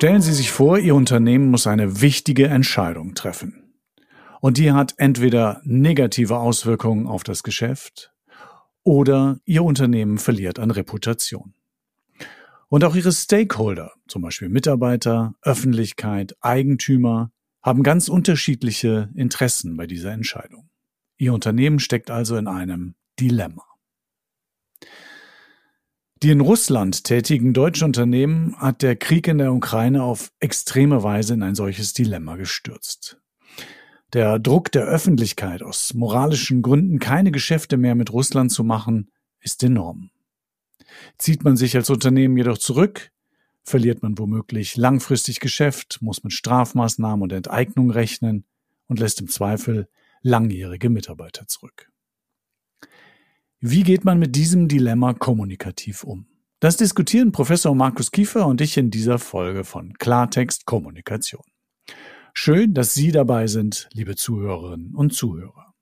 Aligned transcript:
Stellen 0.00 0.22
Sie 0.22 0.32
sich 0.32 0.50
vor, 0.50 0.78
Ihr 0.78 0.94
Unternehmen 0.94 1.50
muss 1.50 1.66
eine 1.66 2.00
wichtige 2.00 2.46
Entscheidung 2.46 3.14
treffen. 3.14 3.74
Und 4.40 4.56
die 4.56 4.72
hat 4.72 4.94
entweder 4.96 5.60
negative 5.62 6.38
Auswirkungen 6.38 7.06
auf 7.06 7.22
das 7.22 7.42
Geschäft 7.42 8.10
oder 8.82 9.40
Ihr 9.44 9.62
Unternehmen 9.62 10.16
verliert 10.16 10.58
an 10.58 10.70
Reputation. 10.70 11.52
Und 12.70 12.82
auch 12.82 12.96
Ihre 12.96 13.12
Stakeholder, 13.12 13.92
zum 14.08 14.22
Beispiel 14.22 14.48
Mitarbeiter, 14.48 15.34
Öffentlichkeit, 15.42 16.34
Eigentümer, 16.40 17.30
haben 17.62 17.82
ganz 17.82 18.08
unterschiedliche 18.08 19.10
Interessen 19.14 19.76
bei 19.76 19.86
dieser 19.86 20.12
Entscheidung. 20.12 20.70
Ihr 21.18 21.34
Unternehmen 21.34 21.78
steckt 21.78 22.10
also 22.10 22.38
in 22.38 22.46
einem 22.46 22.94
Dilemma. 23.20 23.69
Die 26.22 26.30
in 26.30 26.42
Russland 26.42 27.04
tätigen 27.04 27.54
deutschen 27.54 27.84
Unternehmen 27.84 28.54
hat 28.58 28.82
der 28.82 28.94
Krieg 28.94 29.26
in 29.26 29.38
der 29.38 29.54
Ukraine 29.54 30.02
auf 30.02 30.30
extreme 30.38 31.02
Weise 31.02 31.32
in 31.32 31.42
ein 31.42 31.54
solches 31.54 31.94
Dilemma 31.94 32.36
gestürzt. 32.36 33.18
Der 34.12 34.38
Druck 34.38 34.70
der 34.70 34.84
Öffentlichkeit 34.84 35.62
aus 35.62 35.94
moralischen 35.94 36.60
Gründen 36.60 36.98
keine 36.98 37.30
Geschäfte 37.30 37.78
mehr 37.78 37.94
mit 37.94 38.12
Russland 38.12 38.52
zu 38.52 38.64
machen, 38.64 39.10
ist 39.40 39.62
enorm. 39.62 40.10
Zieht 41.16 41.42
man 41.42 41.56
sich 41.56 41.74
als 41.74 41.88
Unternehmen 41.88 42.36
jedoch 42.36 42.58
zurück, 42.58 43.12
verliert 43.62 44.02
man 44.02 44.18
womöglich 44.18 44.76
langfristig 44.76 45.40
Geschäft, 45.40 46.02
muss 46.02 46.22
mit 46.22 46.34
Strafmaßnahmen 46.34 47.22
und 47.22 47.32
Enteignung 47.32 47.90
rechnen 47.90 48.44
und 48.88 48.98
lässt 48.98 49.22
im 49.22 49.28
Zweifel 49.28 49.88
langjährige 50.20 50.90
Mitarbeiter 50.90 51.46
zurück. 51.46 51.89
Wie 53.62 53.82
geht 53.82 54.06
man 54.06 54.18
mit 54.18 54.36
diesem 54.36 54.68
Dilemma 54.68 55.12
kommunikativ 55.12 56.02
um? 56.02 56.24
Das 56.60 56.78
diskutieren 56.78 57.30
Professor 57.30 57.74
Markus 57.74 58.10
Kiefer 58.10 58.46
und 58.46 58.62
ich 58.62 58.78
in 58.78 58.90
dieser 58.90 59.18
Folge 59.18 59.64
von 59.64 59.92
Klartext 59.98 60.64
Kommunikation. 60.64 61.42
Schön, 62.32 62.72
dass 62.72 62.94
Sie 62.94 63.12
dabei 63.12 63.48
sind, 63.48 63.90
liebe 63.92 64.16
Zuhörerinnen 64.16 64.94
und 64.94 65.12
Zuhörer. 65.12 65.74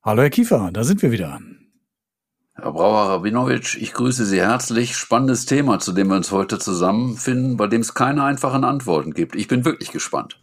Hallo 0.00 0.22
Herr 0.22 0.30
Kiefer, 0.30 0.70
da 0.72 0.84
sind 0.84 1.02
wir 1.02 1.10
wieder. 1.10 1.40
Herr 2.54 2.72
Brauer-Rabinowitsch, 2.72 3.78
ich 3.78 3.92
grüße 3.92 4.24
Sie 4.24 4.40
herzlich. 4.40 4.96
Spannendes 4.96 5.44
Thema, 5.44 5.80
zu 5.80 5.92
dem 5.92 6.06
wir 6.06 6.14
uns 6.14 6.30
heute 6.30 6.60
zusammenfinden, 6.60 7.56
bei 7.56 7.66
dem 7.66 7.80
es 7.80 7.94
keine 7.94 8.22
einfachen 8.22 8.62
Antworten 8.62 9.12
gibt. 9.12 9.34
Ich 9.34 9.48
bin 9.48 9.64
wirklich 9.64 9.90
gespannt. 9.90 10.40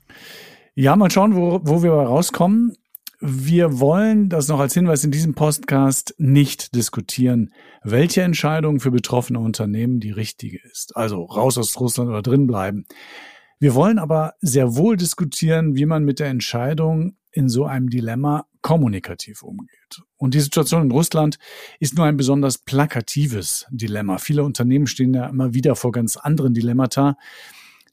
Ja, 0.75 0.97
mal 0.97 1.09
schauen, 1.09 1.35
wo, 1.35 1.61
wo 1.63 1.83
wir 1.83 1.93
rauskommen. 1.93 2.75
Wir 3.25 3.79
wollen 3.79 4.27
das 4.27 4.49
noch 4.49 4.59
als 4.59 4.73
Hinweis 4.73 5.05
in 5.05 5.11
diesem 5.11 5.33
Podcast 5.33 6.13
nicht 6.17 6.75
diskutieren, 6.75 7.53
welche 7.81 8.21
Entscheidung 8.21 8.81
für 8.81 8.91
betroffene 8.91 9.39
Unternehmen 9.39 10.01
die 10.01 10.11
richtige 10.11 10.59
ist. 10.69 10.97
Also 10.97 11.23
raus 11.23 11.57
aus 11.57 11.79
Russland 11.79 12.09
oder 12.09 12.21
drin 12.21 12.47
bleiben. 12.47 12.83
Wir 13.59 13.75
wollen 13.75 13.97
aber 13.97 14.33
sehr 14.41 14.75
wohl 14.75 14.97
diskutieren, 14.97 15.77
wie 15.77 15.85
man 15.85 16.03
mit 16.03 16.19
der 16.19 16.27
Entscheidung 16.27 17.15
in 17.31 17.47
so 17.47 17.63
einem 17.63 17.89
Dilemma 17.89 18.45
kommunikativ 18.61 19.41
umgeht. 19.41 20.01
Und 20.17 20.33
die 20.33 20.41
Situation 20.41 20.81
in 20.81 20.91
Russland 20.91 21.37
ist 21.79 21.95
nur 21.95 22.05
ein 22.05 22.17
besonders 22.17 22.57
plakatives 22.57 23.65
Dilemma. 23.71 24.17
Viele 24.17 24.43
Unternehmen 24.43 24.85
stehen 24.85 25.13
ja 25.13 25.27
immer 25.27 25.53
wieder 25.53 25.77
vor 25.77 25.93
ganz 25.93 26.17
anderen 26.17 26.53
Dilemmata, 26.53 27.15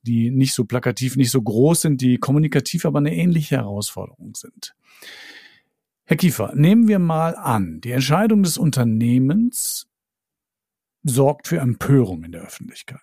die 0.03 0.31
nicht 0.31 0.55
so 0.55 0.65
plakativ, 0.65 1.17
nicht 1.17 1.31
so 1.31 1.43
groß 1.43 1.83
sind, 1.83 2.01
die 2.01 2.19
kommunikativ 2.19 2.84
aber 2.84 2.98
eine 2.98 3.15
ähnliche 3.15 3.56
Herausforderung 3.56 4.34
sind. 4.34 4.75
Herr 6.05 6.17
Kiefer, 6.17 6.53
nehmen 6.55 6.89
wir 6.89 6.98
mal 6.98 7.37
an, 7.37 7.81
die 7.81 7.93
Entscheidung 7.93 8.43
des 8.43 8.59
Unternehmens 8.59 9.87
sorgt 11.03 11.48
für 11.48 11.59
Empörung 11.59 12.25
in 12.25 12.33
der 12.33 12.43
Öffentlichkeit. 12.43 13.01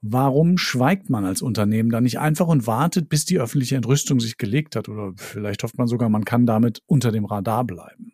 Warum 0.00 0.58
schweigt 0.58 1.10
man 1.10 1.24
als 1.24 1.42
Unternehmen 1.42 1.90
da 1.90 2.00
nicht 2.00 2.20
einfach 2.20 2.46
und 2.46 2.66
wartet, 2.66 3.08
bis 3.08 3.24
die 3.24 3.40
öffentliche 3.40 3.74
Entrüstung 3.74 4.20
sich 4.20 4.36
gelegt 4.36 4.76
hat? 4.76 4.88
Oder 4.88 5.12
vielleicht 5.16 5.64
hofft 5.64 5.76
man 5.76 5.88
sogar, 5.88 6.08
man 6.08 6.24
kann 6.24 6.46
damit 6.46 6.82
unter 6.86 7.10
dem 7.10 7.24
Radar 7.24 7.64
bleiben. 7.64 8.12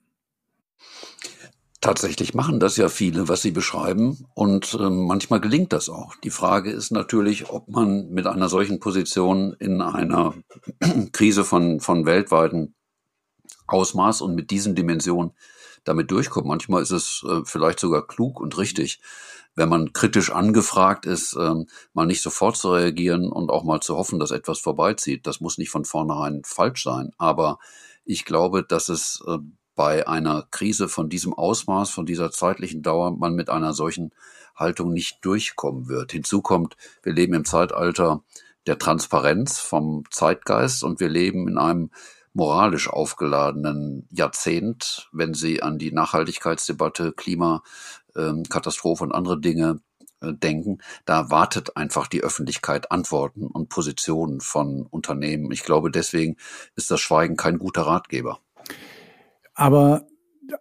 Tatsächlich 1.85 2.33
machen 2.33 2.61
das 2.61 2.79
ja 2.79 2.89
viele, 2.89 3.29
was 3.29 3.43
sie 3.43 3.51
beschreiben, 3.51 4.25
und 4.33 4.73
äh, 4.73 4.89
manchmal 4.89 5.43
gelingt 5.43 5.75
das 5.75 5.91
auch. 5.91 6.15
Die 6.25 6.31
Frage 6.31 6.71
ist 6.71 6.91
natürlich, 6.93 7.51
ob 7.51 7.69
man 7.69 8.09
mit 8.09 8.27
einer 8.27 8.49
solchen 8.49 8.81
Position 8.81 9.53
in 9.59 9.83
einer 9.83 10.33
Krise 11.13 11.45
von, 11.45 11.81
von 11.81 12.07
weltweiten 12.07 12.75
Ausmaß 13.67 14.23
und 14.23 14.35
mit 14.35 14.51
diesen 14.51 14.75
Dimensionen 14.75 15.33
damit 15.85 16.11
durchkommt. 16.11 16.47
Manchmal 16.47 16.81
ist 16.81 16.91
es 16.91 17.23
äh, 17.29 17.43
vielleicht 17.45 17.81
sogar 17.81 18.07
klug 18.07 18.41
und 18.41 18.57
richtig, 18.57 19.03
wenn 19.55 19.69
man 19.69 19.93
kritisch 19.93 20.31
angefragt 20.31 21.05
ist, 21.05 21.37
ähm, 21.39 21.67
mal 21.93 22.07
nicht 22.07 22.23
sofort 22.23 22.57
zu 22.57 22.73
reagieren 22.73 23.31
und 23.31 23.51
auch 23.51 23.63
mal 23.63 23.81
zu 23.81 23.99
hoffen, 23.99 24.19
dass 24.19 24.31
etwas 24.31 24.59
vorbeizieht. 24.59 25.27
Das 25.27 25.43
muss 25.43 25.59
nicht 25.59 25.69
von 25.69 25.85
vornherein 25.85 26.45
falsch 26.47 26.83
sein. 26.83 27.11
Aber 27.19 27.59
ich 28.07 28.25
glaube, 28.25 28.63
dass 28.63 28.89
es 28.89 29.23
äh, 29.27 29.37
bei 29.75 30.07
einer 30.07 30.47
Krise 30.51 30.89
von 30.89 31.09
diesem 31.09 31.35
Ausmaß, 31.35 31.91
von 31.91 32.07
dieser 32.07 32.31
zeitlichen 32.31 32.83
Dauer, 32.83 33.17
man 33.17 33.35
mit 33.35 33.51
einer 33.51 33.75
solchen 33.75 34.13
Haltung 34.55 34.93
nicht 34.93 35.25
durchkommen 35.25 35.89
wird. 35.89 36.13
Hinzu 36.13 36.43
kommt, 36.43 36.77
wir 37.03 37.13
leben 37.13 37.35
im 37.35 37.45
Zeitalter 37.45 38.23
der 38.67 38.79
Transparenz 38.79 39.59
vom 39.59 40.05
Zeitgeist 40.11 40.85
und 40.85 41.01
wir 41.01 41.09
leben 41.09 41.49
in 41.49 41.59
einem 41.59 41.91
moralisch 42.33 42.89
aufgeladenen 42.89 44.09
Jahrzehnt, 44.11 45.09
wenn 45.13 45.35
Sie 45.35 45.63
an 45.63 45.79
die 45.79 45.93
Nachhaltigkeitsdebatte, 45.93 47.13
Klimakatastrophe 47.13 49.05
ähm, 49.05 49.11
und 49.11 49.15
andere 49.15 49.41
Dinge 49.41 49.81
äh, 50.21 50.33
denken, 50.35 50.79
da 51.05 51.31
wartet 51.31 51.77
einfach 51.77 52.09
die 52.09 52.23
Öffentlichkeit 52.23 52.91
Antworten 52.91 53.47
und 53.47 53.69
Positionen 53.69 54.41
von 54.41 54.87
Unternehmen. 54.87 55.53
Ich 55.53 55.63
glaube, 55.63 55.91
deswegen 55.91 56.37
ist 56.75 56.91
das 56.91 57.01
Schweigen 57.01 57.37
kein 57.37 57.59
guter 57.59 57.83
Ratgeber. 57.83 58.41
Aber 59.55 60.07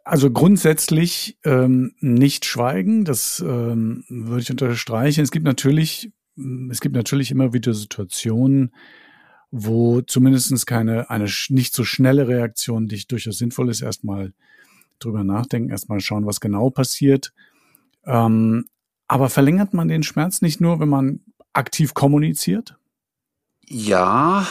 also 0.04 0.32
grundsätzlich 0.32 1.38
ähm, 1.44 1.94
nicht 2.00 2.46
schweigen, 2.46 3.04
das 3.04 3.44
ähm, 3.46 4.06
würde 4.08 4.42
ich 4.42 4.52
unterstreichen. 4.52 5.22
Es 5.22 5.32
gibt 5.32 5.46
natürlich, 5.46 6.12
es 6.72 6.80
gibt 6.80 6.96
natürlich 6.96 7.32
immer 7.32 7.54
wieder 7.54 7.74
Situationen, 7.74 8.74
wo 9.52 10.02
zumindestens 10.02 10.66
keine, 10.66 11.10
eine 11.10 11.30
nicht 11.50 11.74
so 11.74 11.84
schnelle 11.84 12.28
Reaktion, 12.28 12.88
die 12.88 13.06
durchaus 13.06 13.38
sinnvoll 13.38 13.70
ist, 13.70 13.82
erstmal 13.82 14.34
drüber 15.00 15.24
nachdenken, 15.24 15.70
erstmal 15.70 16.00
schauen, 16.00 16.26
was 16.26 16.40
genau 16.40 16.70
passiert. 16.70 17.34
Ähm, 18.06 18.66
aber 19.08 19.30
verlängert 19.30 19.74
man 19.74 19.90
den 19.90 20.04
Schmerz 20.04 20.42
nicht 20.42 20.62
nur, 20.62 20.80
wenn 20.80 20.90
man 20.90 21.20
aktiv 21.52 21.94
kommuniziert? 21.94 22.78
Ja, 23.68 24.48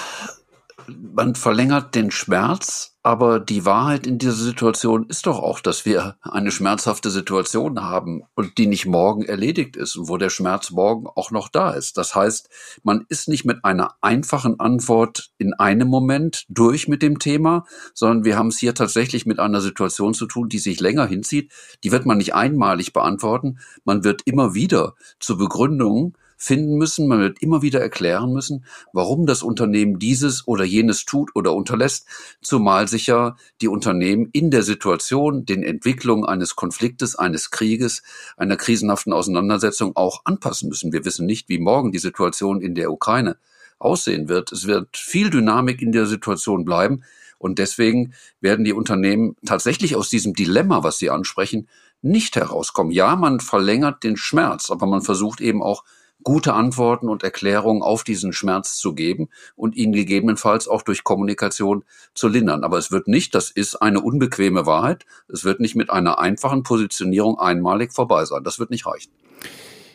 man 0.87 1.35
verlängert 1.35 1.95
den 1.95 2.11
Schmerz, 2.11 2.97
aber 3.03 3.41
die 3.41 3.65
Wahrheit 3.65 4.07
in 4.07 4.19
dieser 4.19 4.33
Situation 4.33 5.07
ist 5.09 5.27
doch 5.27 5.39
auch, 5.41 5.59
dass 5.61 5.85
wir 5.85 6.17
eine 6.21 6.53
schmerzhafte 6.53 7.11
Situation 7.11 7.83
haben 7.83 8.23
und 8.35 8.59
die 8.59 8.67
nicht 8.67 8.87
morgen 8.87 9.25
erledigt 9.25 9.77
ist 9.77 9.97
und 9.97 10.09
wo 10.09 10.17
der 10.19 10.31
Schmerz 10.31 10.71
morgen 10.71 11.07
auch 11.09 11.33
noch 11.33 11.49
da 11.49 11.73
ist. 11.73 11.99
Das 11.99 12.15
heißt, 12.15 12.49
man 12.85 13.05
ist 13.09 13.29
nicht 13.29 13.45
mit 13.45 13.65
einer 13.65 13.97
einfachen 14.01 14.61
Antwort 14.61 15.33
in 15.39 15.53
einem 15.55 15.89
Moment 15.89 16.45
durch 16.49 16.87
mit 16.87 17.03
dem 17.03 17.19
Thema, 17.19 17.67
sondern 17.93 18.25
wir 18.25 18.37
haben 18.37 18.49
es 18.49 18.59
hier 18.59 18.75
tatsächlich 18.75 19.27
mit 19.27 19.41
einer 19.41 19.61
Situation 19.61 20.15
zu 20.15 20.27
tun, 20.27 20.49
die 20.49 20.61
sich 20.61 20.79
länger 20.79 21.07
hinzieht. 21.07 21.51
Die 21.83 21.91
wird 21.91 22.07
man 22.07 22.19
nicht 22.19 22.35
einmalig 22.35 22.93
beantworten. 22.93 23.59
Man 23.85 24.05
wird 24.05 24.23
immer 24.27 24.55
wieder 24.55 24.95
zur 25.19 25.39
Begründung 25.39 26.15
finden 26.43 26.75
müssen. 26.77 27.07
Man 27.07 27.21
wird 27.21 27.41
immer 27.41 27.63
wieder 27.63 27.81
erklären 27.81 28.33
müssen, 28.33 28.65
warum 28.93 29.27
das 29.27 29.43
Unternehmen 29.43 29.99
dieses 29.99 30.47
oder 30.49 30.65
jenes 30.65 31.05
tut 31.05 31.31
oder 31.37 31.55
unterlässt, 31.55 32.07
zumal 32.41 32.89
sich 32.89 33.07
ja 33.07 33.37
die 33.61 33.69
Unternehmen 33.69 34.29
in 34.33 34.51
der 34.51 34.63
Situation, 34.63 35.47
den 35.47 35.63
Entwicklungen 35.63 36.25
eines 36.25 36.57
Konfliktes, 36.57 37.15
eines 37.15 37.51
Krieges, 37.51 38.03
einer 38.37 38.57
krisenhaften 38.57 39.13
Auseinandersetzung 39.13 39.95
auch 39.95 40.23
anpassen 40.25 40.69
müssen. 40.69 40.93
Wir 40.93 41.05
wissen 41.05 41.27
nicht, 41.27 41.49
wie 41.49 41.59
morgen 41.59 41.93
die 41.93 41.99
Situation 41.99 42.61
in 42.61 42.75
der 42.75 42.91
Ukraine 42.91 43.37
aussehen 43.79 44.29
wird. 44.29 44.51
Es 44.51 44.67
wird 44.67 44.97
viel 44.97 45.31
Dynamik 45.31 45.81
in 45.81 45.93
der 45.93 46.07
Situation 46.07 46.65
bleiben. 46.65 47.05
Und 47.39 47.59
deswegen 47.59 48.15
werden 48.41 48.65
die 48.65 48.73
Unternehmen 48.73 49.37
tatsächlich 49.45 49.97
aus 49.97 50.09
diesem 50.09 50.33
Dilemma, 50.33 50.85
was 50.85 50.99
Sie 50.99 51.11
ansprechen, 51.11 51.69
nicht 52.01 52.35
herauskommen. 52.35 52.93
Ja, 52.93 53.17
man 53.17 53.41
verlängert 53.41 54.03
den 54.03 54.17
Schmerz, 54.17 54.71
aber 54.71 54.87
man 54.87 55.03
versucht 55.03 55.41
eben 55.41 55.63
auch 55.63 55.85
gute 56.23 56.55
Antworten 56.55 57.09
und 57.09 57.23
Erklärungen 57.23 57.83
auf 57.83 58.05
diesen 58.05 58.33
Schmerz 58.33 58.77
zu 58.77 58.95
geben 58.95 59.29
und 59.57 59.77
ihn 59.77 59.93
gegebenenfalls 59.93 60.69
auch 60.69 60.83
durch 60.83 61.05
Kommunikation 61.05 61.85
zu 62.15 62.29
lindern. 62.29 62.65
Aber 62.65 62.79
es 62.79 62.91
wird 62.91 63.09
nicht, 63.09 63.35
das 63.35 63.51
ist 63.51 63.77
eine 63.77 64.01
unbequeme 64.01 64.67
Wahrheit, 64.67 65.05
es 65.29 65.45
wird 65.45 65.61
nicht 65.61 65.77
mit 65.77 65.91
einer 65.91 66.19
einfachen 66.19 66.63
Positionierung 66.63 67.39
einmalig 67.39 67.93
vorbei 67.93 68.25
sein. 68.25 68.45
Das 68.45 68.59
wird 68.59 68.71
nicht 68.71 68.87
reichen. 68.87 69.13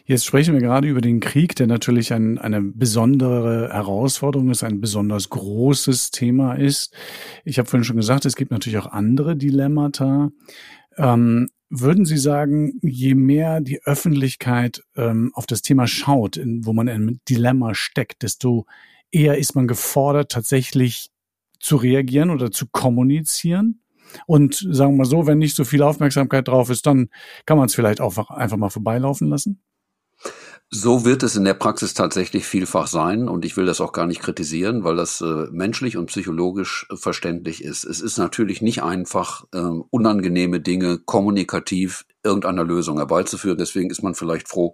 Jetzt 0.08 0.26
sprechen 0.26 0.54
wir 0.54 0.62
gerade 0.62 0.88
über 0.88 1.02
den 1.02 1.20
Krieg, 1.20 1.54
der 1.58 1.68
natürlich 1.68 2.14
ein, 2.14 2.38
eine 2.38 2.62
besondere 2.62 3.74
Herausforderung 3.74 4.50
ist, 4.52 4.64
ein 4.64 4.80
besonders 4.80 5.30
großes 5.30 6.12
Thema 6.12 6.54
ist. 6.54 6.94
Ich 7.44 7.60
habe 7.60 7.68
vorhin 7.68 7.84
schon 7.84 7.98
gesagt, 7.98 8.26
es 8.26 8.38
gibt 8.38 8.52
natürlich 8.52 8.80
auch 8.80 8.88
andere 8.90 9.36
Dilemmata. 9.36 10.32
Ähm, 10.96 11.50
würden 11.70 12.06
Sie 12.06 12.18
sagen, 12.18 12.80
je 12.82 13.16
mehr 13.16 13.62
die 13.62 13.82
Öffentlichkeit 13.84 14.84
ähm, 14.96 15.32
auf 15.34 15.46
das 15.46 15.62
Thema 15.62 15.88
schaut, 15.88 16.38
in, 16.38 16.66
wo 16.66 16.74
man 16.74 16.88
in 16.88 16.96
einem 16.96 17.20
Dilemma 17.28 17.76
steckt, 17.76 18.24
desto 18.24 18.66
eher 19.12 19.38
ist 19.38 19.56
man 19.56 19.68
gefordert, 19.68 20.32
tatsächlich 20.32 21.10
zu 21.60 21.76
reagieren 21.76 22.30
oder 22.30 22.52
zu 22.52 22.68
kommunizieren? 22.68 23.82
Und 24.26 24.56
sagen 24.56 24.94
wir 24.94 25.00
mal 25.00 25.06
so, 25.06 25.28
wenn 25.28 25.38
nicht 25.38 25.56
so 25.56 25.66
viel 25.66 25.82
Aufmerksamkeit 25.84 26.48
drauf 26.48 26.70
ist, 26.70 26.86
dann 26.86 27.10
kann 27.46 27.58
man 27.58 27.66
es 27.66 27.76
vielleicht 27.76 28.00
auch 28.00 28.30
einfach 28.30 28.58
mal 28.58 28.70
vorbeilaufen 28.70 29.28
lassen? 29.28 29.62
So 30.70 31.06
wird 31.06 31.24
es 31.24 31.38
in 31.38 31.46
der 31.46 31.54
Praxis 31.54 31.94
tatsächlich 31.94 32.46
vielfach 32.46 32.88
sein 32.88 33.30
und 33.30 33.46
ich 33.46 33.56
will 33.56 33.66
das 33.66 33.80
auch 33.80 33.94
gar 33.94 34.06
nicht 34.06 34.22
kritisieren, 34.22 34.84
weil 34.84 34.98
das 34.98 35.22
äh, 35.22 35.48
menschlich 35.50 35.96
und 35.96 36.08
psychologisch 36.08 36.86
äh, 36.92 36.98
verständlich 36.98 37.64
ist. 37.64 37.86
Es 37.86 38.02
ist 38.02 38.18
natürlich 38.18 38.62
nicht 38.62 38.84
einfach, 38.84 39.46
äh, 39.54 39.60
unangenehme 39.60 40.60
Dinge 40.60 40.98
kommunikativ 41.00 42.06
irgendeiner 42.22 42.66
Lösung 42.66 42.98
herbeizuführen. 42.98 43.58
Deswegen 43.58 43.90
ist 43.90 44.04
man 44.04 44.14
vielleicht 44.14 44.50
froh, 44.50 44.74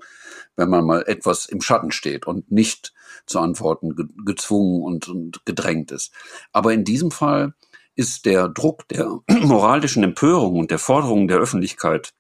wenn 0.56 0.72
man 0.72 0.84
mal 0.84 1.04
etwas 1.06 1.46
im 1.46 1.62
Schatten 1.62 1.92
steht 1.92 2.26
und 2.26 2.52
nicht 2.52 2.92
zu 3.28 3.40
antworten 3.40 3.96
ge 3.96 4.08
gezwungen 4.26 4.82
und, 4.82 5.08
und 5.08 5.46
gedrängt 5.46 5.92
ist. 5.92 6.12
Aber 6.52 6.74
in 6.74 6.86
diesem 6.86 7.12
Fall 7.12 7.54
ist 7.96 8.26
der 8.26 8.50
Druck 8.50 8.88
der 8.88 9.20
moralischen 9.30 10.04
Empörung 10.04 10.58
und 10.58 10.72
der 10.72 10.80
Forderungen 10.80 11.28
der 11.28 11.38
Öffentlichkeit 11.38 12.14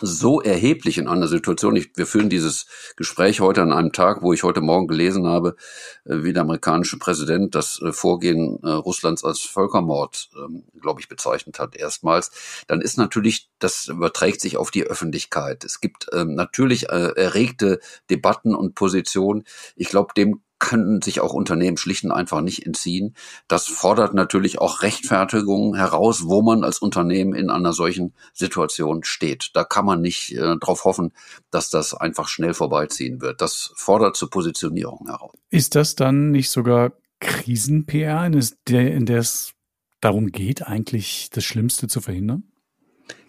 so 0.00 0.40
erheblich 0.40 0.98
in 0.98 1.08
einer 1.08 1.26
Situation. 1.26 1.76
Ich, 1.76 1.96
wir 1.96 2.06
führen 2.06 2.28
dieses 2.28 2.66
Gespräch 2.96 3.40
heute 3.40 3.62
an 3.62 3.72
einem 3.72 3.92
Tag, 3.92 4.22
wo 4.22 4.32
ich 4.32 4.42
heute 4.42 4.60
Morgen 4.60 4.86
gelesen 4.86 5.26
habe, 5.26 5.56
äh, 6.04 6.22
wie 6.22 6.32
der 6.32 6.42
amerikanische 6.42 6.98
Präsident 6.98 7.54
das 7.54 7.80
äh, 7.82 7.92
Vorgehen 7.92 8.58
äh, 8.62 8.70
Russlands 8.70 9.24
als 9.24 9.40
Völkermord, 9.40 10.30
ähm, 10.36 10.64
glaube 10.80 11.00
ich, 11.00 11.08
bezeichnet 11.08 11.58
hat 11.58 11.76
erstmals. 11.76 12.30
Dann 12.66 12.80
ist 12.80 12.98
natürlich, 12.98 13.50
das 13.58 13.88
überträgt 13.88 14.40
sich 14.40 14.56
auf 14.56 14.70
die 14.70 14.84
Öffentlichkeit. 14.84 15.64
Es 15.64 15.80
gibt 15.80 16.06
ähm, 16.12 16.34
natürlich 16.34 16.88
erregte 16.88 17.80
Debatten 18.08 18.54
und 18.54 18.74
Positionen. 18.74 19.44
Ich 19.76 19.88
glaube, 19.88 20.14
dem 20.16 20.40
können 20.60 21.02
sich 21.02 21.20
auch 21.20 21.32
Unternehmen 21.32 21.76
schlicht 21.76 22.04
und 22.04 22.12
einfach 22.12 22.40
nicht 22.42 22.64
entziehen. 22.64 23.16
Das 23.48 23.66
fordert 23.66 24.14
natürlich 24.14 24.60
auch 24.60 24.82
Rechtfertigung 24.82 25.74
heraus, 25.74 26.26
wo 26.26 26.42
man 26.42 26.62
als 26.62 26.78
Unternehmen 26.78 27.34
in 27.34 27.50
einer 27.50 27.72
solchen 27.72 28.14
Situation 28.32 29.02
steht. 29.02 29.50
Da 29.54 29.64
kann 29.64 29.84
man 29.84 30.00
nicht 30.00 30.32
äh, 30.32 30.56
darauf 30.60 30.84
hoffen, 30.84 31.12
dass 31.50 31.70
das 31.70 31.94
einfach 31.94 32.28
schnell 32.28 32.54
vorbeiziehen 32.54 33.20
wird. 33.20 33.40
Das 33.40 33.72
fordert 33.74 34.16
zur 34.16 34.30
Positionierung 34.30 35.06
heraus. 35.08 35.34
Ist 35.50 35.74
das 35.74 35.96
dann 35.96 36.30
nicht 36.30 36.50
sogar 36.50 36.92
Krisen-PR, 37.20 38.26
in 38.26 39.06
der 39.06 39.18
es 39.18 39.52
darum 40.00 40.28
geht, 40.28 40.66
eigentlich 40.66 41.30
das 41.32 41.44
Schlimmste 41.44 41.88
zu 41.88 42.00
verhindern? 42.00 42.44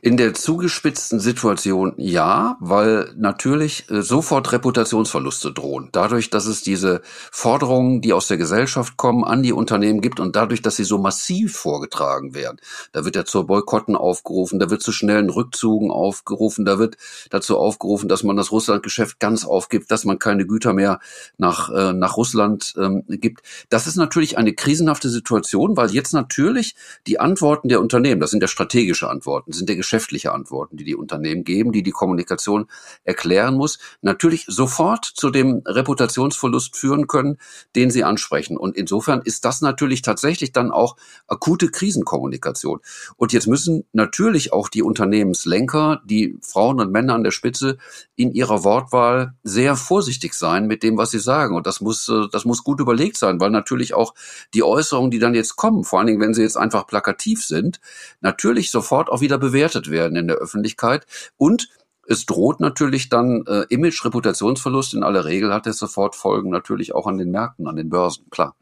In 0.03 0.17
der 0.17 0.33
zugespitzten 0.33 1.19
Situation 1.19 1.93
ja, 1.97 2.57
weil 2.59 3.13
natürlich 3.17 3.87
äh, 3.91 4.01
sofort 4.01 4.51
Reputationsverluste 4.51 5.51
drohen. 5.51 5.89
Dadurch, 5.91 6.31
dass 6.31 6.47
es 6.47 6.63
diese 6.63 7.03
Forderungen, 7.31 8.01
die 8.01 8.11
aus 8.11 8.27
der 8.27 8.37
Gesellschaft 8.37 8.97
kommen, 8.97 9.23
an 9.23 9.43
die 9.43 9.53
Unternehmen 9.53 10.01
gibt 10.01 10.19
und 10.19 10.35
dadurch, 10.35 10.63
dass 10.63 10.77
sie 10.77 10.85
so 10.85 10.97
massiv 10.97 11.55
vorgetragen 11.55 12.33
werden. 12.33 12.57
Da 12.93 13.05
wird 13.05 13.15
ja 13.15 13.25
zur 13.25 13.45
Boykotten 13.45 13.95
aufgerufen, 13.95 14.57
da 14.57 14.71
wird 14.71 14.81
zu 14.81 14.91
schnellen 14.91 15.29
Rückzügen 15.29 15.91
aufgerufen, 15.91 16.65
da 16.65 16.79
wird 16.79 16.97
dazu 17.29 17.59
aufgerufen, 17.59 18.09
dass 18.09 18.23
man 18.23 18.35
das 18.35 18.51
Russlandgeschäft 18.51 19.19
ganz 19.19 19.45
aufgibt, 19.45 19.91
dass 19.91 20.03
man 20.03 20.17
keine 20.17 20.47
Güter 20.47 20.73
mehr 20.73 20.99
nach, 21.37 21.69
äh, 21.69 21.93
nach 21.93 22.17
Russland 22.17 22.73
ähm, 22.75 23.03
gibt. 23.07 23.43
Das 23.69 23.85
ist 23.85 23.97
natürlich 23.97 24.39
eine 24.39 24.53
krisenhafte 24.53 25.09
Situation, 25.09 25.77
weil 25.77 25.91
jetzt 25.91 26.13
natürlich 26.13 26.73
die 27.05 27.19
Antworten 27.19 27.69
der 27.69 27.81
Unternehmen, 27.81 28.19
das 28.19 28.31
sind 28.31 28.41
ja 28.41 28.47
strategische 28.47 29.07
Antworten, 29.07 29.51
sind 29.51 29.69
ja 29.69 29.75
geschäftliche 29.91 30.31
Antworten, 30.31 30.77
die 30.77 30.85
die 30.85 30.95
Unternehmen 30.95 31.43
geben, 31.43 31.73
die 31.73 31.83
die 31.83 31.91
Kommunikation 31.91 32.67
erklären 33.03 33.55
muss, 33.55 33.77
natürlich 34.01 34.45
sofort 34.47 35.03
zu 35.03 35.29
dem 35.31 35.63
Reputationsverlust 35.65 36.77
führen 36.77 37.07
können, 37.07 37.37
den 37.75 37.91
sie 37.91 38.05
ansprechen. 38.05 38.55
Und 38.55 38.77
insofern 38.77 39.21
ist 39.21 39.43
das 39.43 39.59
natürlich 39.59 40.01
tatsächlich 40.01 40.53
dann 40.53 40.71
auch 40.71 40.95
akute 41.27 41.67
Krisenkommunikation. 41.67 42.79
Und 43.17 43.33
jetzt 43.33 43.47
müssen 43.47 43.83
natürlich 43.91 44.53
auch 44.53 44.69
die 44.69 44.81
Unternehmenslenker, 44.81 46.01
die 46.05 46.37
Frauen 46.41 46.79
und 46.79 46.93
Männer 46.93 47.15
an 47.15 47.23
der 47.25 47.31
Spitze, 47.31 47.77
in 48.15 48.31
ihrer 48.31 48.63
Wortwahl 48.63 49.33
sehr 49.43 49.75
vorsichtig 49.75 50.35
sein 50.35 50.67
mit 50.67 50.83
dem, 50.83 50.97
was 50.97 51.11
sie 51.11 51.19
sagen. 51.19 51.55
Und 51.55 51.67
das 51.67 51.81
muss, 51.81 52.07
äh, 52.07 52.27
das 52.31 52.45
muss 52.45 52.63
gut 52.63 52.79
überlegt 52.79 53.17
sein, 53.17 53.41
weil 53.41 53.49
natürlich 53.49 53.93
auch 53.93 54.13
die 54.53 54.63
Äußerungen, 54.63 55.11
die 55.11 55.19
dann 55.19 55.33
jetzt 55.33 55.57
kommen, 55.57 55.83
vor 55.83 55.99
allen 55.99 56.07
Dingen, 56.07 56.21
wenn 56.21 56.33
sie 56.33 56.43
jetzt 56.43 56.57
einfach 56.57 56.87
plakativ 56.87 57.43
sind, 57.43 57.81
natürlich 58.21 58.71
sofort 58.71 59.09
auch 59.09 59.19
wieder 59.21 59.37
bewertet 59.37 59.80
bewertet 59.81 59.91
werden 59.91 60.15
in 60.15 60.27
der 60.27 60.37
Öffentlichkeit. 60.37 61.05
Und 61.37 61.69
es 62.07 62.25
droht 62.25 62.59
natürlich 62.59 63.09
dann 63.09 63.45
äh, 63.47 63.65
Image, 63.69 64.03
Reputationsverlust. 64.03 64.93
In 64.93 65.03
aller 65.03 65.25
Regel 65.25 65.53
hat 65.53 65.67
es 65.67 65.77
sofort 65.77 66.15
Folgen 66.15 66.49
natürlich 66.49 66.93
auch 66.93 67.07
an 67.07 67.17
den 67.17 67.31
Märkten, 67.31 67.67
an 67.67 67.75
den 67.75 67.89
Börsen, 67.89 68.25
klar. 68.29 68.55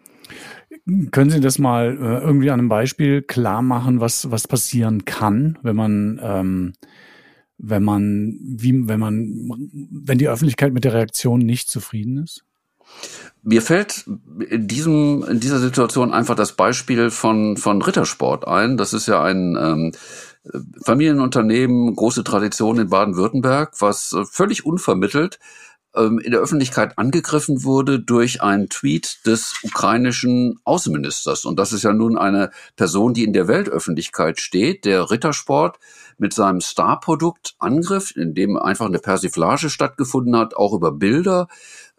Können 1.12 1.32
Sie 1.32 1.40
das 1.40 1.58
mal 1.58 1.98
äh, 1.98 2.24
irgendwie 2.24 2.52
an 2.52 2.60
einem 2.60 2.70
Beispiel 2.70 3.22
klar 3.24 3.62
machen, 3.62 4.00
was, 4.02 4.30
was 4.30 4.48
passieren 4.48 5.06
kann, 5.06 5.58
wenn 5.64 5.76
man, 5.76 6.20
ähm, 6.22 6.74
wenn 7.58 7.84
man, 7.84 8.38
wie, 8.42 8.88
wenn 8.88 9.00
man, 9.00 9.50
wenn 9.92 10.18
die 10.20 10.30
Öffentlichkeit 10.30 10.74
mit 10.74 10.84
der 10.84 10.94
Reaktion 10.94 11.40
nicht 11.40 11.70
zufrieden 11.70 12.18
ist? 12.18 12.44
Mir 13.42 13.62
fällt 13.62 14.06
in 14.50 14.68
diesem 14.68 15.24
in 15.24 15.40
dieser 15.40 15.60
Situation 15.60 16.14
einfach 16.14 16.36
das 16.36 16.54
Beispiel 16.54 17.10
von 17.10 17.58
von 17.58 17.82
Rittersport 17.82 18.48
ein. 18.48 18.78
Das 18.78 18.94
ist 18.94 19.08
ja 19.08 19.24
ein 19.24 19.58
ähm, 19.60 19.92
Familienunternehmen, 20.84 21.96
große 21.96 22.24
Tradition 22.24 22.80
in 22.80 22.90
Baden-Württemberg, 22.90 23.74
was 23.80 24.14
äh, 24.14 24.26
völlig 24.26 24.66
unvermittelt 24.66 25.40
ähm, 25.96 26.20
in 26.20 26.32
der 26.32 26.40
Öffentlichkeit 26.40 26.98
angegriffen 26.98 27.64
wurde 27.64 28.00
durch 28.00 28.42
einen 28.42 28.70
Tweet 28.70 29.26
des 29.26 29.56
ukrainischen 29.64 30.60
Außenministers. 30.64 31.46
Und 31.46 31.58
das 31.58 31.74
ist 31.74 31.84
ja 31.84 31.94
nun 31.94 32.18
eine 32.18 32.52
Person, 32.76 33.14
die 33.14 33.24
in 33.24 33.34
der 33.34 33.48
Weltöffentlichkeit 33.48 34.40
steht, 34.40 34.86
der 34.86 35.10
Rittersport 35.12 35.80
mit 36.18 36.34
seinem 36.34 36.62
Star-Produkt 36.62 37.56
angriff, 37.60 38.16
in 38.16 38.34
dem 38.34 38.58
einfach 38.58 38.86
eine 38.86 39.00
Persiflage 39.00 39.70
stattgefunden 39.70 40.36
hat, 40.36 40.56
auch 40.56 40.74
über 40.74 40.92
Bilder 40.92 41.48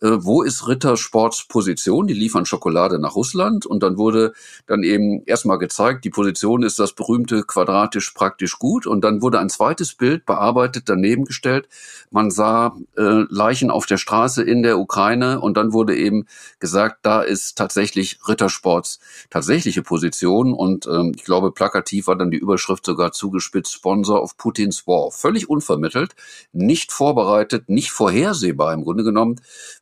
äh, 0.00 0.16
wo 0.20 0.42
ist 0.42 0.66
Rittersports 0.66 1.46
Position? 1.48 2.06
Die 2.06 2.14
liefern 2.14 2.46
Schokolade 2.46 2.98
nach 2.98 3.14
Russland 3.14 3.66
und 3.66 3.82
dann 3.82 3.98
wurde 3.98 4.32
dann 4.66 4.82
eben 4.82 5.22
erstmal 5.26 5.58
gezeigt, 5.58 6.04
die 6.04 6.10
Position 6.10 6.62
ist 6.62 6.78
das 6.78 6.92
berühmte 6.92 7.42
quadratisch 7.42 8.10
praktisch 8.10 8.58
gut 8.58 8.86
und 8.86 9.02
dann 9.02 9.22
wurde 9.22 9.38
ein 9.38 9.50
zweites 9.50 9.94
Bild 9.94 10.26
bearbeitet 10.26 10.84
daneben 10.86 11.24
gestellt. 11.24 11.68
Man 12.10 12.30
sah 12.30 12.76
äh, 12.96 13.24
Leichen 13.28 13.70
auf 13.70 13.86
der 13.86 13.98
Straße 13.98 14.42
in 14.42 14.62
der 14.62 14.78
Ukraine 14.78 15.40
und 15.40 15.56
dann 15.56 15.72
wurde 15.72 15.96
eben 15.96 16.26
gesagt, 16.58 17.00
da 17.02 17.22
ist 17.22 17.56
tatsächlich 17.56 18.18
Rittersports 18.26 19.00
tatsächliche 19.28 19.82
Position 19.82 20.54
und 20.54 20.86
ähm, 20.86 21.12
ich 21.14 21.24
glaube 21.24 21.52
plakativ 21.52 22.06
war 22.06 22.16
dann 22.16 22.30
die 22.30 22.38
Überschrift 22.38 22.84
sogar 22.84 23.12
zugespitzt 23.12 23.74
Sponsor 23.74 24.22
of 24.22 24.36
Putins 24.36 24.86
War. 24.86 25.10
Völlig 25.10 25.48
unvermittelt, 25.48 26.14
nicht 26.52 26.92
vorbereitet, 26.92 27.68
nicht 27.68 27.90
vorhersehbar 27.90 28.72
im 28.72 28.84
Grunde 28.84 29.04
genommen 29.04 29.40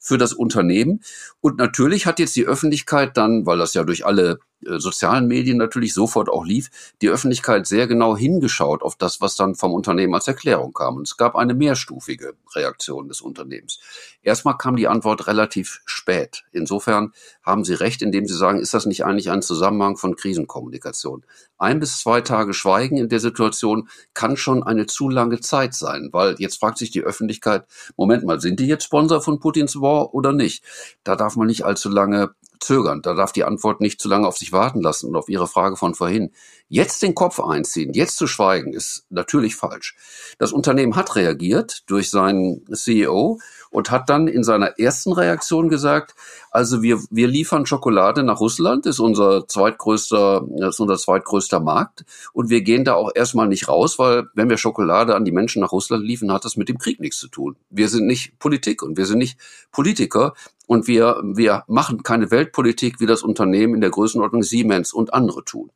für 0.08 0.18
das 0.18 0.32
Unternehmen. 0.32 1.00
Und 1.40 1.58
natürlich 1.58 2.06
hat 2.06 2.18
jetzt 2.18 2.34
die 2.34 2.46
Öffentlichkeit 2.46 3.16
dann, 3.16 3.46
weil 3.46 3.58
das 3.58 3.74
ja 3.74 3.84
durch 3.84 4.06
alle 4.06 4.38
sozialen 4.60 5.26
Medien 5.28 5.56
natürlich 5.56 5.94
sofort 5.94 6.28
auch 6.28 6.44
lief, 6.44 6.70
die 7.00 7.08
Öffentlichkeit 7.08 7.66
sehr 7.66 7.86
genau 7.86 8.16
hingeschaut 8.16 8.82
auf 8.82 8.96
das, 8.96 9.20
was 9.20 9.36
dann 9.36 9.54
vom 9.54 9.72
Unternehmen 9.72 10.14
als 10.14 10.28
Erklärung 10.28 10.72
kam. 10.72 10.96
Und 10.96 11.06
es 11.06 11.16
gab 11.16 11.36
eine 11.36 11.54
mehrstufige 11.54 12.34
Reaktion 12.54 13.08
des 13.08 13.20
Unternehmens. 13.20 13.80
Erstmal 14.22 14.58
kam 14.58 14.76
die 14.76 14.88
Antwort 14.88 15.26
relativ 15.26 15.80
spät. 15.84 16.44
Insofern 16.52 17.12
haben 17.42 17.64
Sie 17.64 17.74
recht, 17.74 18.02
indem 18.02 18.26
Sie 18.26 18.34
sagen, 18.34 18.60
ist 18.60 18.74
das 18.74 18.86
nicht 18.86 19.04
eigentlich 19.04 19.30
ein 19.30 19.42
Zusammenhang 19.42 19.96
von 19.96 20.16
Krisenkommunikation? 20.16 21.24
Ein 21.56 21.80
bis 21.80 22.00
zwei 22.00 22.20
Tage 22.20 22.52
Schweigen 22.52 22.96
in 22.96 23.08
der 23.08 23.20
Situation 23.20 23.88
kann 24.14 24.36
schon 24.36 24.62
eine 24.62 24.86
zu 24.86 25.08
lange 25.08 25.40
Zeit 25.40 25.74
sein, 25.74 26.08
weil 26.12 26.36
jetzt 26.38 26.60
fragt 26.60 26.78
sich 26.78 26.90
die 26.90 27.02
Öffentlichkeit, 27.02 27.66
Moment 27.96 28.24
mal, 28.24 28.40
sind 28.40 28.60
die 28.60 28.66
jetzt 28.66 28.84
Sponsor 28.84 29.22
von 29.22 29.40
Putins 29.40 29.80
War 29.80 30.14
oder 30.14 30.32
nicht? 30.32 30.64
Da 31.04 31.16
darf 31.16 31.36
man 31.36 31.46
nicht 31.46 31.64
allzu 31.64 31.88
lange 31.88 32.34
zögern. 32.60 33.02
Da 33.02 33.14
darf 33.14 33.32
die 33.32 33.44
Antwort 33.44 33.80
nicht 33.80 34.00
zu 34.00 34.08
lange 34.08 34.26
auf 34.26 34.36
sich 34.36 34.52
warten 34.52 34.80
lassen 34.80 35.08
und 35.08 35.16
auf 35.16 35.28
Ihre 35.28 35.46
Frage 35.46 35.76
von 35.76 35.94
vorhin. 35.94 36.32
Jetzt 36.68 37.02
den 37.02 37.14
Kopf 37.14 37.40
einziehen, 37.40 37.94
jetzt 37.94 38.16
zu 38.16 38.26
schweigen, 38.26 38.72
ist 38.72 39.06
natürlich 39.10 39.56
falsch. 39.56 39.96
Das 40.38 40.52
Unternehmen 40.52 40.96
hat 40.96 41.16
reagiert 41.16 41.88
durch 41.90 42.10
seinen 42.10 42.64
CEO 42.74 43.38
und 43.70 43.90
hat 43.90 44.08
dann 44.08 44.28
in 44.28 44.44
seiner 44.44 44.78
ersten 44.78 45.12
Reaktion 45.12 45.68
gesagt, 45.68 46.14
also 46.50 46.82
wir, 46.82 47.00
wir 47.10 47.28
liefern 47.28 47.66
Schokolade 47.66 48.22
nach 48.22 48.40
Russland, 48.40 48.86
ist 48.86 49.00
unser 49.00 49.46
zweitgrößter, 49.46 50.46
ist 50.68 50.80
unser 50.80 50.96
zweitgrößter 50.96 51.60
Markt. 51.60 52.04
Und 52.32 52.50
wir 52.50 52.62
gehen 52.62 52.84
da 52.84 52.94
auch 52.94 53.10
erstmal 53.14 53.48
nicht 53.48 53.68
raus, 53.68 53.98
weil 53.98 54.28
wenn 54.34 54.48
wir 54.48 54.56
Schokolade 54.56 55.14
an 55.14 55.24
die 55.24 55.32
Menschen 55.32 55.60
nach 55.60 55.72
Russland 55.72 56.04
liefern, 56.04 56.32
hat 56.32 56.44
das 56.44 56.56
mit 56.56 56.68
dem 56.68 56.78
Krieg 56.78 57.00
nichts 57.00 57.18
zu 57.18 57.28
tun. 57.28 57.56
Wir 57.70 57.88
sind 57.88 58.06
nicht 58.06 58.38
Politik 58.38 58.82
und 58.82 58.96
wir 58.96 59.06
sind 59.06 59.18
nicht 59.18 59.38
Politiker. 59.72 60.34
Und 60.66 60.86
wir, 60.86 61.22
wir 61.24 61.64
machen 61.66 62.02
keine 62.02 62.30
Weltpolitik, 62.30 63.00
wie 63.00 63.06
das 63.06 63.22
Unternehmen 63.22 63.74
in 63.74 63.80
der 63.80 63.88
Größenordnung 63.88 64.42
Siemens 64.42 64.92
und 64.92 65.14
andere 65.14 65.42
tun. 65.42 65.70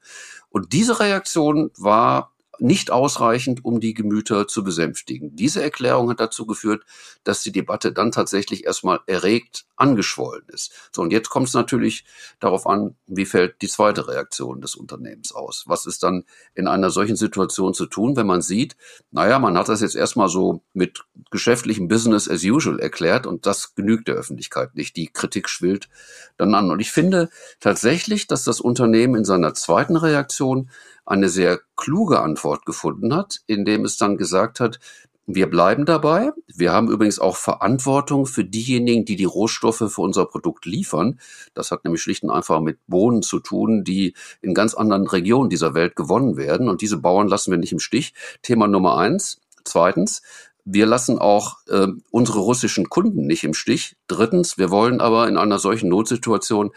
Und 0.51 0.75
diese 0.75 1.01
Reaktion 1.01 1.71
war 1.79 2.33
nicht 2.62 2.90
ausreichend, 2.90 3.64
um 3.64 3.81
die 3.81 3.92
Gemüter 3.92 4.47
zu 4.47 4.62
besänftigen. 4.62 5.35
Diese 5.35 5.62
Erklärung 5.62 6.09
hat 6.11 6.21
dazu 6.21 6.47
geführt, 6.47 6.85
dass 7.25 7.42
die 7.42 7.50
Debatte 7.50 7.92
dann 7.92 8.12
tatsächlich 8.12 8.64
erstmal 8.64 9.00
erregt 9.07 9.66
angeschwollen 9.76 10.45
ist. 10.47 10.73
So, 10.92 11.02
und 11.02 11.11
jetzt 11.11 11.28
kommt 11.28 11.49
es 11.49 11.54
natürlich 11.54 12.04
darauf 12.38 12.69
an, 12.69 12.95
wie 13.09 13.26
fällt 13.26 13.61
die 13.62 13.69
zweite 13.69 14.07
Reaktion 14.07 14.61
des 14.61 14.76
Unternehmens 14.76 15.33
aus? 15.33 15.64
Was 15.66 15.87
ist 15.87 16.04
dann 16.04 16.25
in 16.54 16.69
einer 16.69 16.90
solchen 16.90 17.16
Situation 17.16 17.75
zu 17.75 17.87
tun, 17.87 18.14
wenn 18.14 18.28
man 18.28 18.42
sieht, 18.42 18.76
naja, 19.11 19.40
man 19.40 19.59
hat 19.59 19.69
das 19.69 19.81
jetzt 19.81 19.97
erstmal 19.97 20.28
so 20.28 20.62
mit 20.73 21.02
geschäftlichem 21.33 21.88
Business 21.88 22.31
as 22.31 22.45
usual 22.45 22.78
erklärt 22.78 23.26
und 23.26 23.45
das 23.45 23.75
genügt 23.75 24.07
der 24.07 24.14
Öffentlichkeit 24.14 24.76
nicht. 24.76 24.97
Die 24.97 25.09
Kritik 25.09 25.49
schwillt 25.49 25.88
dann 26.37 26.54
an. 26.54 26.71
Und 26.71 26.78
ich 26.78 26.92
finde 26.92 27.28
tatsächlich, 27.59 28.28
dass 28.28 28.45
das 28.45 28.61
Unternehmen 28.61 29.16
in 29.16 29.25
seiner 29.25 29.52
zweiten 29.54 29.97
Reaktion 29.97 30.71
eine 31.05 31.29
sehr 31.29 31.61
kluge 31.77 32.21
Antwort 32.21 32.67
gefunden 32.67 33.15
hat, 33.15 33.41
indem 33.47 33.85
es 33.85 33.97
dann 33.97 34.17
gesagt 34.17 34.61
hat, 34.61 34.79
wir 35.27 35.49
bleiben 35.49 35.87
dabei. 35.87 36.33
Wir 36.53 36.73
haben 36.73 36.91
übrigens 36.91 37.21
auch 37.21 37.37
Verantwortung 37.37 38.27
für 38.27 38.45
diejenigen, 38.45 39.05
die 39.05 39.15
die 39.15 39.25
Rohstoffe 39.25 39.85
für 39.89 40.01
unser 40.01 40.27
Produkt 40.27 40.67
liefern. 40.67 41.21
Das 41.55 41.71
hat 41.71 41.85
nämlich 41.85 42.03
schlicht 42.03 42.25
und 42.25 42.31
einfach 42.31 42.61
mit 42.61 42.79
Bohnen 42.89 43.23
zu 43.23 43.39
tun, 43.39 43.85
die 43.85 44.15
in 44.41 44.53
ganz 44.53 44.75
anderen 44.75 45.07
Regionen 45.07 45.49
dieser 45.49 45.75
Welt 45.75 45.95
gewonnen 45.95 46.37
werden. 46.37 46.69
Und 46.69 46.83
diese 46.83 46.97
Bauern 46.97 47.29
lassen 47.29 47.53
wir 47.53 47.59
nicht 47.59 47.73
im 47.73 47.79
Stich. 47.79 48.15
Thema 48.43 48.67
Nummer 48.67 48.99
eins. 48.99 49.41
Zweitens, 49.65 50.23
wir 50.65 50.87
lassen 50.87 51.19
auch 51.19 51.59
äh, 51.69 51.89
unsere 52.11 52.41
russischen 52.41 52.89
Kunden 52.89 53.27
nicht 53.27 53.45
im 53.45 53.55
Stich. 53.55 53.97
Drittens, 54.09 54.59
wir 54.59 54.71
wollen 54.71 55.01
aber 55.01 55.29
in 55.29 55.37
einer 55.37 55.59
solchen 55.59 55.89
Notsituation 55.89 56.73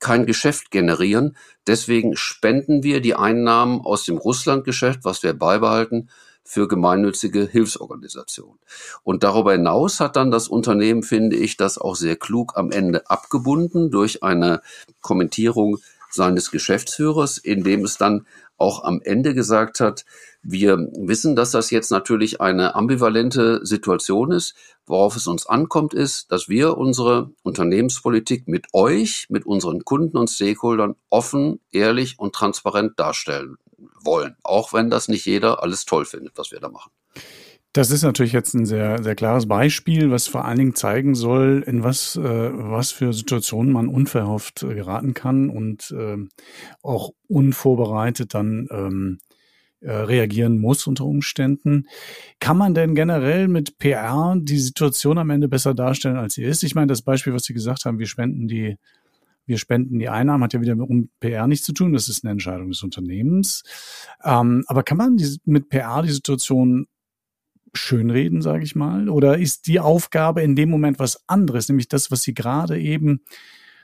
kein 0.00 0.26
Geschäft 0.26 0.70
generieren. 0.70 1.36
Deswegen 1.66 2.16
spenden 2.16 2.82
wir 2.82 3.00
die 3.00 3.14
Einnahmen 3.14 3.80
aus 3.80 4.04
dem 4.04 4.18
Russlandgeschäft, 4.18 5.04
was 5.04 5.22
wir 5.22 5.32
beibehalten, 5.34 6.08
für 6.48 6.66
gemeinnützige 6.66 7.46
Hilfsorganisationen. 7.46 8.58
Und 9.02 9.22
darüber 9.22 9.52
hinaus 9.52 10.00
hat 10.00 10.16
dann 10.16 10.30
das 10.30 10.48
Unternehmen, 10.48 11.02
finde 11.02 11.36
ich, 11.36 11.58
das 11.58 11.76
auch 11.76 11.94
sehr 11.94 12.16
klug 12.16 12.56
am 12.56 12.70
Ende 12.70 13.10
abgebunden 13.10 13.90
durch 13.90 14.22
eine 14.22 14.62
Kommentierung 15.02 15.78
seines 16.10 16.50
Geschäftsführers, 16.50 17.36
in 17.36 17.64
dem 17.64 17.84
es 17.84 17.98
dann 17.98 18.26
auch 18.58 18.84
am 18.84 19.00
Ende 19.02 19.34
gesagt 19.34 19.80
hat, 19.80 20.04
wir 20.42 20.76
wissen, 20.94 21.36
dass 21.36 21.52
das 21.52 21.70
jetzt 21.70 21.90
natürlich 21.90 22.40
eine 22.40 22.74
ambivalente 22.74 23.64
Situation 23.64 24.32
ist. 24.32 24.54
Worauf 24.86 25.16
es 25.16 25.26
uns 25.26 25.46
ankommt, 25.46 25.94
ist, 25.94 26.30
dass 26.32 26.48
wir 26.48 26.76
unsere 26.76 27.30
Unternehmenspolitik 27.42 28.48
mit 28.48 28.66
euch, 28.72 29.26
mit 29.30 29.46
unseren 29.46 29.84
Kunden 29.84 30.16
und 30.16 30.28
Stakeholdern 30.28 30.96
offen, 31.10 31.60
ehrlich 31.72 32.18
und 32.18 32.34
transparent 32.34 32.98
darstellen 32.98 33.56
wollen, 34.02 34.36
auch 34.42 34.72
wenn 34.72 34.90
das 34.90 35.08
nicht 35.08 35.26
jeder 35.26 35.62
alles 35.62 35.84
toll 35.84 36.04
findet, 36.04 36.36
was 36.36 36.50
wir 36.50 36.60
da 36.60 36.68
machen. 36.68 36.90
Das 37.74 37.90
ist 37.90 38.02
natürlich 38.02 38.32
jetzt 38.32 38.54
ein 38.54 38.64
sehr, 38.64 39.02
sehr 39.02 39.14
klares 39.14 39.46
Beispiel, 39.46 40.10
was 40.10 40.26
vor 40.26 40.44
allen 40.44 40.58
Dingen 40.58 40.74
zeigen 40.74 41.14
soll, 41.14 41.62
in 41.66 41.84
was, 41.84 42.16
äh, 42.16 42.22
was 42.22 42.92
für 42.92 43.12
Situationen 43.12 43.72
man 43.72 43.88
unverhofft 43.88 44.62
äh, 44.62 44.74
geraten 44.74 45.12
kann 45.12 45.50
und 45.50 45.90
äh, 45.90 46.16
auch 46.82 47.12
unvorbereitet 47.28 48.32
dann 48.32 48.68
ähm, 48.70 49.18
äh, 49.80 49.92
reagieren 49.92 50.58
muss 50.58 50.86
unter 50.86 51.04
Umständen. 51.04 51.86
Kann 52.40 52.56
man 52.56 52.74
denn 52.74 52.94
generell 52.94 53.48
mit 53.48 53.78
PR 53.78 54.34
die 54.36 54.58
Situation 54.58 55.18
am 55.18 55.30
Ende 55.30 55.48
besser 55.48 55.74
darstellen, 55.74 56.16
als 56.16 56.34
sie 56.34 56.44
ist? 56.44 56.64
Ich 56.64 56.74
meine, 56.74 56.88
das 56.88 57.02
Beispiel, 57.02 57.32
was 57.34 57.44
Sie 57.44 57.54
gesagt 57.54 57.84
haben, 57.84 57.98
wir 57.98 58.06
spenden 58.06 58.48
die 58.48 58.76
wir 59.48 59.56
spenden 59.56 59.98
die 59.98 60.10
Einnahmen, 60.10 60.44
hat 60.44 60.52
ja 60.52 60.60
wieder 60.60 60.74
mit 60.74 61.08
PR 61.20 61.46
nichts 61.46 61.64
zu 61.64 61.72
tun. 61.72 61.94
Das 61.94 62.10
ist 62.10 62.22
eine 62.22 62.32
Entscheidung 62.32 62.68
des 62.68 62.82
Unternehmens. 62.82 63.62
Ähm, 64.22 64.62
aber 64.66 64.82
kann 64.82 64.98
man 64.98 65.16
die, 65.16 65.38
mit 65.46 65.70
PR 65.70 66.02
die 66.02 66.10
Situation 66.10 66.86
schönreden, 67.78 68.42
sage 68.42 68.64
ich 68.64 68.74
mal? 68.74 69.08
Oder 69.08 69.38
ist 69.38 69.66
die 69.66 69.80
Aufgabe 69.80 70.42
in 70.42 70.56
dem 70.56 70.70
Moment 70.70 70.98
was 70.98 71.28
anderes, 71.28 71.68
nämlich 71.68 71.88
das, 71.88 72.10
was 72.10 72.22
Sie 72.22 72.34
gerade 72.34 72.78
eben 72.78 73.22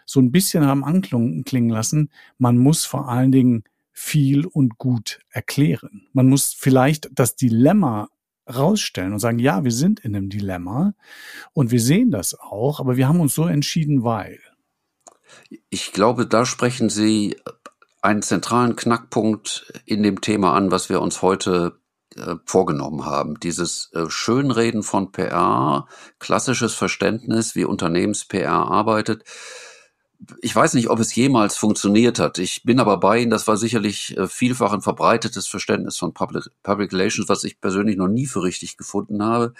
so 0.06 0.20
ein 0.20 0.32
bisschen 0.32 0.66
haben 0.66 0.84
anklingen 0.84 1.70
lassen? 1.70 2.10
Man 2.38 2.58
muss 2.58 2.84
vor 2.84 3.08
allen 3.08 3.32
Dingen 3.32 3.64
viel 3.92 4.44
und 4.44 4.76
gut 4.76 5.20
erklären. 5.30 6.08
Man 6.12 6.28
muss 6.28 6.52
vielleicht 6.52 7.08
das 7.14 7.36
Dilemma 7.36 8.08
rausstellen 8.52 9.12
und 9.12 9.20
sagen, 9.20 9.38
ja, 9.38 9.64
wir 9.64 9.72
sind 9.72 10.00
in 10.00 10.14
einem 10.14 10.28
Dilemma 10.28 10.94
und 11.52 11.70
wir 11.70 11.80
sehen 11.80 12.10
das 12.10 12.38
auch, 12.38 12.80
aber 12.80 12.96
wir 12.96 13.08
haben 13.08 13.20
uns 13.20 13.34
so 13.34 13.46
entschieden, 13.46 14.04
weil. 14.04 14.38
Ich 15.70 15.92
glaube, 15.92 16.26
da 16.26 16.44
sprechen 16.44 16.90
Sie 16.90 17.36
einen 18.02 18.22
zentralen 18.22 18.76
Knackpunkt 18.76 19.72
in 19.86 20.02
dem 20.02 20.20
Thema 20.20 20.52
an, 20.52 20.70
was 20.70 20.90
wir 20.90 21.00
uns 21.00 21.22
heute 21.22 21.78
äh, 22.16 22.36
vorgenommen 22.44 23.04
haben. 23.04 23.38
Dieses 23.40 23.90
äh, 23.92 24.08
Schönreden 24.08 24.82
von 24.82 25.12
PR, 25.12 25.86
klassisches 26.18 26.74
Verständnis, 26.74 27.54
wie 27.54 27.64
Unternehmens-PR 27.64 28.52
arbeitet, 28.52 29.24
ich 30.40 30.54
weiß 30.54 30.74
nicht, 30.74 30.88
ob 30.88 31.00
es 31.00 31.14
jemals 31.14 31.56
funktioniert 31.56 32.18
hat. 32.18 32.38
Ich 32.38 32.62
bin 32.62 32.80
aber 32.80 32.98
bei 32.98 33.18
Ihnen, 33.18 33.30
das 33.30 33.46
war 33.46 33.56
sicherlich 33.56 34.16
äh, 34.16 34.26
vielfach 34.26 34.72
ein 34.72 34.80
verbreitetes 34.80 35.46
Verständnis 35.46 35.98
von 35.98 36.14
Public, 36.14 36.44
Public 36.62 36.92
Relations, 36.92 37.28
was 37.28 37.44
ich 37.44 37.60
persönlich 37.60 37.96
noch 37.96 38.08
nie 38.08 38.26
für 38.26 38.42
richtig 38.42 38.76
gefunden 38.76 39.22
habe. 39.22 39.54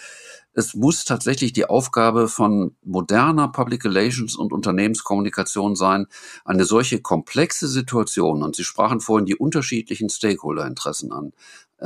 Es 0.53 0.75
muss 0.75 1.05
tatsächlich 1.05 1.53
die 1.53 1.67
Aufgabe 1.67 2.29
von 2.29 2.77
moderner 2.83 3.49
Public 3.49 3.85
Relations 3.85 4.37
und 4.37 4.53
Unternehmenskommunikation 4.53 5.75
sein, 5.75 6.07
eine 6.45 6.65
solche 6.65 7.01
komplexe 7.01 7.67
Situation, 7.69 8.43
und 8.43 8.57
Sie 8.57 8.65
sprachen 8.65 9.01
vorhin 9.01 9.27
die 9.27 9.37
unterschiedlichen 9.37 10.09
Stakeholderinteressen 10.09 11.13
an, 11.13 11.33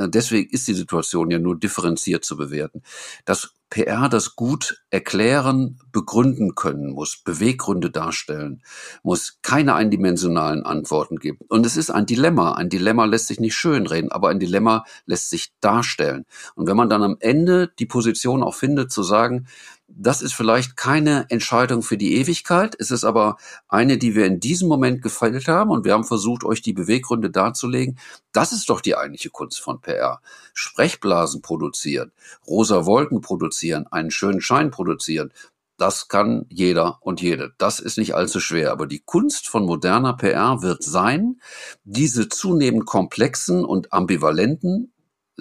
deswegen 0.07 0.49
ist 0.49 0.67
die 0.67 0.73
Situation 0.73 1.31
ja 1.31 1.39
nur 1.39 1.59
differenziert 1.59 2.23
zu 2.23 2.37
bewerten, 2.37 2.83
dass 3.25 3.53
PR 3.69 4.09
das 4.09 4.35
gut 4.35 4.81
erklären, 4.89 5.79
begründen 5.91 6.55
können 6.55 6.91
muss, 6.91 7.17
Beweggründe 7.17 7.91
darstellen, 7.91 8.63
muss 9.03 9.37
keine 9.43 9.75
eindimensionalen 9.75 10.65
Antworten 10.65 11.17
geben. 11.17 11.45
Und 11.49 11.65
es 11.65 11.77
ist 11.77 11.91
ein 11.91 12.07
Dilemma. 12.07 12.53
Ein 12.53 12.69
Dilemma 12.69 13.05
lässt 13.05 13.27
sich 13.27 13.39
nicht 13.39 13.55
schönreden, 13.55 14.11
aber 14.11 14.29
ein 14.29 14.39
Dilemma 14.39 14.85
lässt 15.05 15.29
sich 15.29 15.53
darstellen. 15.61 16.25
Und 16.55 16.67
wenn 16.67 16.77
man 16.77 16.89
dann 16.89 17.03
am 17.03 17.17
Ende 17.19 17.71
die 17.77 17.85
Position 17.85 18.41
auch 18.41 18.55
findet, 18.55 18.91
zu 18.91 19.03
sagen, 19.03 19.47
das 19.91 20.21
ist 20.21 20.33
vielleicht 20.33 20.77
keine 20.77 21.25
Entscheidung 21.29 21.81
für 21.81 21.97
die 21.97 22.15
Ewigkeit. 22.15 22.75
Es 22.79 22.91
ist 22.91 23.03
aber 23.03 23.37
eine, 23.67 23.97
die 23.97 24.15
wir 24.15 24.25
in 24.25 24.39
diesem 24.39 24.67
Moment 24.67 25.01
gefällt 25.01 25.47
haben 25.47 25.71
und 25.71 25.85
wir 25.85 25.93
haben 25.93 26.03
versucht, 26.03 26.43
euch 26.43 26.61
die 26.61 26.73
Beweggründe 26.73 27.29
darzulegen. 27.29 27.97
Das 28.31 28.51
ist 28.51 28.69
doch 28.69 28.81
die 28.81 28.95
eigentliche 28.95 29.29
Kunst 29.29 29.59
von 29.59 29.81
PR. 29.81 30.21
Sprechblasen 30.53 31.41
produzieren, 31.41 32.11
rosa 32.47 32.85
Wolken 32.85 33.21
produzieren, 33.21 33.87
einen 33.87 34.11
schönen 34.11 34.41
Schein 34.41 34.71
produzieren. 34.71 35.33
Das 35.77 36.09
kann 36.09 36.45
jeder 36.49 36.97
und 37.01 37.21
jede. 37.21 37.53
Das 37.57 37.79
ist 37.79 37.97
nicht 37.97 38.13
allzu 38.13 38.39
schwer. 38.41 38.71
Aber 38.71 38.85
die 38.85 38.99
Kunst 38.99 39.47
von 39.47 39.65
moderner 39.65 40.13
PR 40.13 40.61
wird 40.61 40.83
sein, 40.83 41.39
diese 41.85 42.27
zunehmend 42.27 42.85
komplexen 42.85 43.63
und 43.63 43.93
ambivalenten 43.93 44.91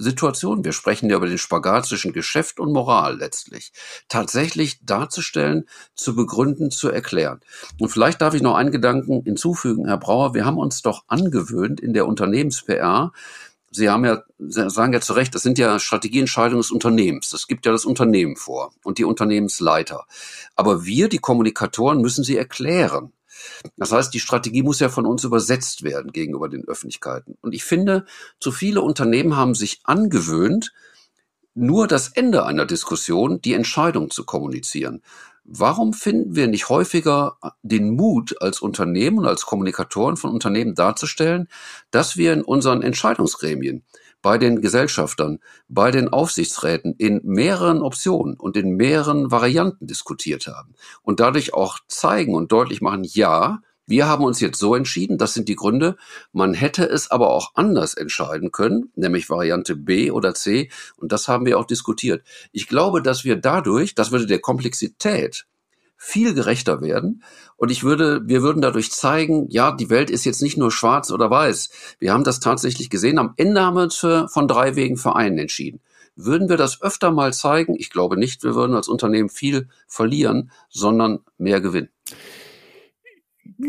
Situation, 0.00 0.64
wir 0.64 0.72
sprechen 0.72 1.10
ja 1.10 1.16
über 1.16 1.26
den 1.26 1.38
Spagat 1.38 1.86
zwischen 1.86 2.12
Geschäft 2.12 2.60
und 2.60 2.72
Moral 2.72 3.18
letztlich, 3.18 3.72
tatsächlich 4.08 4.84
darzustellen, 4.84 5.68
zu 5.94 6.14
begründen, 6.14 6.70
zu 6.70 6.88
erklären. 6.88 7.40
Und 7.78 7.90
vielleicht 7.90 8.20
darf 8.20 8.34
ich 8.34 8.42
noch 8.42 8.54
einen 8.54 8.70
Gedanken 8.70 9.22
hinzufügen, 9.22 9.86
Herr 9.86 9.98
Brauer, 9.98 10.34
wir 10.34 10.44
haben 10.44 10.58
uns 10.58 10.82
doch 10.82 11.04
angewöhnt 11.08 11.80
in 11.80 11.92
der 11.92 12.06
Unternehmens-PR, 12.06 13.12
Sie 13.70 13.90
haben 13.90 14.04
ja, 14.04 14.22
Sie 14.38 14.70
sagen 14.70 14.94
ja 14.94 15.00
zu 15.00 15.12
Recht, 15.12 15.34
das 15.34 15.42
sind 15.42 15.58
ja 15.58 15.78
Strategieentscheidungen 15.78 16.62
des 16.62 16.70
Unternehmens. 16.70 17.30
Das 17.30 17.46
gibt 17.46 17.66
ja 17.66 17.72
das 17.72 17.84
Unternehmen 17.84 18.36
vor 18.36 18.72
und 18.82 18.98
die 18.98 19.04
Unternehmensleiter. 19.04 20.06
Aber 20.56 20.86
wir, 20.86 21.08
die 21.08 21.18
Kommunikatoren, 21.18 22.00
müssen 22.00 22.24
sie 22.24 22.36
erklären. 22.36 23.12
Das 23.76 23.92
heißt, 23.92 24.12
die 24.12 24.20
Strategie 24.20 24.62
muss 24.62 24.80
ja 24.80 24.88
von 24.88 25.06
uns 25.06 25.24
übersetzt 25.24 25.82
werden 25.82 26.12
gegenüber 26.12 26.48
den 26.48 26.66
Öffentlichkeiten. 26.66 27.36
Und 27.40 27.54
ich 27.54 27.64
finde, 27.64 28.06
zu 28.40 28.52
viele 28.52 28.82
Unternehmen 28.82 29.36
haben 29.36 29.54
sich 29.54 29.80
angewöhnt, 29.84 30.72
nur 31.54 31.88
das 31.88 32.08
Ende 32.08 32.46
einer 32.46 32.66
Diskussion, 32.66 33.40
die 33.42 33.54
Entscheidung 33.54 34.10
zu 34.10 34.24
kommunizieren. 34.24 35.02
Warum 35.50 35.94
finden 35.94 36.36
wir 36.36 36.46
nicht 36.46 36.68
häufiger 36.68 37.38
den 37.62 37.96
Mut 37.96 38.40
als 38.42 38.60
Unternehmen 38.60 39.18
und 39.18 39.26
als 39.26 39.46
Kommunikatoren 39.46 40.18
von 40.18 40.30
Unternehmen 40.30 40.74
darzustellen, 40.74 41.48
dass 41.90 42.18
wir 42.18 42.34
in 42.34 42.42
unseren 42.42 42.82
Entscheidungsgremien 42.82 43.82
bei 44.28 44.36
den 44.36 44.60
Gesellschaftern, 44.60 45.38
bei 45.68 45.90
den 45.90 46.10
Aufsichtsräten 46.10 46.94
in 46.98 47.22
mehreren 47.24 47.80
Optionen 47.80 48.36
und 48.36 48.58
in 48.58 48.76
mehreren 48.76 49.30
Varianten 49.30 49.86
diskutiert 49.86 50.46
haben 50.46 50.74
und 51.00 51.18
dadurch 51.18 51.54
auch 51.54 51.78
zeigen 51.88 52.34
und 52.34 52.52
deutlich 52.52 52.82
machen, 52.82 53.04
ja, 53.04 53.62
wir 53.86 54.06
haben 54.06 54.24
uns 54.24 54.38
jetzt 54.40 54.58
so 54.58 54.74
entschieden, 54.74 55.16
das 55.16 55.32
sind 55.32 55.48
die 55.48 55.56
Gründe. 55.56 55.96
Man 56.30 56.52
hätte 56.52 56.86
es 56.86 57.10
aber 57.10 57.30
auch 57.30 57.52
anders 57.54 57.94
entscheiden 57.94 58.52
können, 58.52 58.92
nämlich 58.96 59.30
Variante 59.30 59.74
B 59.76 60.10
oder 60.10 60.34
C. 60.34 60.70
Und 60.96 61.10
das 61.10 61.26
haben 61.26 61.46
wir 61.46 61.58
auch 61.58 61.64
diskutiert. 61.64 62.22
Ich 62.52 62.68
glaube, 62.68 63.00
dass 63.00 63.24
wir 63.24 63.36
dadurch, 63.36 63.94
das 63.94 64.12
würde 64.12 64.26
der 64.26 64.40
Komplexität 64.40 65.46
viel 65.98 66.32
gerechter 66.32 66.80
werden. 66.80 67.22
Und 67.56 67.70
ich 67.70 67.82
würde, 67.82 68.22
wir 68.24 68.40
würden 68.40 68.62
dadurch 68.62 68.92
zeigen, 68.92 69.46
ja, 69.50 69.72
die 69.72 69.90
Welt 69.90 70.10
ist 70.10 70.24
jetzt 70.24 70.40
nicht 70.40 70.56
nur 70.56 70.70
schwarz 70.70 71.10
oder 71.10 71.28
weiß. 71.28 71.70
Wir 71.98 72.12
haben 72.12 72.24
das 72.24 72.40
tatsächlich 72.40 72.88
gesehen. 72.88 73.18
Am 73.18 73.34
Ende 73.36 73.60
haben 73.60 73.76
wir 73.76 73.82
uns 73.82 73.96
für, 73.96 74.28
von 74.28 74.46
drei 74.46 74.76
Wegen 74.76 74.96
für 74.96 75.16
einen 75.16 75.38
entschieden. 75.38 75.80
Würden 76.14 76.48
wir 76.48 76.56
das 76.56 76.80
öfter 76.82 77.10
mal 77.10 77.32
zeigen? 77.32 77.74
Ich 77.76 77.90
glaube 77.90 78.16
nicht, 78.16 78.42
wir 78.44 78.54
würden 78.54 78.74
als 78.74 78.88
Unternehmen 78.88 79.28
viel 79.28 79.68
verlieren, 79.86 80.50
sondern 80.68 81.18
mehr 81.36 81.60
gewinnen. 81.60 81.90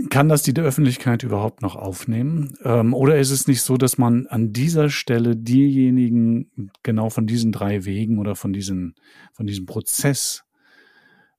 Kann 0.10 0.30
das 0.30 0.44
die 0.44 0.56
Öffentlichkeit 0.56 1.24
überhaupt 1.24 1.64
noch 1.64 1.76
aufnehmen? 1.76 2.58
Ähm, 2.64 2.94
oder 2.94 3.18
ist 3.18 3.32
es 3.32 3.48
nicht 3.48 3.64
so, 3.64 3.76
dass 3.76 3.98
man 3.98 4.28
an 4.28 4.54
dieser 4.54 4.92
Stelle 4.92 5.36
diejenigen 5.36 6.72
genau 6.84 7.10
von 7.10 7.26
diesen 7.26 7.52
drei 7.52 7.86
Wegen 7.86 8.20
oder 8.20 8.36
von, 8.36 8.54
diesen, 8.54 8.94
von 9.34 9.48
diesem 9.48 9.66
Prozess 9.66 10.44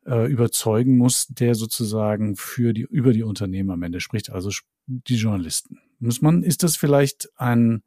äh, 0.07 0.31
überzeugen 0.31 0.97
muss, 0.97 1.27
der 1.29 1.55
sozusagen 1.55 2.37
für 2.37 2.73
die, 2.73 2.83
über 2.83 3.13
die 3.13 3.23
Unternehmen 3.23 3.71
am 3.71 3.83
Ende 3.83 4.01
spricht, 4.01 4.31
also 4.31 4.51
die 4.87 5.17
Journalisten? 5.17 5.79
Muss 5.99 6.23
man, 6.23 6.43
ist 6.43 6.63
das 6.63 6.77
vielleicht 6.77 7.29
ein 7.37 7.83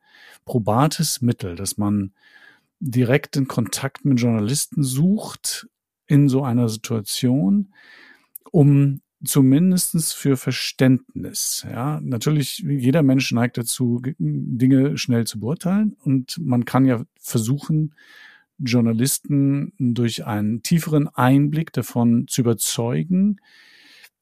probates 0.46 1.22
Mittel, 1.22 1.56
dass 1.56 1.78
man 1.78 2.14
direkten 2.80 3.48
Kontakt 3.48 4.06
mit 4.06 4.20
Journalisten 4.20 4.84
sucht 4.84 5.68
in 6.06 6.30
so 6.30 6.44
einer 6.44 6.70
Situation, 6.70 7.74
um 8.52 9.02
zumindestens 9.24 10.12
für 10.12 10.38
Verständnis. 10.38 11.66
Ja, 11.70 12.00
natürlich, 12.02 12.60
jeder 12.60 13.04
Mensch 13.04 13.32
neigt 13.32 13.58
dazu, 13.58 14.02
Dinge 14.20 14.98
schnell 14.98 15.26
zu 15.26 15.40
beurteilen 15.40 15.96
und 16.04 16.38
man 16.40 16.66
kann 16.66 16.86
ja 16.86 17.04
versuchen, 17.20 17.96
Journalisten 18.60 19.74
durch 19.78 20.26
einen 20.26 20.64
tieferen 20.64 21.08
Einblick 21.08 21.74
davon 21.74 22.28
zu 22.28 22.42
überzeugen, 22.42 23.38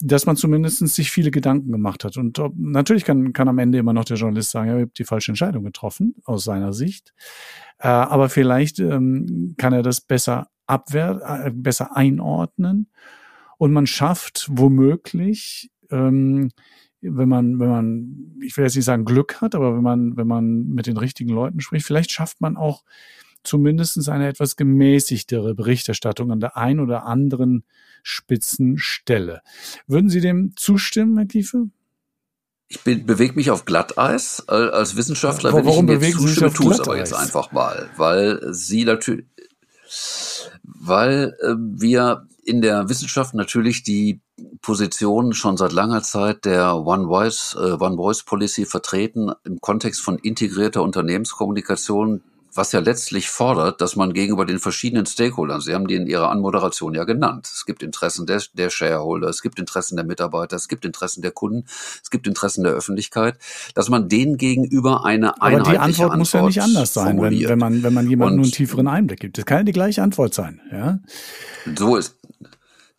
dass 0.04 0.26
man 0.26 0.36
zumindest 0.36 0.80
sich 0.80 1.12
viele 1.12 1.32
Gedanken 1.32 1.72
gemacht 1.72 2.04
hat. 2.04 2.18
Und 2.18 2.40
natürlich 2.56 3.06
kann, 3.06 3.34
kann 3.34 3.48
am 3.48 3.60
Ende 3.60 3.78
immer 3.78 3.94
noch 3.94 4.06
der 4.06 4.18
Journalist 4.18 4.52
sagen, 4.52 4.70
er 4.70 4.82
hat 4.82 4.98
die 4.98 5.04
falsche 5.04 5.32
Entscheidung 5.32 5.64
getroffen, 5.64 6.16
aus 6.26 6.44
seiner 6.44 6.74
Sicht. 6.74 7.14
Äh, 7.78 7.88
aber 7.88 8.30
vielleicht 8.30 8.80
ähm, 8.80 9.54
kann 9.58 9.74
er 9.74 9.84
das 9.84 10.02
besser 10.02 10.48
abwehr, 10.66 11.44
äh, 11.46 11.52
besser 11.52 11.96
einordnen 11.96 12.88
und 13.58 13.74
man 13.74 13.86
schafft 13.86 14.50
womöglich, 14.52 15.70
ähm, 15.92 16.50
wenn 17.02 17.30
man, 17.30 17.60
wenn 17.60 17.70
man, 17.70 18.40
ich 18.44 18.58
will 18.58 18.64
jetzt 18.64 18.76
nicht 18.76 18.86
sagen 18.86 19.06
Glück 19.06 19.42
hat, 19.42 19.56
aber 19.56 19.76
wenn 19.76 19.84
man, 19.84 20.18
wenn 20.18 20.28
man 20.28 20.68
mit 20.70 20.88
den 20.88 20.98
richtigen 20.98 21.32
Leuten 21.32 21.60
spricht, 21.60 21.86
vielleicht 21.86 22.12
schafft 22.12 22.42
man 22.42 22.58
auch 22.58 22.84
zumindest 23.44 24.08
eine 24.10 24.28
etwas 24.28 24.56
gemäßigtere 24.56 25.56
Berichterstattung 25.56 26.32
an 26.32 26.40
der 26.40 26.58
einen 26.58 26.80
oder 26.80 27.06
anderen 27.06 27.64
Spitzenstelle. 28.04 29.42
Würden 29.88 30.10
Sie 30.10 30.22
dem 30.22 30.54
zustimmen, 30.56 31.18
Herr 31.18 31.28
Kiefe? 31.28 31.68
Ich 32.68 32.82
be 32.82 32.96
bewege 32.96 33.34
mich 33.34 33.52
auf 33.52 33.66
Glatteis. 33.66 34.48
Als 34.48 34.96
Wissenschaftler, 34.96 35.54
wenn 35.54 35.66
Warum 35.66 35.90
ich 35.90 35.96
Ihnen 35.96 36.02
jetzt 36.02 36.18
zustimme, 36.20 36.54
tue 36.54 36.74
es 36.74 36.80
aber 36.80 36.98
jetzt 36.98 37.14
einfach 37.14 37.52
mal, 37.52 37.90
weil 37.98 38.54
Sie 38.54 38.86
natürlich, 38.86 39.26
weil 40.64 41.36
äh, 41.42 41.56
wir 41.58 42.28
in 42.44 42.62
der 42.62 42.90
Wissenschaft 42.90 43.34
natürlich 43.34 43.84
die 43.84 44.22
Position 44.62 45.34
schon 45.34 45.58
seit 45.58 45.74
langer 45.74 46.02
Zeit 46.02 46.46
der 46.46 46.78
One 46.78 47.08
Voice, 47.08 47.56
äh, 47.60 47.74
One 47.74 47.98
Voice 47.98 48.24
Policy 48.24 48.66
vertreten 48.66 49.32
im 49.44 49.60
Kontext 49.60 50.02
von 50.02 50.18
integrierter 50.18 50.82
Unternehmenskommunikation, 50.82 52.24
was 52.54 52.72
ja 52.72 52.80
letztlich 52.80 53.30
fordert, 53.30 53.82
dass 53.82 53.96
man 53.96 54.14
gegenüber 54.14 54.46
den 54.46 54.60
verschiedenen 54.60 55.06
Stakeholdern, 55.06 55.62
Sie 55.62 55.74
haben 55.74 55.88
die 55.88 55.96
in 55.96 56.08
Ihrer 56.08 56.30
Anmoderation 56.30 56.94
ja 56.94 57.04
genannt, 57.04 57.50
es 57.52 57.66
gibt 57.66 57.84
Interessen 57.84 58.26
der, 58.26 58.42
der 58.54 58.70
Shareholder, 58.70 59.30
es 59.30 59.42
gibt 59.42 59.60
Interessen 59.60 59.96
der 59.96 60.06
Mitarbeiter, 60.06 60.56
es 60.56 60.68
gibt 60.68 60.86
Interessen 60.86 61.22
der 61.22 61.32
Kunden, 61.32 61.66
es 62.04 62.10
gibt 62.10 62.28
Interessen 62.28 62.64
der 62.64 62.74
Öffentlichkeit, 62.74 63.38
dass 63.76 63.90
man 63.90 64.10
denen 64.10 64.38
gegenüber 64.38 65.06
eine 65.06 65.42
einheitliche 65.42 65.62
Aber 65.62 65.72
die 65.72 65.80
Antwort, 65.80 66.12
Antwort 66.12 66.18
muss 66.20 66.34
ja 66.34 66.42
nicht 66.44 66.62
anders 66.62 66.94
sein, 66.94 67.22
wenn, 67.22 67.48
wenn, 67.48 67.60
man, 67.60 67.84
wenn 67.84 67.94
man 67.94 68.10
jemandem 68.10 68.38
nur 68.38 68.46
einen 68.46 68.52
tieferen 68.52 68.88
Einblick 68.88 69.20
gibt. 69.20 69.38
Das 69.38 69.46
kann 69.46 69.60
ja 69.60 69.64
die 69.64 69.72
gleiche 69.72 70.04
Antwort 70.04 70.34
sein. 70.34 70.62
Ja? 70.72 71.00
So 71.78 71.96
ist, 71.96 72.16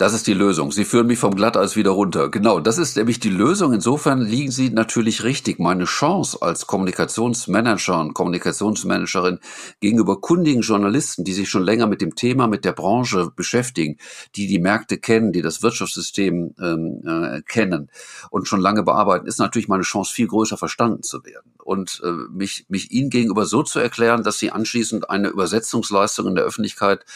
das 0.02 0.14
ist 0.14 0.26
die 0.26 0.34
Lösung. 0.34 0.72
Sie 0.72 0.84
führen 0.84 1.06
mich 1.06 1.20
vom 1.20 1.36
Glatteis 1.36 1.76
wieder 1.76 1.92
runter. 1.92 2.28
Genau, 2.28 2.58
das 2.58 2.76
ist 2.76 2.96
nämlich 2.96 3.20
die 3.20 3.30
Lösung. 3.30 3.72
Insofern 3.72 4.20
liegen 4.20 4.50
Sie 4.50 4.68
natürlich 4.68 5.22
richtig. 5.22 5.60
Meine 5.60 5.84
Chance 5.84 6.38
als 6.40 6.66
Kommunikationsmanager 6.66 8.00
und 8.00 8.12
Kommunikationsmanagerin 8.12 9.38
gegenüber 9.78 10.20
kundigen 10.20 10.62
Journalisten, 10.62 11.22
die 11.22 11.32
sich 11.32 11.48
schon 11.48 11.62
länger 11.62 11.86
mit 11.86 12.00
dem 12.00 12.16
Thema, 12.16 12.48
mit 12.48 12.64
der 12.64 12.72
Branche 12.72 13.30
beschäftigen, 13.36 13.96
die 14.34 14.48
die 14.48 14.58
Märkte 14.58 14.98
kennen, 14.98 15.30
die 15.30 15.40
das 15.40 15.62
Wirtschaftssystem 15.62 16.56
ähm, 16.60 17.02
äh, 17.06 17.42
kennen 17.42 17.88
und 18.30 18.48
schon 18.48 18.60
lange 18.60 18.82
bearbeiten, 18.82 19.28
ist 19.28 19.38
natürlich 19.38 19.68
meine 19.68 19.84
Chance 19.84 20.12
viel 20.12 20.26
größer 20.26 20.56
verstanden 20.56 21.04
zu 21.04 21.24
werden 21.24 21.52
und 21.72 22.02
äh, 22.04 22.10
mich, 22.30 22.66
mich 22.68 22.92
Ihnen 22.92 23.08
gegenüber 23.08 23.46
so 23.46 23.62
zu 23.62 23.78
erklären, 23.78 24.22
dass 24.22 24.38
Sie 24.38 24.50
anschließend 24.50 25.08
eine 25.08 25.28
Übersetzungsleistung 25.28 26.26
in 26.28 26.34
der 26.34 26.44
Öffentlichkeit 26.44 27.06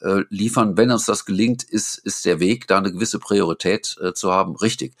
äh, 0.00 0.22
liefern. 0.28 0.76
Wenn 0.76 0.92
uns 0.92 1.04
das 1.04 1.24
gelingt, 1.24 1.64
ist, 1.64 1.98
ist 1.98 2.24
der 2.24 2.38
Weg, 2.38 2.68
da 2.68 2.78
eine 2.78 2.92
gewisse 2.92 3.18
Priorität 3.18 3.96
äh, 4.00 4.12
zu 4.12 4.30
haben, 4.30 4.54
richtig. 4.54 4.94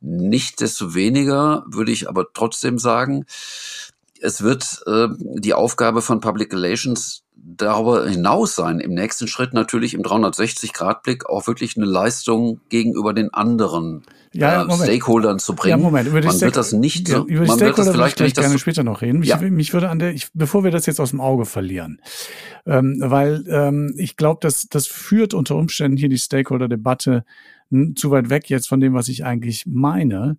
Nichtsdestoweniger 0.00 1.64
würde 1.66 1.92
ich 1.92 2.08
aber 2.08 2.32
trotzdem 2.32 2.78
sagen, 2.78 3.26
es 4.22 4.40
wird 4.40 4.82
äh, 4.86 5.08
die 5.18 5.52
Aufgabe 5.52 6.00
von 6.00 6.20
Public 6.20 6.54
Relations 6.54 7.23
darüber 7.46 8.08
hinaus 8.08 8.54
sein, 8.54 8.80
im 8.80 8.94
nächsten 8.94 9.28
Schritt 9.28 9.52
natürlich 9.52 9.94
im 9.94 10.02
360-Grad-Blick 10.02 11.26
auch 11.26 11.46
wirklich 11.46 11.76
eine 11.76 11.86
Leistung 11.86 12.60
gegenüber 12.70 13.12
den 13.12 13.32
anderen 13.34 14.04
ja, 14.32 14.64
äh, 14.64 14.72
Stakeholdern 14.72 15.38
zu 15.38 15.54
bringen. 15.54 15.78
Ja, 15.78 15.84
Moment. 15.84 16.08
Über 16.08 16.20
die 16.20 16.26
man 16.26 16.40
wird 16.40 16.56
das 16.56 16.72
nicht 16.72 17.08
so, 17.08 17.26
über 17.26 17.46
man 17.46 17.60
wird 17.60 17.78
das 17.78 17.90
vielleicht 17.90 18.20
nicht 18.20 18.36
gerne 18.36 18.58
später 18.58 18.82
noch 18.82 19.02
reden. 19.02 19.20
Mich, 19.20 19.28
ja. 19.28 19.38
mich 19.38 19.72
würde 19.72 19.90
an 19.90 19.98
der, 19.98 20.12
ich, 20.12 20.28
bevor 20.32 20.64
wir 20.64 20.70
das 20.70 20.86
jetzt 20.86 21.00
aus 21.00 21.10
dem 21.10 21.20
Auge 21.20 21.44
verlieren, 21.44 22.00
ähm, 22.66 22.96
weil 23.00 23.44
ähm, 23.48 23.94
ich 23.96 24.16
glaube, 24.16 24.40
dass 24.40 24.68
das 24.68 24.86
führt 24.86 25.34
unter 25.34 25.56
Umständen 25.56 25.96
hier 25.96 26.08
die 26.08 26.18
Stakeholder-Debatte 26.18 27.24
zu 27.96 28.10
weit 28.10 28.30
weg 28.30 28.48
jetzt 28.50 28.68
von 28.68 28.80
dem, 28.80 28.94
was 28.94 29.08
ich 29.08 29.24
eigentlich 29.24 29.66
meine. 29.66 30.38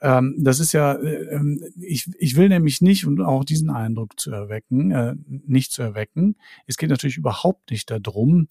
Ähm, 0.00 0.36
das 0.38 0.60
ist 0.60 0.72
ja, 0.72 0.94
äh, 0.94 1.40
ich, 1.80 2.08
ich 2.18 2.36
will 2.36 2.48
nämlich 2.48 2.80
nicht, 2.80 3.06
und 3.06 3.20
auch 3.20 3.44
diesen 3.44 3.70
Eindruck 3.70 4.18
zu 4.18 4.30
erwecken, 4.30 4.90
äh, 4.92 5.14
nicht 5.26 5.72
zu 5.72 5.82
erwecken. 5.82 6.36
Es 6.66 6.76
geht 6.76 6.90
natürlich 6.90 7.16
überhaupt 7.16 7.70
nicht 7.70 7.90
darum, 7.90 8.48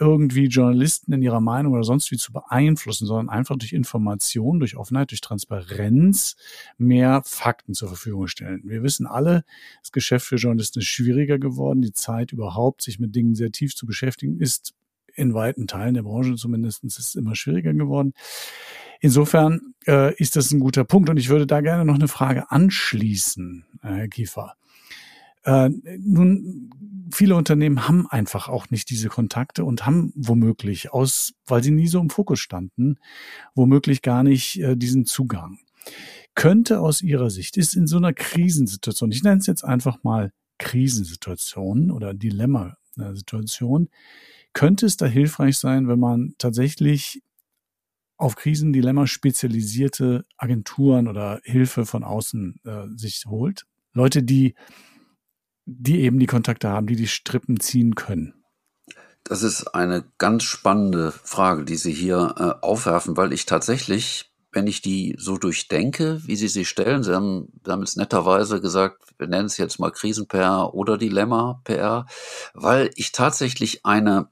irgendwie 0.00 0.46
Journalisten 0.46 1.12
in 1.12 1.22
ihrer 1.22 1.40
Meinung 1.40 1.74
oder 1.74 1.84
sonst 1.84 2.10
wie 2.10 2.16
zu 2.16 2.32
beeinflussen, 2.32 3.06
sondern 3.06 3.28
einfach 3.28 3.56
durch 3.56 3.72
Information, 3.72 4.58
durch 4.58 4.76
Offenheit, 4.76 5.10
durch 5.10 5.20
Transparenz 5.20 6.36
mehr 6.78 7.22
Fakten 7.24 7.74
zur 7.74 7.88
Verfügung 7.88 8.26
stellen. 8.26 8.62
Wir 8.64 8.82
wissen 8.82 9.06
alle, 9.06 9.44
das 9.82 9.92
Geschäft 9.92 10.26
für 10.26 10.36
Journalisten 10.36 10.78
ist 10.80 10.86
schwieriger 10.86 11.38
geworden. 11.38 11.82
Die 11.82 11.92
Zeit 11.92 12.32
überhaupt, 12.32 12.82
sich 12.82 12.98
mit 12.98 13.14
Dingen 13.14 13.34
sehr 13.34 13.52
tief 13.52 13.76
zu 13.76 13.86
beschäftigen, 13.86 14.40
ist 14.40 14.74
in 15.14 15.34
weiten 15.34 15.66
Teilen 15.66 15.94
der 15.94 16.02
Branche 16.02 16.34
zumindest 16.36 16.84
ist 16.84 17.16
immer 17.16 17.34
schwieriger 17.34 17.72
geworden. 17.72 18.12
Insofern 19.00 19.74
äh, 19.86 20.14
ist 20.16 20.36
das 20.36 20.50
ein 20.50 20.60
guter 20.60 20.84
Punkt 20.84 21.08
und 21.08 21.16
ich 21.16 21.30
würde 21.30 21.46
da 21.46 21.60
gerne 21.62 21.84
noch 21.84 21.94
eine 21.94 22.08
Frage 22.08 22.50
anschließen, 22.50 23.64
äh, 23.82 23.88
Herr 23.88 24.08
Kiefer. 24.08 24.56
Äh, 25.44 25.70
nun, 25.98 26.70
viele 27.10 27.34
Unternehmen 27.34 27.88
haben 27.88 28.06
einfach 28.06 28.48
auch 28.48 28.68
nicht 28.70 28.90
diese 28.90 29.08
Kontakte 29.08 29.64
und 29.64 29.86
haben 29.86 30.12
womöglich 30.14 30.92
aus, 30.92 31.32
weil 31.46 31.62
sie 31.62 31.70
nie 31.70 31.88
so 31.88 31.98
im 31.98 32.10
Fokus 32.10 32.40
standen, 32.40 32.98
womöglich 33.54 34.02
gar 34.02 34.22
nicht 34.22 34.60
äh, 34.60 34.76
diesen 34.76 35.06
Zugang. 35.06 35.58
Könnte 36.34 36.80
aus 36.80 37.00
Ihrer 37.00 37.30
Sicht, 37.30 37.56
ist 37.56 37.74
in 37.74 37.86
so 37.86 37.96
einer 37.96 38.12
Krisensituation, 38.12 39.10
ich 39.10 39.22
nenne 39.22 39.38
es 39.38 39.46
jetzt 39.46 39.64
einfach 39.64 40.04
mal 40.04 40.30
Krisensituation 40.58 41.90
oder 41.90 42.12
Dilemma-Situation, 42.12 43.88
könnte 44.52 44.86
es 44.86 44.96
da 44.96 45.06
hilfreich 45.06 45.58
sein, 45.58 45.88
wenn 45.88 46.00
man 46.00 46.34
tatsächlich 46.38 47.22
auf 48.16 48.36
Krisendilemma 48.36 49.06
spezialisierte 49.06 50.26
Agenturen 50.36 51.08
oder 51.08 51.40
Hilfe 51.42 51.86
von 51.86 52.04
außen 52.04 52.60
äh, 52.64 52.86
sich 52.94 53.24
holt. 53.26 53.64
Leute, 53.92 54.22
die, 54.22 54.54
die 55.64 56.00
eben 56.00 56.18
die 56.18 56.26
Kontakte 56.26 56.68
haben, 56.68 56.86
die 56.86 56.96
die 56.96 57.08
Strippen 57.08 57.60
ziehen 57.60 57.94
können. 57.94 58.34
Das 59.24 59.42
ist 59.42 59.68
eine 59.68 60.04
ganz 60.18 60.44
spannende 60.44 61.12
Frage, 61.12 61.64
die 61.64 61.76
Sie 61.76 61.92
hier 61.92 62.34
äh, 62.36 62.64
aufwerfen, 62.64 63.16
weil 63.16 63.32
ich 63.32 63.46
tatsächlich 63.46 64.29
wenn 64.52 64.66
ich 64.66 64.82
die 64.82 65.14
so 65.18 65.36
durchdenke, 65.38 66.20
wie 66.26 66.36
Sie 66.36 66.48
sie 66.48 66.64
stellen, 66.64 67.02
Sie 67.02 67.14
haben, 67.14 67.52
jetzt 67.82 67.96
netterweise 67.96 68.60
gesagt, 68.60 69.02
wir 69.18 69.26
nennen 69.26 69.46
es 69.46 69.58
jetzt 69.58 69.78
mal 69.78 69.90
Krisen-PR 69.90 70.74
oder 70.74 70.98
Dilemma-PR, 70.98 72.06
weil 72.54 72.90
ich 72.96 73.12
tatsächlich 73.12 73.84
eine 73.84 74.28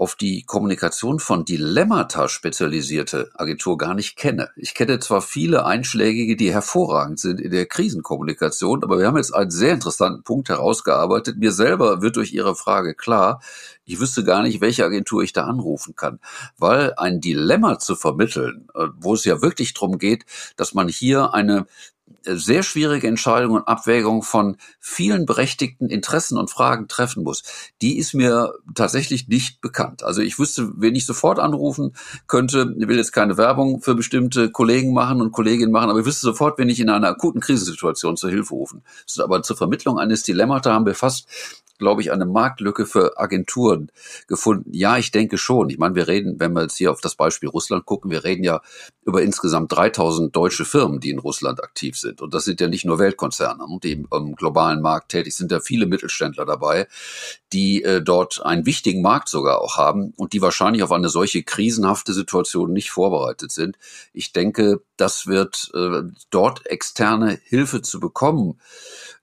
auf 0.00 0.16
die 0.16 0.44
Kommunikation 0.44 1.20
von 1.20 1.44
Dilemmata 1.44 2.30
spezialisierte 2.30 3.30
Agentur 3.34 3.76
gar 3.76 3.92
nicht 3.92 4.16
kenne. 4.16 4.48
Ich 4.56 4.72
kenne 4.72 4.98
zwar 4.98 5.20
viele 5.20 5.66
Einschlägige, 5.66 6.36
die 6.36 6.50
hervorragend 6.54 7.20
sind 7.20 7.38
in 7.38 7.50
der 7.50 7.66
Krisenkommunikation, 7.66 8.82
aber 8.82 8.98
wir 8.98 9.06
haben 9.06 9.18
jetzt 9.18 9.34
einen 9.34 9.50
sehr 9.50 9.74
interessanten 9.74 10.22
Punkt 10.22 10.48
herausgearbeitet. 10.48 11.36
Mir 11.36 11.52
selber 11.52 12.00
wird 12.00 12.16
durch 12.16 12.32
Ihre 12.32 12.56
Frage 12.56 12.94
klar, 12.94 13.42
ich 13.84 14.00
wüsste 14.00 14.24
gar 14.24 14.42
nicht, 14.42 14.62
welche 14.62 14.86
Agentur 14.86 15.22
ich 15.22 15.34
da 15.34 15.44
anrufen 15.44 15.94
kann, 15.94 16.18
weil 16.56 16.94
ein 16.94 17.20
Dilemma 17.20 17.78
zu 17.78 17.94
vermitteln, 17.94 18.68
äh, 18.74 18.86
wo 18.96 19.12
es 19.12 19.26
ja 19.26 19.42
wirklich 19.42 19.74
darum 19.74 19.98
geht, 19.98 20.24
dass 20.56 20.72
man 20.72 20.88
hier 20.88 21.34
eine 21.34 21.66
sehr 22.24 22.62
schwierige 22.62 23.08
Entscheidung 23.08 23.52
und 23.52 23.68
Abwägung 23.68 24.22
von 24.22 24.56
vielen 24.78 25.26
berechtigten 25.26 25.88
Interessen 25.88 26.38
und 26.38 26.50
Fragen 26.50 26.88
treffen 26.88 27.22
muss, 27.22 27.42
die 27.80 27.98
ist 27.98 28.14
mir 28.14 28.54
tatsächlich 28.74 29.28
nicht 29.28 29.60
bekannt. 29.60 30.02
Also 30.02 30.20
ich 30.20 30.38
wüsste, 30.38 30.70
wen 30.76 30.94
ich 30.94 31.06
sofort 31.06 31.38
anrufen 31.38 31.94
könnte, 32.26 32.74
ich 32.78 32.88
will 32.88 32.96
jetzt 32.96 33.12
keine 33.12 33.36
Werbung 33.36 33.80
für 33.80 33.94
bestimmte 33.94 34.50
Kollegen 34.50 34.92
machen 34.92 35.20
und 35.20 35.32
Kolleginnen 35.32 35.72
machen, 35.72 35.90
aber 35.90 36.00
ich 36.00 36.06
wüsste 36.06 36.26
sofort, 36.26 36.58
wenn 36.58 36.68
ich 36.68 36.80
in 36.80 36.90
einer 36.90 37.08
akuten 37.08 37.40
Krisensituation 37.40 38.16
zur 38.16 38.30
Hilfe 38.30 38.54
rufen. 38.54 38.82
Aber 39.18 39.42
zur 39.42 39.56
Vermittlung 39.56 39.98
eines 39.98 40.22
Dilemmata 40.22 40.72
haben 40.72 40.86
wir 40.86 40.94
fast 40.94 41.26
glaube 41.80 42.02
ich, 42.02 42.12
eine 42.12 42.26
Marktlücke 42.26 42.86
für 42.86 43.18
Agenturen 43.18 43.90
gefunden? 44.28 44.70
Ja, 44.72 44.98
ich 44.98 45.10
denke 45.10 45.38
schon. 45.38 45.70
Ich 45.70 45.78
meine, 45.78 45.96
wir 45.96 46.06
reden, 46.06 46.38
wenn 46.38 46.52
wir 46.52 46.62
jetzt 46.62 46.76
hier 46.76 46.92
auf 46.92 47.00
das 47.00 47.16
Beispiel 47.16 47.48
Russland 47.48 47.86
gucken, 47.86 48.10
wir 48.10 48.22
reden 48.22 48.44
ja 48.44 48.60
über 49.04 49.22
insgesamt 49.22 49.72
3000 49.72 50.34
deutsche 50.36 50.64
Firmen, 50.64 51.00
die 51.00 51.10
in 51.10 51.18
Russland 51.18 51.62
aktiv 51.62 51.96
sind. 51.98 52.20
Und 52.22 52.34
das 52.34 52.44
sind 52.44 52.60
ja 52.60 52.68
nicht 52.68 52.84
nur 52.84 53.00
Weltkonzerne, 53.00 53.64
die 53.82 54.04
im 54.12 54.36
globalen 54.36 54.80
Markt 54.80 55.10
tätig 55.10 55.34
sind, 55.34 55.50
da 55.50 55.58
viele 55.58 55.86
Mittelständler 55.86 56.44
dabei, 56.44 56.86
die 57.52 57.82
äh, 57.82 58.00
dort 58.00 58.44
einen 58.44 58.66
wichtigen 58.66 59.02
Markt 59.02 59.28
sogar 59.28 59.60
auch 59.60 59.76
haben 59.76 60.12
und 60.16 60.32
die 60.32 60.42
wahrscheinlich 60.42 60.82
auf 60.82 60.92
eine 60.92 61.08
solche 61.08 61.42
krisenhafte 61.42 62.12
Situation 62.12 62.72
nicht 62.72 62.90
vorbereitet 62.90 63.50
sind. 63.50 63.76
Ich 64.12 64.32
denke, 64.32 64.82
das 64.96 65.26
wird 65.26 65.70
äh, 65.74 66.02
dort 66.30 66.66
externe 66.66 67.40
Hilfe 67.44 67.82
zu 67.82 67.98
bekommen 67.98 68.60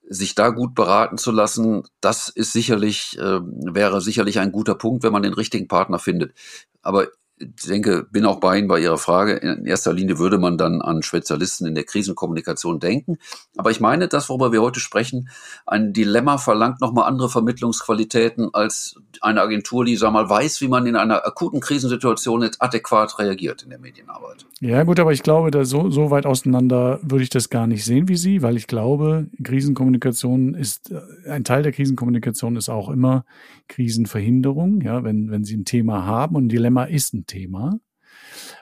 sich 0.08 0.34
da 0.34 0.50
gut 0.50 0.74
beraten 0.74 1.18
zu 1.18 1.30
lassen, 1.30 1.82
das 2.00 2.28
ist 2.28 2.52
sicherlich, 2.52 3.18
äh, 3.18 3.40
wäre 3.42 4.00
sicherlich 4.00 4.38
ein 4.38 4.52
guter 4.52 4.74
Punkt, 4.74 5.02
wenn 5.02 5.12
man 5.12 5.22
den 5.22 5.34
richtigen 5.34 5.68
Partner 5.68 5.98
findet. 5.98 6.34
Aber 6.82 7.08
denke, 7.40 8.06
bin 8.10 8.24
auch 8.24 8.40
bei 8.40 8.58
Ihnen 8.58 8.68
bei 8.68 8.80
Ihrer 8.80 8.98
Frage. 8.98 9.34
In 9.34 9.66
erster 9.66 9.92
Linie 9.92 10.18
würde 10.18 10.38
man 10.38 10.58
dann 10.58 10.82
an 10.82 11.02
Spezialisten 11.02 11.66
in 11.66 11.74
der 11.74 11.84
Krisenkommunikation 11.84 12.80
denken. 12.80 13.18
Aber 13.56 13.70
ich 13.70 13.80
meine, 13.80 14.08
das, 14.08 14.28
worüber 14.28 14.52
wir 14.52 14.62
heute 14.62 14.80
sprechen, 14.80 15.28
ein 15.66 15.92
Dilemma 15.92 16.38
verlangt 16.38 16.80
nochmal 16.80 17.08
andere 17.08 17.28
Vermittlungsqualitäten 17.28 18.52
als 18.52 18.96
eine 19.20 19.40
Agentur, 19.40 19.84
die, 19.84 19.96
sag 19.96 20.12
mal, 20.12 20.28
weiß, 20.28 20.60
wie 20.60 20.68
man 20.68 20.86
in 20.86 20.96
einer 20.96 21.26
akuten 21.26 21.60
Krisensituation 21.60 22.42
jetzt 22.42 22.62
adäquat 22.62 23.18
reagiert 23.18 23.62
in 23.62 23.70
der 23.70 23.78
Medienarbeit. 23.78 24.46
Ja, 24.60 24.82
gut, 24.84 24.98
aber 25.00 25.12
ich 25.12 25.22
glaube, 25.22 25.50
da 25.50 25.64
so, 25.64 25.90
so 25.90 26.10
weit 26.10 26.26
auseinander 26.26 26.98
würde 27.02 27.22
ich 27.22 27.30
das 27.30 27.50
gar 27.50 27.66
nicht 27.66 27.84
sehen 27.84 28.08
wie 28.08 28.16
Sie, 28.16 28.42
weil 28.42 28.56
ich 28.56 28.66
glaube, 28.66 29.26
Krisenkommunikation 29.42 30.54
ist, 30.54 30.90
äh, 30.90 31.30
ein 31.30 31.44
Teil 31.44 31.62
der 31.62 31.72
Krisenkommunikation 31.72 32.56
ist 32.56 32.68
auch 32.68 32.88
immer 32.88 33.24
Krisenverhinderung. 33.68 34.80
Ja, 34.80 35.04
wenn, 35.04 35.30
wenn 35.30 35.44
Sie 35.44 35.56
ein 35.56 35.64
Thema 35.64 36.06
haben 36.06 36.34
und 36.36 36.46
ein 36.46 36.48
Dilemma 36.48 36.84
ist 36.84 37.14
ein 37.14 37.26
Thema 37.28 37.78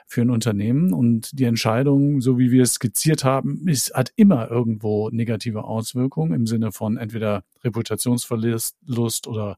für 0.05 0.21
ein 0.21 0.29
Unternehmen 0.29 0.93
und 0.93 1.37
die 1.37 1.45
Entscheidung, 1.45 2.21
so 2.21 2.37
wie 2.37 2.51
wir 2.51 2.63
es 2.63 2.75
skizziert 2.75 3.23
haben, 3.23 3.67
ist, 3.67 3.93
hat 3.93 4.13
immer 4.15 4.49
irgendwo 4.49 5.09
negative 5.09 5.63
Auswirkungen 5.63 6.33
im 6.33 6.45
Sinne 6.45 6.71
von 6.71 6.97
entweder 6.97 7.43
Reputationsverlust 7.63 9.27
oder 9.27 9.57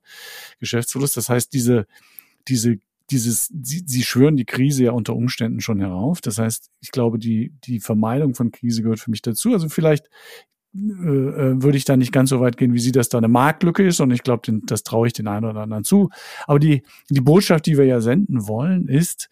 Geschäftsverlust. 0.60 1.18
Das 1.18 1.30
heißt, 1.30 1.54
diese, 1.54 1.86
diese 2.48 2.80
dieses, 3.12 3.52
sie, 3.64 3.84
sie 3.86 4.04
schwören 4.04 4.38
die 4.38 4.46
Krise 4.46 4.86
ja 4.86 4.92
unter 4.92 5.16
Umständen 5.16 5.62
schon 5.62 5.80
herauf. 5.80 6.22
Das 6.22 6.38
heißt, 6.38 6.70
ich 6.80 6.92
glaube, 6.92 7.18
die, 7.18 7.52
die 7.64 7.80
Vermeidung 7.80 8.36
von 8.36 8.52
Krise 8.52 8.84
gehört 8.84 9.00
für 9.00 9.10
mich 9.10 9.22
dazu. 9.22 9.54
Also 9.54 9.70
vielleicht 9.70 10.10
würde 10.72 11.78
ich 11.78 11.86
da 11.86 11.98
nicht 11.98 12.12
ganz 12.12 12.30
so 12.30 12.40
weit 12.40 12.58
gehen, 12.58 12.74
wie 12.74 12.80
Sie, 12.80 12.92
dass 12.92 13.10
da 13.10 13.18
eine 13.18 13.28
Marktlücke 13.28 13.86
ist. 13.86 14.00
Und 14.00 14.12
ich 14.12 14.24
glaube, 14.24 14.52
das 14.66 14.84
traue 14.84 15.08
ich 15.08 15.14
den 15.14 15.28
einen 15.28 15.46
oder 15.46 15.62
anderen 15.62 15.84
zu. 15.84 16.10
Aber 16.46 16.60
die, 16.60 16.84
die 17.10 17.22
Botschaft, 17.22 17.66
die 17.66 17.78
wir 17.78 17.86
ja 17.86 18.02
senden 18.02 18.48
wollen, 18.48 18.88
ist, 18.88 19.30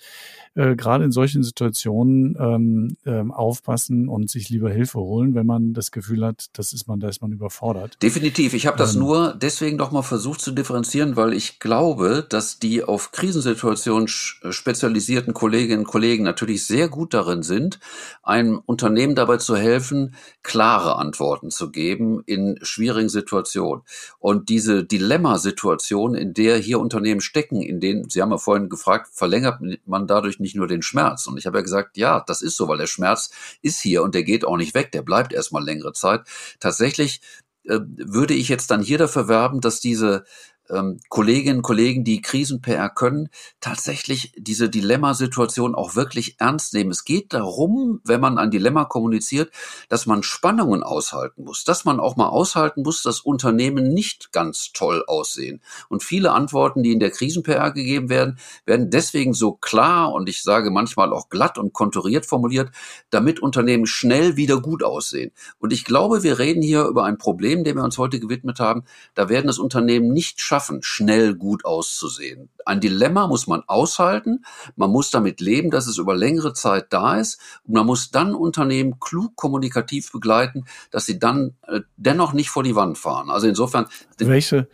äh, 0.57 0.75
gerade 0.75 1.03
in 1.03 1.11
solchen 1.11 1.43
Situationen 1.43 2.35
ähm, 2.39 2.97
ähm, 3.05 3.31
aufpassen 3.31 4.09
und 4.09 4.29
sich 4.31 4.49
lieber 4.49 4.71
Hilfe 4.71 4.99
holen, 4.99 5.35
wenn 5.35 5.45
man 5.45 5.73
das 5.73 5.91
Gefühl 5.91 6.25
hat, 6.25 6.47
das 6.53 6.73
ist 6.73 6.87
man, 6.87 6.99
da 6.99 7.09
ist 7.09 7.21
man 7.21 7.31
überfordert. 7.31 8.01
Definitiv. 8.01 8.55
Ich 8.55 8.65
habe 8.65 8.75
das 8.75 8.95
ähm, 8.95 9.01
nur 9.01 9.35
deswegen 9.39 9.77
doch 9.77 9.91
mal 9.91 10.01
versucht 10.01 10.41
zu 10.41 10.51
differenzieren, 10.51 11.15
weil 11.15 11.33
ich 11.33 11.59
glaube, 11.59 12.25
dass 12.27 12.57
die 12.57 12.83
auf 12.83 13.11
Krisensituationen 13.11 14.07
spezialisierten 14.07 15.35
Kolleginnen 15.35 15.81
und 15.81 15.87
Kollegen 15.87 16.23
natürlich 16.23 16.65
sehr 16.65 16.89
gut 16.89 17.13
darin 17.13 17.43
sind, 17.43 17.79
einem 18.23 18.59
Unternehmen 18.65 19.13
dabei 19.13 19.37
zu 19.37 19.55
helfen, 19.55 20.15
klare 20.41 20.95
Antworten 20.95 21.51
zu 21.51 21.69
geben 21.69 22.23
in 22.25 22.57
schwierigen 22.63 23.09
Situationen. 23.09 23.83
Und 24.17 24.49
diese 24.49 24.83
Dilemmasituation, 24.83 26.15
in 26.15 26.33
der 26.33 26.57
hier 26.57 26.79
Unternehmen 26.79 27.21
stecken, 27.21 27.61
in 27.61 27.79
denen, 27.79 28.09
Sie 28.09 28.23
haben 28.23 28.31
ja 28.31 28.39
vorhin 28.39 28.69
gefragt, 28.69 29.09
verlängert 29.13 29.61
man 29.85 30.07
dadurch 30.07 30.39
nicht 30.39 30.46
nicht 30.47 30.55
nur 30.55 30.67
den 30.67 30.81
Schmerz. 30.81 31.27
Und 31.27 31.37
ich 31.37 31.45
habe 31.45 31.57
ja 31.57 31.61
gesagt, 31.61 31.97
ja, 31.97 32.23
das 32.25 32.41
ist 32.41 32.55
so, 32.55 32.69
weil 32.69 32.77
der 32.77 32.87
Schmerz 32.87 33.31
ist 33.61 33.81
hier 33.81 34.01
und 34.01 34.15
der 34.15 34.23
geht 34.23 34.45
auch 34.45 34.55
nicht 34.55 34.73
weg, 34.73 34.93
der 34.93 35.01
bleibt 35.01 35.33
erstmal 35.33 35.63
längere 35.63 35.91
Zeit. 35.91 36.21
Tatsächlich 36.61 37.19
äh, 37.65 37.79
würde 37.81 38.33
ich 38.33 38.47
jetzt 38.47 38.71
dann 38.71 38.81
hier 38.81 38.97
dafür 38.97 39.27
werben, 39.27 39.59
dass 39.59 39.81
diese 39.81 40.23
ähm, 40.69 40.99
Kolleginnen 41.09 41.57
und 41.57 41.63
Kollegen, 41.63 42.03
die 42.03 42.21
Krisen-PR 42.21 42.89
können, 42.89 43.29
tatsächlich 43.61 44.33
diese 44.37 44.69
Dilemmasituation 44.69 45.75
auch 45.75 45.95
wirklich 45.95 46.35
ernst 46.39 46.73
nehmen. 46.73 46.91
Es 46.91 47.05
geht 47.05 47.33
darum, 47.33 48.01
wenn 48.03 48.21
man 48.21 48.37
ein 48.37 48.51
Dilemma 48.51 48.85
kommuniziert, 48.85 49.51
dass 49.89 50.05
man 50.05 50.23
Spannungen 50.23 50.83
aushalten 50.83 51.43
muss, 51.43 51.63
dass 51.63 51.85
man 51.85 51.99
auch 51.99 52.15
mal 52.15 52.27
aushalten 52.27 52.83
muss, 52.83 53.03
dass 53.03 53.21
Unternehmen 53.21 53.93
nicht 53.93 54.31
ganz 54.31 54.71
toll 54.73 55.03
aussehen. 55.07 55.61
Und 55.89 56.03
viele 56.03 56.31
Antworten, 56.31 56.83
die 56.83 56.91
in 56.91 56.99
der 56.99 57.11
Krisen-PR 57.11 57.71
gegeben 57.71 58.09
werden, 58.09 58.37
werden 58.65 58.89
deswegen 58.89 59.33
so 59.33 59.53
klar 59.53 60.13
und 60.13 60.29
ich 60.29 60.43
sage 60.43 60.71
manchmal 60.71 61.13
auch 61.13 61.29
glatt 61.29 61.57
und 61.57 61.73
konturiert 61.73 62.25
formuliert, 62.25 62.71
damit 63.09 63.39
Unternehmen 63.39 63.85
schnell 63.85 64.35
wieder 64.35 64.61
gut 64.61 64.83
aussehen. 64.83 65.31
Und 65.59 65.73
ich 65.73 65.85
glaube, 65.85 66.23
wir 66.23 66.39
reden 66.39 66.61
hier 66.61 66.85
über 66.85 67.05
ein 67.05 67.17
Problem, 67.17 67.63
dem 67.63 67.77
wir 67.77 67.83
uns 67.83 67.97
heute 67.97 68.19
gewidmet 68.19 68.59
haben. 68.59 68.83
Da 69.15 69.29
werden 69.29 69.49
es 69.49 69.59
Unternehmen 69.59 70.11
nicht 70.11 70.41
schaffen, 70.41 70.56
schaffen, 70.57 70.81
schnell 70.81 71.35
gut 71.35 71.65
auszusehen. 71.65 72.49
Ein 72.65 72.81
Dilemma 72.81 73.27
muss 73.27 73.45
man 73.45 73.61
aushalten, 73.67 74.43
man 74.75 74.89
muss 74.89 75.11
damit 75.11 75.39
leben, 75.39 75.69
dass 75.69 75.85
es 75.85 75.99
über 75.99 76.15
längere 76.15 76.53
Zeit 76.53 76.87
da 76.89 77.19
ist 77.19 77.39
und 77.63 77.75
man 77.75 77.85
muss 77.85 78.09
dann 78.09 78.33
Unternehmen 78.33 78.99
klug 78.99 79.35
kommunikativ 79.35 80.11
begleiten, 80.11 80.65
dass 80.89 81.05
sie 81.05 81.19
dann 81.19 81.55
äh, 81.67 81.81
dennoch 81.95 82.33
nicht 82.33 82.49
vor 82.49 82.63
die 82.63 82.75
Wand 82.75 82.97
fahren. 82.97 83.29
Also 83.29 83.47
insofern. 83.47 83.85
Welche, 84.17 84.67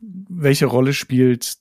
welche 0.00 0.66
Rolle 0.66 0.92
spielt 0.92 1.58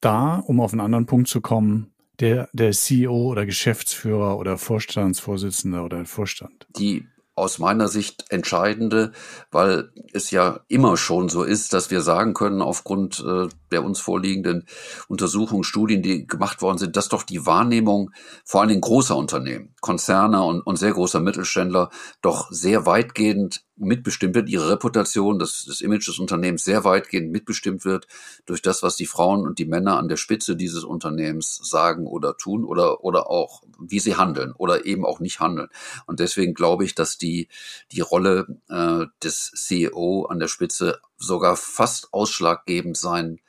da, 0.00 0.36
um 0.36 0.60
auf 0.60 0.72
einen 0.72 0.80
anderen 0.80 1.06
Punkt 1.06 1.28
zu 1.28 1.40
kommen, 1.40 1.92
der, 2.20 2.48
der 2.52 2.70
CEO 2.70 3.32
oder 3.32 3.44
Geschäftsführer 3.44 4.38
oder 4.38 4.56
Vorstandsvorsitzender 4.56 5.84
oder 5.84 6.04
Vorstand? 6.04 6.66
Die 6.78 7.08
aus 7.36 7.58
meiner 7.58 7.86
Sicht 7.86 8.24
entscheidende, 8.30 9.12
weil 9.50 9.92
es 10.14 10.30
ja 10.30 10.60
immer 10.68 10.96
schon 10.96 11.28
so 11.28 11.42
ist, 11.42 11.74
dass 11.74 11.90
wir 11.90 12.00
sagen 12.00 12.32
können, 12.32 12.62
aufgrund 12.62 13.22
äh, 13.24 13.48
der 13.70 13.84
uns 13.84 14.00
vorliegenden 14.00 14.66
Untersuchungen, 15.06 15.62
Studien, 15.62 16.02
die 16.02 16.26
gemacht 16.26 16.62
worden 16.62 16.78
sind, 16.78 16.96
dass 16.96 17.10
doch 17.10 17.22
die 17.22 17.44
Wahrnehmung 17.44 18.10
vor 18.44 18.62
allen 18.62 18.70
Dingen 18.70 18.80
großer 18.80 19.14
Unternehmen, 19.14 19.74
Konzerne 19.82 20.42
und, 20.42 20.62
und 20.62 20.76
sehr 20.76 20.92
großer 20.92 21.20
Mittelständler 21.20 21.90
doch 22.22 22.50
sehr 22.50 22.86
weitgehend 22.86 23.65
mitbestimmt 23.76 24.34
wird, 24.34 24.48
ihre 24.48 24.70
Reputation, 24.70 25.38
das, 25.38 25.64
das 25.66 25.80
Image 25.80 26.08
des 26.08 26.18
Unternehmens 26.18 26.64
sehr 26.64 26.84
weitgehend 26.84 27.30
mitbestimmt 27.30 27.84
wird 27.84 28.06
durch 28.46 28.62
das, 28.62 28.82
was 28.82 28.96
die 28.96 29.06
Frauen 29.06 29.46
und 29.46 29.58
die 29.58 29.66
Männer 29.66 29.98
an 29.98 30.08
der 30.08 30.16
Spitze 30.16 30.56
dieses 30.56 30.84
Unternehmens 30.84 31.56
sagen 31.56 32.06
oder 32.06 32.36
tun 32.36 32.64
oder, 32.64 33.04
oder 33.04 33.30
auch, 33.30 33.62
wie 33.78 34.00
sie 34.00 34.16
handeln 34.16 34.52
oder 34.52 34.86
eben 34.86 35.04
auch 35.04 35.20
nicht 35.20 35.40
handeln. 35.40 35.68
Und 36.06 36.20
deswegen 36.20 36.54
glaube 36.54 36.84
ich, 36.84 36.94
dass 36.94 37.18
die, 37.18 37.48
die 37.92 38.00
Rolle 38.00 38.46
äh, 38.68 39.06
des 39.22 39.52
CEO 39.54 40.26
an 40.26 40.38
der 40.38 40.48
Spitze 40.48 41.00
sogar 41.18 41.56
fast 41.56 42.12
ausschlaggebend 42.12 42.96
sein 42.96 43.40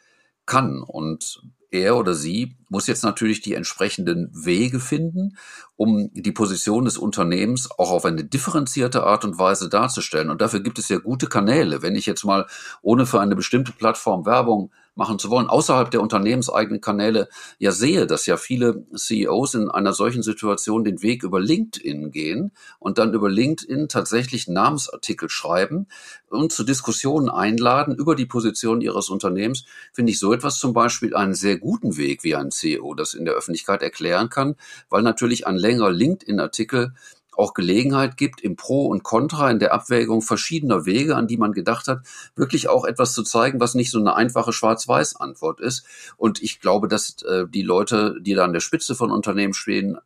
kann. 0.46 0.82
Und 0.84 1.42
er 1.72 1.98
oder 1.98 2.14
sie 2.14 2.56
muss 2.70 2.88
jetzt 2.88 3.04
natürlich 3.04 3.42
die 3.42 3.54
entsprechenden 3.54 4.30
Wege 4.34 4.80
finden, 4.80 5.38
um 5.76 6.10
die 6.14 6.32
Position 6.32 6.86
des 6.86 6.98
Unternehmens 6.98 7.70
auch 7.72 7.92
auf 7.92 8.06
eine 8.06 8.24
differenzierte 8.24 9.04
Art 9.04 9.26
und 9.26 9.38
Weise 9.40 9.70
darzustellen. 9.70 10.30
Und 10.30 10.42
dafür 10.42 10.62
gibt 10.62 10.80
es 10.80 10.90
ja 10.90 10.98
gute 10.98 11.28
Kanäle. 11.28 11.82
Wenn 11.82 11.96
ich 11.96 12.06
jetzt 12.06 12.26
mal 12.26 12.48
ohne 12.82 13.06
für 13.06 13.20
eine 13.20 13.36
bestimmte 13.36 13.72
Plattform 13.72 14.26
Werbung 14.26 14.72
machen 14.98 15.20
zu 15.20 15.30
wollen, 15.30 15.48
außerhalb 15.48 15.92
der 15.92 16.02
unternehmenseigenen 16.02 16.82
Kanäle. 16.82 17.30
Ja 17.60 17.72
sehe, 17.72 18.08
dass 18.08 18.26
ja 18.26 18.38
viele 18.38 18.86
CEOs 18.96 19.54
in 19.54 19.70
einer 19.70 19.94
solchen 19.94 20.24
Situation 20.24 20.84
den 20.84 21.02
Weg 21.02 21.24
über 21.24 21.40
LinkedIn 21.40 22.12
gehen 22.12 22.52
und 22.80 22.98
dann 22.98 23.14
über 23.14 23.30
LinkedIn 23.30 23.88
tatsächlich 23.88 24.48
Namensartikel 24.48 25.30
schreiben 25.30 25.88
und 26.30 26.52
zu 26.52 26.64
Diskussionen 26.64 27.30
einladen 27.30 27.96
über 27.96 28.16
die 28.16 28.26
Position 28.26 28.82
ihres 28.82 29.10
Unternehmens, 29.10 29.66
finde 29.94 30.12
ich 30.12 30.20
so 30.20 30.34
etwas 30.34 30.60
zum 30.60 30.74
Beispiel 30.74 31.16
einen 31.16 31.34
sehr 31.34 31.58
guten 31.58 31.98
Weg, 31.98 32.24
wie 32.24 32.36
ein 32.36 32.52
CEO 32.52 32.94
das 32.94 33.14
in 33.14 33.26
der 33.26 33.36
Öffentlichkeit 33.36 33.82
erklären 33.82 34.30
kann, 34.30 34.56
weil 34.90 35.02
natürlich 35.02 35.48
ein 35.48 35.56
längerer 35.56 35.92
LinkedIn-Artikel 35.92 36.94
auch 37.38 37.54
Gelegenheit 37.54 38.18
gibt, 38.18 38.42
im 38.42 38.56
Pro 38.56 38.88
und 38.88 39.04
Contra, 39.04 39.50
in 39.50 39.60
der 39.60 39.74
Abwägung 39.74 40.22
verschiedener 40.22 40.86
Wege, 40.86 41.16
an 41.16 41.28
die 41.28 41.38
man 41.38 41.52
gedacht 41.52 41.88
hat, 41.88 42.02
wirklich 42.36 42.70
auch 42.70 42.86
etwas 42.86 43.14
zu 43.14 43.24
zeigen, 43.24 43.60
was 43.60 43.76
nicht 43.76 43.92
so 43.92 44.00
eine 44.00 44.16
einfache 44.16 44.54
Schwarz-Weiß-Antwort 44.54 45.60
ist. 45.60 45.86
Und 46.18 46.42
ich 46.42 46.60
glaube, 46.60 46.88
dass 46.88 47.22
äh, 47.24 47.46
die 47.48 47.64
Leute, 47.64 48.16
die 48.22 48.34
da 48.34 48.46
an 48.46 48.54
der 48.54 48.60
Spitze 48.60 48.96
von 48.96 49.12
Unternehmen 49.12 49.54
stehen, 49.54 49.98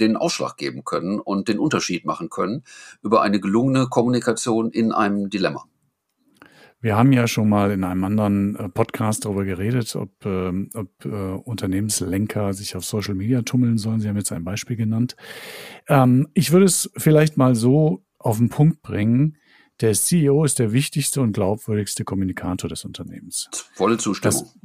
den 0.00 0.16
Ausschlag 0.16 0.56
geben 0.56 0.84
können 0.84 1.20
und 1.20 1.48
den 1.48 1.58
Unterschied 1.58 2.04
machen 2.04 2.30
können 2.30 2.64
über 3.02 3.22
eine 3.22 3.40
gelungene 3.40 3.88
Kommunikation 3.88 4.70
in 4.70 4.92
einem 4.92 5.30
Dilemma. 5.30 5.69
Wir 6.82 6.96
haben 6.96 7.12
ja 7.12 7.28
schon 7.28 7.48
mal 7.48 7.72
in 7.72 7.84
einem 7.84 8.04
anderen 8.04 8.56
äh, 8.56 8.68
Podcast 8.70 9.26
darüber 9.26 9.44
geredet, 9.44 9.94
ob, 9.96 10.24
äh, 10.24 10.66
ob 10.74 11.04
äh, 11.04 11.08
Unternehmenslenker 11.08 12.54
sich 12.54 12.74
auf 12.74 12.86
Social 12.86 13.14
Media 13.14 13.42
tummeln 13.42 13.76
sollen. 13.76 14.00
Sie 14.00 14.08
haben 14.08 14.16
jetzt 14.16 14.32
ein 14.32 14.44
Beispiel 14.44 14.76
genannt. 14.76 15.14
Ähm, 15.88 16.28
ich 16.32 16.52
würde 16.52 16.64
es 16.64 16.90
vielleicht 16.96 17.36
mal 17.36 17.54
so 17.54 18.02
auf 18.18 18.38
den 18.38 18.48
Punkt 18.48 18.80
bringen. 18.80 19.36
Der 19.82 19.92
CEO 19.92 20.44
ist 20.44 20.58
der 20.58 20.72
wichtigste 20.72 21.20
und 21.20 21.32
glaubwürdigste 21.32 22.04
Kommunikator 22.04 22.68
des 22.68 22.84
Unternehmens. 22.86 23.48
Volle 23.74 23.98
Zustimmung. 23.98 24.42
Das, 24.42 24.58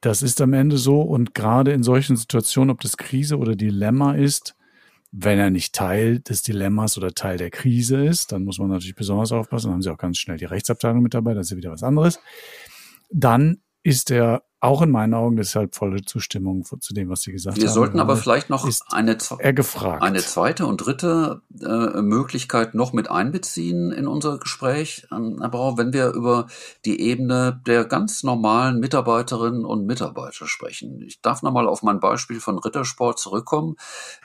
das 0.00 0.22
ist 0.22 0.40
am 0.40 0.52
Ende 0.52 0.78
so 0.78 1.00
und 1.00 1.34
gerade 1.34 1.72
in 1.72 1.84
solchen 1.84 2.16
Situationen, 2.16 2.70
ob 2.70 2.80
das 2.80 2.96
Krise 2.96 3.38
oder 3.38 3.54
Dilemma 3.54 4.14
ist, 4.14 4.56
wenn 5.12 5.38
er 5.38 5.50
nicht 5.50 5.74
Teil 5.74 6.20
des 6.20 6.42
Dilemmas 6.42 6.98
oder 6.98 7.12
Teil 7.12 7.38
der 7.38 7.50
Krise 7.50 8.04
ist, 8.04 8.32
dann 8.32 8.44
muss 8.44 8.58
man 8.58 8.68
natürlich 8.68 8.96
besonders 8.96 9.32
aufpassen. 9.32 9.66
Dann 9.66 9.74
haben 9.74 9.82
sie 9.82 9.90
auch 9.90 9.98
ganz 9.98 10.18
schnell 10.18 10.36
die 10.36 10.44
Rechtsabteilung 10.44 11.02
mit 11.02 11.14
dabei, 11.14 11.34
das 11.34 11.46
ist 11.46 11.50
ja 11.52 11.56
wieder 11.56 11.72
was 11.72 11.82
anderes. 11.82 12.20
Dann 13.10 13.62
ist 13.82 14.10
er 14.10 14.42
auch 14.60 14.80
in 14.80 14.90
meinen 14.90 15.12
Augen 15.12 15.36
deshalb 15.36 15.74
volle 15.74 16.02
Zustimmung 16.02 16.64
zu 16.64 16.94
dem, 16.94 17.10
was 17.10 17.22
Sie 17.22 17.32
gesagt 17.32 17.56
Wir 17.56 17.62
haben. 17.62 17.68
Wir 17.68 17.74
sollten 17.74 18.00
aber 18.00 18.16
vielleicht 18.16 18.48
noch 18.48 18.66
eine, 18.90 19.18
eine 20.00 20.18
zweite 20.22 20.66
und 20.66 20.78
dritte 20.78 21.42
äh, 21.60 22.00
Möglichkeit 22.00 22.74
noch 22.74 22.94
mit 22.94 23.10
einbeziehen 23.10 23.92
in 23.92 24.06
unser 24.06 24.38
Gespräch, 24.38 25.06
ähm, 25.12 25.36
Brauer, 25.36 25.76
wenn 25.76 25.92
wir 25.92 26.08
über 26.12 26.46
die 26.86 27.00
Ebene 27.00 27.60
der 27.66 27.84
ganz 27.84 28.22
normalen 28.22 28.80
Mitarbeiterinnen 28.80 29.66
und 29.66 29.84
Mitarbeiter 29.84 30.46
sprechen. 30.46 31.02
Ich 31.02 31.20
darf 31.20 31.42
nochmal 31.42 31.68
auf 31.68 31.82
mein 31.82 32.00
Beispiel 32.00 32.40
von 32.40 32.58
Rittersport 32.58 33.18
zurückkommen. 33.18 33.76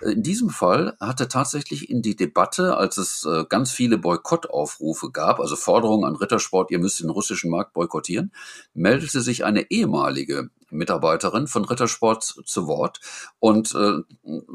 Äh, 0.01 0.11
in 0.11 0.23
diesem 0.23 0.49
Fall 0.49 0.95
hatte 1.01 1.27
tatsächlich 1.27 1.89
in 1.89 2.01
die 2.01 2.15
Debatte, 2.15 2.77
als 2.77 2.97
es 2.97 3.25
äh, 3.25 3.43
ganz 3.49 3.71
viele 3.71 3.97
Boykottaufrufe 3.97 5.11
gab, 5.11 5.41
also 5.41 5.57
Forderungen 5.57 6.05
an 6.05 6.15
Rittersport, 6.15 6.71
ihr 6.71 6.79
müsst 6.79 7.01
den 7.01 7.09
russischen 7.09 7.51
Markt 7.51 7.73
boykottieren, 7.73 8.31
meldete 8.73 9.19
sich 9.19 9.43
eine 9.43 9.69
ehemalige 9.69 10.20
ehemalige 10.21 10.49
Mitarbeiterin 10.69 11.47
von 11.47 11.65
Rittersport 11.65 12.23
zu 12.23 12.67
Wort 12.67 13.01
und 13.39 13.75
äh, 13.75 13.99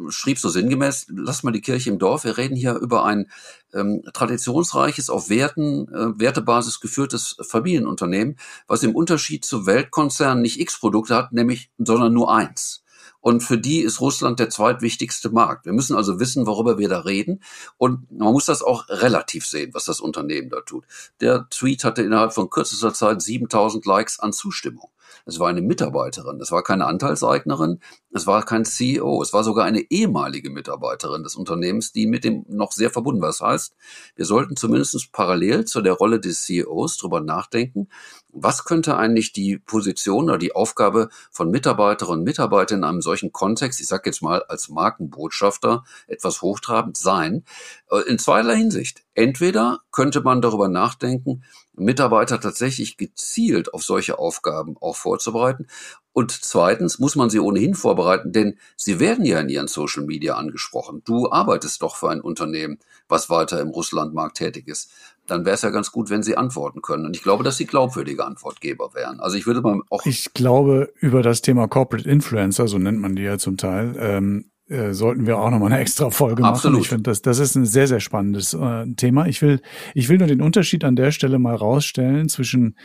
schrieb 0.08 0.38
so 0.38 0.48
sinngemäß, 0.48 1.08
lass 1.10 1.42
mal 1.42 1.50
die 1.50 1.60
Kirche 1.60 1.90
im 1.90 1.98
Dorf, 1.98 2.24
wir 2.24 2.38
reden 2.38 2.56
hier 2.56 2.76
über 2.76 3.04
ein 3.04 3.30
ähm, 3.74 4.02
traditionsreiches, 4.14 5.10
auf 5.10 5.28
Werten, 5.28 5.88
äh, 5.88 6.18
Wertebasis 6.18 6.80
geführtes 6.80 7.36
Familienunternehmen, 7.42 8.38
was 8.66 8.82
im 8.82 8.94
Unterschied 8.94 9.44
zu 9.44 9.66
Weltkonzernen 9.66 10.40
nicht 10.40 10.58
X 10.58 10.80
Produkte 10.80 11.14
hat, 11.14 11.32
nämlich, 11.32 11.70
sondern 11.76 12.14
nur 12.14 12.34
eins. 12.34 12.82
Und 13.20 13.40
für 13.40 13.58
die 13.58 13.80
ist 13.80 14.00
Russland 14.00 14.38
der 14.38 14.50
zweitwichtigste 14.50 15.30
Markt. 15.30 15.66
Wir 15.66 15.72
müssen 15.72 15.96
also 15.96 16.20
wissen, 16.20 16.46
worüber 16.46 16.78
wir 16.78 16.88
da 16.88 17.00
reden. 17.00 17.42
Und 17.76 18.08
man 18.12 18.32
muss 18.32 18.46
das 18.46 18.62
auch 18.62 18.88
relativ 18.88 19.44
sehen, 19.44 19.74
was 19.74 19.84
das 19.84 20.00
Unternehmen 20.00 20.48
da 20.48 20.60
tut. 20.60 20.84
Der 21.20 21.48
Tweet 21.50 21.82
hatte 21.82 22.02
innerhalb 22.02 22.32
von 22.32 22.50
kürzester 22.50 22.94
Zeit 22.94 23.20
7000 23.20 23.84
Likes 23.84 24.20
an 24.20 24.32
Zustimmung. 24.32 24.90
Es 25.28 25.40
war 25.40 25.48
eine 25.48 25.60
Mitarbeiterin, 25.60 26.40
es 26.40 26.52
war 26.52 26.62
keine 26.62 26.86
Anteilseignerin, 26.86 27.80
es 28.12 28.28
war 28.28 28.44
kein 28.44 28.64
CEO, 28.64 29.20
es 29.20 29.32
war 29.32 29.42
sogar 29.42 29.64
eine 29.64 29.80
ehemalige 29.90 30.50
Mitarbeiterin 30.50 31.24
des 31.24 31.34
Unternehmens, 31.34 31.90
die 31.90 32.06
mit 32.06 32.22
dem 32.22 32.44
noch 32.48 32.70
sehr 32.70 32.90
verbunden 32.90 33.20
war. 33.20 33.30
Das 33.30 33.40
heißt, 33.40 33.74
wir 34.14 34.24
sollten 34.24 34.54
zumindest 34.56 35.10
parallel 35.10 35.64
zu 35.64 35.82
der 35.82 35.94
Rolle 35.94 36.20
des 36.20 36.44
CEOs 36.44 36.96
drüber 36.96 37.20
nachdenken, 37.20 37.88
was 38.32 38.64
könnte 38.64 38.96
eigentlich 38.96 39.32
die 39.32 39.58
Position 39.58 40.24
oder 40.24 40.38
die 40.38 40.54
Aufgabe 40.54 41.08
von 41.32 41.50
Mitarbeiterinnen 41.50 42.20
und 42.20 42.24
Mitarbeitern 42.24 42.78
in 42.78 42.84
einem 42.84 43.02
solchen 43.02 43.32
Kontext, 43.32 43.80
ich 43.80 43.86
sage 43.86 44.02
jetzt 44.06 44.22
mal 44.22 44.42
als 44.44 44.68
Markenbotschafter, 44.68 45.84
etwas 46.06 46.42
hochtrabend 46.42 46.96
sein, 46.96 47.44
äh, 47.90 48.00
in 48.08 48.18
zweierlei 48.18 48.56
Hinsicht. 48.56 49.04
Entweder 49.14 49.80
könnte 49.90 50.20
man 50.20 50.42
darüber 50.42 50.68
nachdenken, 50.68 51.42
Mitarbeiter 51.76 52.40
tatsächlich 52.40 52.96
gezielt 52.96 53.72
auf 53.74 53.82
solche 53.82 54.18
Aufgaben 54.18 54.76
auch 54.80 54.96
vorzubereiten. 54.96 55.66
Und 56.12 56.32
zweitens 56.32 56.98
muss 56.98 57.14
man 57.14 57.28
sie 57.28 57.40
ohnehin 57.40 57.74
vorbereiten, 57.74 58.32
denn 58.32 58.56
sie 58.76 58.98
werden 58.98 59.24
ja 59.24 59.38
in 59.38 59.50
ihren 59.50 59.68
Social 59.68 60.04
Media 60.04 60.36
angesprochen. 60.36 61.02
Du 61.04 61.30
arbeitest 61.30 61.82
doch 61.82 61.96
für 61.96 62.08
ein 62.08 62.22
Unternehmen, 62.22 62.78
was 63.08 63.28
weiter 63.28 63.60
im 63.60 63.68
Russlandmarkt 63.68 64.38
tätig 64.38 64.66
ist. 64.66 64.90
Dann 65.26 65.44
wäre 65.44 65.56
es 65.56 65.62
ja 65.62 65.70
ganz 65.70 65.92
gut, 65.92 66.08
wenn 66.08 66.22
sie 66.22 66.36
antworten 66.36 66.80
können. 66.80 67.04
Und 67.04 67.14
ich 67.14 67.22
glaube, 67.22 67.44
dass 67.44 67.58
sie 67.58 67.66
glaubwürdige 67.66 68.24
Antwortgeber 68.24 68.94
wären. 68.94 69.20
Also 69.20 69.36
ich 69.36 69.46
würde 69.46 69.60
mal 69.60 69.82
auch. 69.90 70.06
Ich 70.06 70.32
glaube, 70.32 70.92
über 71.00 71.22
das 71.22 71.42
Thema 71.42 71.68
Corporate 71.68 72.08
Influencer, 72.08 72.66
so 72.66 72.78
nennt 72.78 73.00
man 73.00 73.14
die 73.16 73.22
ja 73.22 73.36
zum 73.36 73.56
Teil, 73.58 73.94
ähm, 73.98 74.50
äh, 74.68 74.92
sollten 74.92 75.26
wir 75.26 75.38
auch 75.38 75.50
nochmal 75.50 75.72
eine 75.72 75.80
extra 75.80 76.10
Folge 76.10 76.42
machen. 76.42 76.54
Absolut. 76.54 76.80
Ich 76.80 76.88
finde, 76.88 77.04
das, 77.04 77.22
das 77.22 77.38
ist 77.38 77.54
ein 77.54 77.66
sehr, 77.66 77.86
sehr 77.86 78.00
spannendes 78.00 78.54
äh, 78.54 78.86
Thema. 78.96 79.26
Ich 79.26 79.42
will, 79.42 79.60
ich 79.94 80.08
will 80.08 80.18
nur 80.18 80.26
den 80.26 80.42
Unterschied 80.42 80.84
an 80.84 80.96
der 80.96 81.12
Stelle 81.12 81.38
mal 81.38 81.54
rausstellen 81.54 82.28
zwischen, 82.28 82.76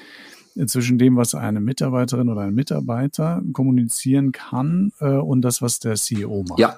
zwischen 0.66 0.98
dem, 0.98 1.16
was 1.18 1.34
eine 1.34 1.60
Mitarbeiterin 1.60 2.30
oder 2.30 2.42
ein 2.42 2.54
Mitarbeiter 2.54 3.42
kommunizieren 3.54 4.32
kann 4.32 4.92
äh, 5.00 5.08
und 5.08 5.42
das, 5.42 5.62
was 5.62 5.80
der 5.80 5.96
CEO 5.96 6.46
macht. 6.48 6.60
Ja 6.60 6.78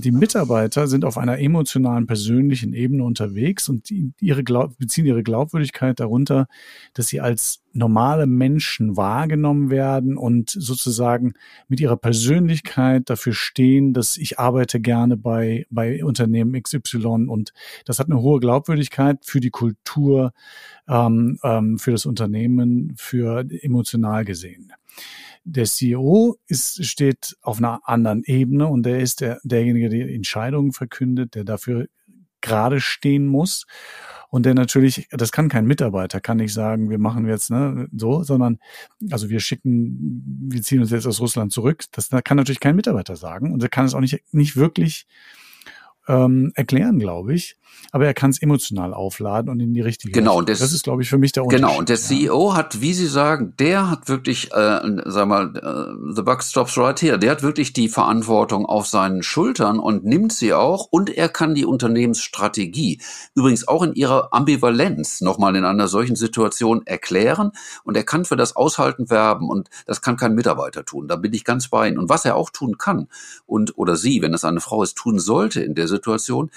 die 0.00 0.10
Mitarbeiter 0.10 0.86
sind 0.86 1.04
auf 1.04 1.18
einer 1.18 1.38
emotionalen, 1.38 2.06
persönlichen 2.06 2.72
Ebene 2.72 3.04
unterwegs 3.04 3.68
und 3.68 3.90
ihre 4.20 4.44
Glaub 4.44 4.76
beziehen 4.78 5.06
ihre 5.06 5.22
Glaubwürdigkeit 5.22 6.00
darunter, 6.00 6.46
dass 6.94 7.08
sie 7.08 7.20
als 7.20 7.62
normale 7.72 8.26
Menschen 8.26 8.96
wahrgenommen 8.96 9.70
werden 9.70 10.16
und 10.16 10.50
sozusagen 10.50 11.34
mit 11.68 11.80
ihrer 11.80 11.96
Persönlichkeit 11.96 13.10
dafür 13.10 13.32
stehen, 13.32 13.92
dass 13.92 14.16
ich 14.16 14.38
arbeite 14.38 14.80
gerne 14.80 15.16
bei, 15.16 15.66
bei 15.70 16.04
Unternehmen 16.04 16.60
XY 16.60 17.26
und 17.28 17.52
das 17.84 17.98
hat 17.98 18.06
eine 18.06 18.20
hohe 18.20 18.40
Glaubwürdigkeit 18.40 19.18
für 19.24 19.40
die 19.40 19.50
Kultur, 19.50 20.32
ähm, 20.88 21.38
ähm, 21.42 21.78
für 21.78 21.92
das 21.92 22.06
Unternehmen, 22.06 22.94
für 22.96 23.44
emotional 23.62 24.24
gesehen. 24.24 24.72
Der 25.44 25.64
CEO 25.64 26.36
ist, 26.46 26.84
steht 26.84 27.36
auf 27.42 27.58
einer 27.58 27.80
anderen 27.84 28.24
Ebene 28.24 28.66
und 28.66 28.84
der 28.84 29.00
ist 29.00 29.20
der, 29.20 29.40
derjenige, 29.44 29.88
der 29.88 30.08
Entscheidungen 30.08 30.72
verkündet, 30.72 31.34
der 31.34 31.44
dafür 31.44 31.86
gerade 32.40 32.80
stehen 32.80 33.26
muss. 33.26 33.66
Und 34.30 34.46
der 34.46 34.54
natürlich, 34.54 35.08
das 35.10 35.32
kann 35.32 35.48
kein 35.48 35.64
Mitarbeiter, 35.64 36.20
kann 36.20 36.38
nicht 36.38 36.52
sagen, 36.52 36.90
wir 36.90 36.98
machen 36.98 37.26
jetzt 37.26 37.50
ne, 37.50 37.88
so, 37.96 38.22
sondern 38.22 38.58
also 39.10 39.30
wir 39.30 39.40
schicken, 39.40 40.22
wir 40.50 40.60
ziehen 40.62 40.80
uns 40.80 40.90
jetzt 40.90 41.06
aus 41.06 41.20
Russland 41.20 41.52
zurück. 41.52 41.84
Das 41.92 42.10
kann 42.10 42.36
natürlich 42.36 42.60
kein 42.60 42.76
Mitarbeiter 42.76 43.16
sagen 43.16 43.52
und 43.52 43.62
er 43.62 43.68
kann 43.68 43.86
es 43.86 43.94
auch 43.94 44.00
nicht, 44.00 44.22
nicht 44.32 44.56
wirklich 44.56 45.06
ähm, 46.08 46.52
erklären, 46.54 46.98
glaube 46.98 47.34
ich. 47.34 47.56
Aber 47.92 48.06
er 48.06 48.14
kann 48.14 48.30
es 48.30 48.42
emotional 48.42 48.92
aufladen 48.92 49.50
und 49.50 49.60
in 49.60 49.72
die 49.72 49.80
richtige 49.80 50.12
Genau, 50.12 50.38
und 50.38 50.48
das, 50.48 50.58
das 50.58 50.72
ist, 50.72 50.84
glaube 50.84 51.02
ich, 51.02 51.08
für 51.08 51.18
mich 51.18 51.32
der 51.32 51.44
Unterschied. 51.44 51.66
Genau, 51.66 51.78
und 51.78 51.88
der 51.88 51.96
CEO 51.96 52.50
ja. 52.50 52.56
hat, 52.56 52.80
wie 52.80 52.92
Sie 52.92 53.06
sagen, 53.06 53.54
der 53.58 53.90
hat 53.90 54.08
wirklich, 54.08 54.52
äh, 54.52 54.80
sag 55.04 55.28
mal, 55.28 55.54
äh, 55.56 56.14
the 56.14 56.22
buck 56.22 56.42
stops 56.42 56.76
right 56.76 57.00
here. 57.00 57.18
Der 57.18 57.30
hat 57.30 57.42
wirklich 57.42 57.72
die 57.72 57.88
Verantwortung 57.88 58.66
auf 58.66 58.86
seinen 58.86 59.22
Schultern 59.22 59.78
und 59.78 60.04
nimmt 60.04 60.32
sie 60.32 60.54
auch. 60.54 60.88
Und 60.90 61.10
er 61.10 61.28
kann 61.28 61.54
die 61.54 61.66
Unternehmensstrategie 61.66 63.00
übrigens 63.34 63.68
auch 63.68 63.82
in 63.82 63.94
ihrer 63.94 64.32
Ambivalenz 64.32 65.20
nochmal 65.20 65.54
in 65.56 65.64
einer 65.64 65.88
solchen 65.88 66.16
Situation 66.16 66.86
erklären. 66.86 67.52
Und 67.84 67.96
er 67.96 68.04
kann 68.04 68.24
für 68.24 68.36
das 68.36 68.56
Aushalten 68.56 69.10
werben. 69.10 69.48
Und 69.48 69.68
das 69.86 70.00
kann 70.00 70.16
kein 70.16 70.34
Mitarbeiter 70.34 70.84
tun. 70.84 71.08
Da 71.08 71.16
bin 71.16 71.32
ich 71.32 71.44
ganz 71.44 71.68
bei 71.68 71.88
Ihnen. 71.88 71.98
Und 71.98 72.08
was 72.08 72.24
er 72.24 72.36
auch 72.36 72.50
tun 72.50 72.78
kann 72.78 73.08
und 73.46 73.76
oder 73.78 73.96
sie, 73.96 74.22
wenn 74.22 74.34
es 74.34 74.44
eine 74.44 74.60
Frau 74.60 74.82
ist, 74.82 74.96
tun 74.96 75.18
sollte 75.18 75.60
in 75.60 75.74
der 75.74 75.88
Situation, 75.88 76.50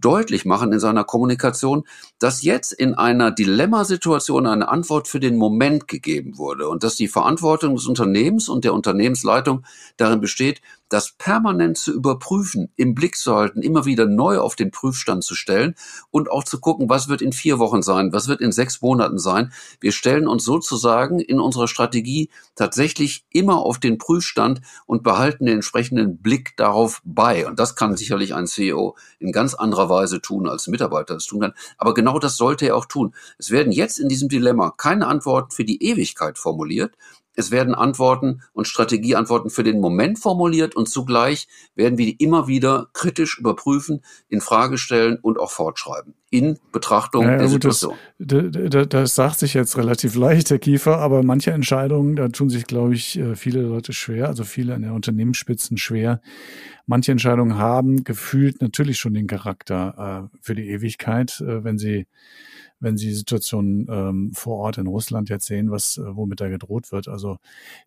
deutlich 0.00 0.44
machen 0.44 0.63
in 0.72 0.80
seiner 0.80 1.04
Kommunikation, 1.04 1.84
dass 2.18 2.42
jetzt 2.42 2.72
in 2.72 2.94
einer 2.94 3.30
Dilemmasituation 3.30 4.46
eine 4.46 4.68
Antwort 4.68 5.08
für 5.08 5.20
den 5.20 5.36
Moment 5.36 5.88
gegeben 5.88 6.38
wurde 6.38 6.68
und 6.68 6.84
dass 6.84 6.96
die 6.96 7.08
Verantwortung 7.08 7.76
des 7.76 7.86
Unternehmens 7.86 8.48
und 8.48 8.64
der 8.64 8.74
Unternehmensleitung 8.74 9.64
darin 9.96 10.20
besteht, 10.20 10.60
das 10.94 11.10
permanent 11.18 11.76
zu 11.76 11.92
überprüfen, 11.92 12.70
im 12.76 12.94
Blick 12.94 13.16
zu 13.16 13.34
halten, 13.34 13.62
immer 13.62 13.84
wieder 13.84 14.06
neu 14.06 14.38
auf 14.38 14.54
den 14.54 14.70
Prüfstand 14.70 15.24
zu 15.24 15.34
stellen 15.34 15.74
und 16.12 16.30
auch 16.30 16.44
zu 16.44 16.60
gucken, 16.60 16.88
was 16.88 17.08
wird 17.08 17.20
in 17.20 17.32
vier 17.32 17.58
Wochen 17.58 17.82
sein, 17.82 18.12
was 18.12 18.28
wird 18.28 18.40
in 18.40 18.52
sechs 18.52 18.80
Monaten 18.80 19.18
sein. 19.18 19.52
Wir 19.80 19.90
stellen 19.90 20.28
uns 20.28 20.44
sozusagen 20.44 21.18
in 21.18 21.40
unserer 21.40 21.66
Strategie 21.66 22.30
tatsächlich 22.54 23.26
immer 23.30 23.56
auf 23.56 23.80
den 23.80 23.98
Prüfstand 23.98 24.60
und 24.86 25.02
behalten 25.02 25.46
den 25.46 25.56
entsprechenden 25.56 26.18
Blick 26.18 26.56
darauf 26.56 27.02
bei. 27.04 27.44
Und 27.44 27.58
das 27.58 27.74
kann 27.74 27.96
sicherlich 27.96 28.32
ein 28.32 28.46
CEO 28.46 28.96
in 29.18 29.32
ganz 29.32 29.54
anderer 29.54 29.88
Weise 29.88 30.22
tun, 30.22 30.48
als 30.48 30.68
Mitarbeiter 30.68 31.16
es 31.16 31.26
tun 31.26 31.40
kann. 31.40 31.54
Aber 31.76 31.94
genau 31.94 32.20
das 32.20 32.36
sollte 32.36 32.66
er 32.66 32.76
auch 32.76 32.86
tun. 32.86 33.16
Es 33.36 33.50
werden 33.50 33.72
jetzt 33.72 33.98
in 33.98 34.08
diesem 34.08 34.28
Dilemma 34.28 34.70
keine 34.70 35.08
Antworten 35.08 35.50
für 35.50 35.64
die 35.64 35.82
Ewigkeit 35.82 36.38
formuliert, 36.38 36.94
es 37.34 37.50
werden 37.50 37.74
Antworten 37.74 38.42
und 38.52 38.66
Strategieantworten 38.66 39.50
für 39.50 39.64
den 39.64 39.80
Moment 39.80 40.18
formuliert 40.18 40.76
und 40.76 40.88
zugleich 40.88 41.48
werden 41.74 41.98
wir 41.98 42.06
die 42.06 42.22
immer 42.22 42.46
wieder 42.46 42.88
kritisch 42.92 43.38
überprüfen, 43.38 44.04
in 44.28 44.40
Frage 44.40 44.78
stellen 44.78 45.18
und 45.20 45.38
auch 45.38 45.50
fortschreiben 45.50 46.14
in 46.34 46.58
Betrachtung 46.72 47.22
ja, 47.22 47.36
der 47.36 47.46
gut, 47.46 47.50
Situation. 47.50 47.94
Das, 48.18 48.46
das, 48.50 48.88
das, 48.88 49.14
sagt 49.14 49.38
sich 49.38 49.54
jetzt 49.54 49.76
relativ 49.76 50.16
leicht, 50.16 50.50
Herr 50.50 50.58
Kiefer, 50.58 50.98
aber 50.98 51.22
manche 51.22 51.52
Entscheidungen, 51.52 52.16
da 52.16 52.28
tun 52.28 52.50
sich, 52.50 52.66
glaube 52.66 52.94
ich, 52.94 53.16
äh, 53.16 53.36
viele 53.36 53.62
Leute 53.62 53.92
schwer, 53.92 54.26
also 54.26 54.42
viele 54.42 54.74
an 54.74 54.82
der 54.82 54.94
Unternehmensspitzen 54.94 55.76
schwer. 55.76 56.20
Manche 56.86 57.12
Entscheidungen 57.12 57.56
haben 57.56 58.02
gefühlt 58.02 58.60
natürlich 58.60 58.98
schon 58.98 59.14
den 59.14 59.28
Charakter 59.28 60.30
äh, 60.32 60.38
für 60.40 60.56
die 60.56 60.68
Ewigkeit, 60.68 61.40
äh, 61.40 61.62
wenn 61.62 61.78
sie 61.78 62.08
wenn 62.84 62.96
Sie 62.96 63.08
die 63.08 63.14
Situation 63.14 63.86
ähm, 63.90 64.30
vor 64.32 64.58
Ort 64.58 64.78
in 64.78 64.86
Russland 64.86 65.28
jetzt 65.28 65.46
sehen, 65.46 65.70
was 65.70 65.98
äh, 65.98 66.02
womit 66.16 66.40
da 66.40 66.48
gedroht 66.48 66.92
wird. 66.92 67.08
Also 67.08 67.38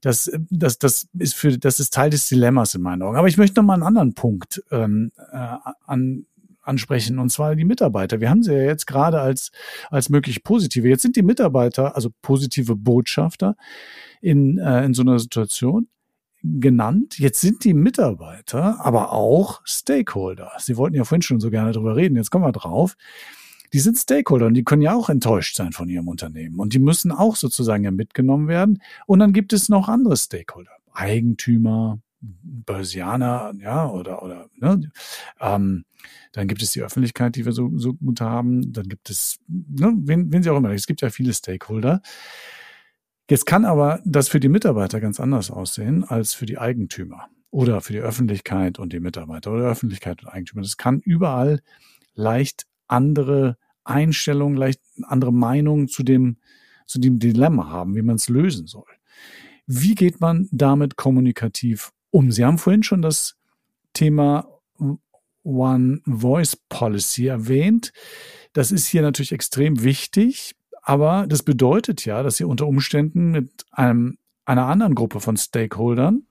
das, 0.02 0.32
das, 0.50 0.80
das 0.80 1.08
ist 1.18 1.36
für 1.36 1.58
das 1.58 1.80
ist 1.80 1.94
Teil 1.94 2.10
des 2.10 2.28
Dilemmas 2.28 2.76
in 2.76 2.82
meinen 2.82 3.02
Augen. 3.04 3.16
Aber 3.16 3.28
ich 3.28 3.38
möchte 3.38 3.60
noch 3.60 3.66
mal 3.66 3.76
einen 3.76 3.84
anderen 3.84 4.14
Punkt 4.14 4.64
ähm, 4.72 5.12
äh, 5.32 5.56
an 5.86 6.26
ansprechen, 6.68 7.18
und 7.18 7.32
zwar 7.32 7.56
die 7.56 7.64
Mitarbeiter. 7.64 8.20
Wir 8.20 8.30
haben 8.30 8.44
sie 8.44 8.54
ja 8.54 8.64
jetzt 8.64 8.88
gerade 8.88 9.22
als, 9.22 9.52
als 9.90 10.10
möglich 10.10 10.44
positive. 10.44 10.90
Jetzt 10.90 11.02
sind 11.02 11.16
die 11.16 11.22
Mitarbeiter, 11.22 11.96
also 11.96 12.10
positive 12.22 12.76
Botschafter 12.76 13.56
in, 14.22 14.58
äh, 14.58 14.84
in 14.84 14.94
so 14.94 15.02
einer 15.02 15.18
Situation 15.18 15.88
genannt. 16.44 17.18
Jetzt 17.20 17.42
sind 17.42 17.64
die 17.64 17.74
Mitarbeiter 17.74 18.86
aber 18.86 19.14
auch 19.14 19.62
Stakeholder. 19.64 20.52
Sie 20.60 20.78
wollten 20.78 20.96
ja 20.96 21.06
vorhin 21.06 21.22
schon 21.22 21.40
so 21.40 21.50
gerne 21.50 21.72
drüber 21.72 21.96
reden. 21.96 22.16
Jetzt 22.16 22.32
kommen 22.32 22.46
wir 22.46 22.52
drauf 22.52 22.96
die 23.74 23.80
sind 23.80 23.98
Stakeholder 23.98 24.48
und 24.48 24.54
die 24.54 24.64
können 24.64 24.82
ja 24.82 24.94
auch 24.94 25.10
enttäuscht 25.10 25.56
sein 25.56 25.74
von 25.74 25.90
ihrem 25.90 26.08
Unternehmen. 26.08 26.60
Und 26.60 26.74
die 26.74 26.80
müssen 26.80 27.12
auch 27.12 27.36
sozusagen 27.36 27.84
ja 27.84 27.92
mitgenommen 27.92 28.48
werden. 28.48 28.82
Und 29.06 29.20
dann 29.20 29.34
gibt 29.34 29.54
es 29.54 29.70
noch 29.70 29.90
andere 29.90 30.16
Stakeholder. 30.18 30.72
Eigentümer, 30.94 32.00
Börsianer, 32.22 33.54
ja, 33.60 33.90
oder, 33.90 34.24
oder, 34.24 34.50
ne, 34.56 34.90
ähm, 35.40 35.86
dann 36.32 36.48
gibt 36.48 36.62
es 36.62 36.72
die 36.72 36.82
Öffentlichkeit, 36.82 37.36
die 37.36 37.46
wir 37.46 37.52
so, 37.52 37.72
so 37.78 37.94
gut 37.94 38.22
haben. 38.22 38.74
Dann 38.74 38.88
gibt 38.88 39.10
es, 39.10 39.40
ne, 39.48 39.94
wen, 39.98 40.32
wen 40.32 40.44
sie 40.44 40.50
auch 40.50 40.58
immer. 40.58 40.72
Es 40.72 40.88
gibt 40.88 41.02
ja 41.02 41.10
viele 41.10 41.34
Stakeholder. 41.34 42.02
Jetzt 43.30 43.46
kann 43.46 43.66
aber 43.66 44.00
das 44.06 44.30
für 44.30 44.40
die 44.40 44.48
Mitarbeiter 44.48 45.02
ganz 45.02 45.20
anders 45.20 45.52
aussehen 45.52 46.04
als 46.06 46.34
für 46.34 46.46
die 46.46 46.58
Eigentümer 46.58 47.28
oder 47.52 47.82
für 47.82 47.94
die 47.94 48.00
Öffentlichkeit 48.00 48.80
und 48.80 48.94
die 48.94 49.00
Mitarbeiter 49.00 49.52
oder 49.52 49.66
Öffentlichkeit 49.66 50.24
und 50.24 50.30
Eigentümer. 50.30 50.62
Das 50.62 50.78
kann 50.78 51.02
überall 51.02 51.62
leicht 52.14 52.67
andere 52.88 53.58
Einstellungen, 53.84 54.58
leicht 54.58 54.82
andere 55.04 55.32
Meinungen 55.34 55.88
zu 55.88 56.04
dem, 56.04 56.38
zu 56.86 57.00
dem 57.00 57.20
Dilemma 57.20 57.70
haben, 57.70 57.96
wie 57.96 58.02
man 58.02 58.18
es 58.18 58.30
lösen 58.30 58.68
soll. 58.68 58.86
Wie 59.66 59.96
geht 59.96 60.22
man 60.22 60.48
damit 60.52 60.96
kommunikativ 60.96 61.92
um? 62.10 62.32
Sie 62.32 62.46
haben 62.46 62.58
vorhin 62.58 62.84
schon 62.84 63.02
das 63.02 63.36
Thema 63.94 64.48
One 65.44 66.02
Voice 66.06 66.56
Policy 66.70 67.28
erwähnt. 67.28 67.92
Das 68.54 68.72
ist 68.72 68.88
hier 68.88 69.02
natürlich 69.02 69.32
extrem 69.32 69.84
wichtig, 69.84 70.56
aber 70.82 71.26
das 71.28 71.44
bedeutet 71.44 72.06
ja, 72.06 72.24
dass 72.24 72.38
Sie 72.38 72.44
unter 72.44 72.68
Umständen 72.68 73.32
mit 73.32 73.66
einem, 73.72 74.18
einer 74.46 74.68
anderen 74.68 74.96
Gruppe 74.96 75.20
von 75.20 75.38
Stakeholdern 75.38 76.24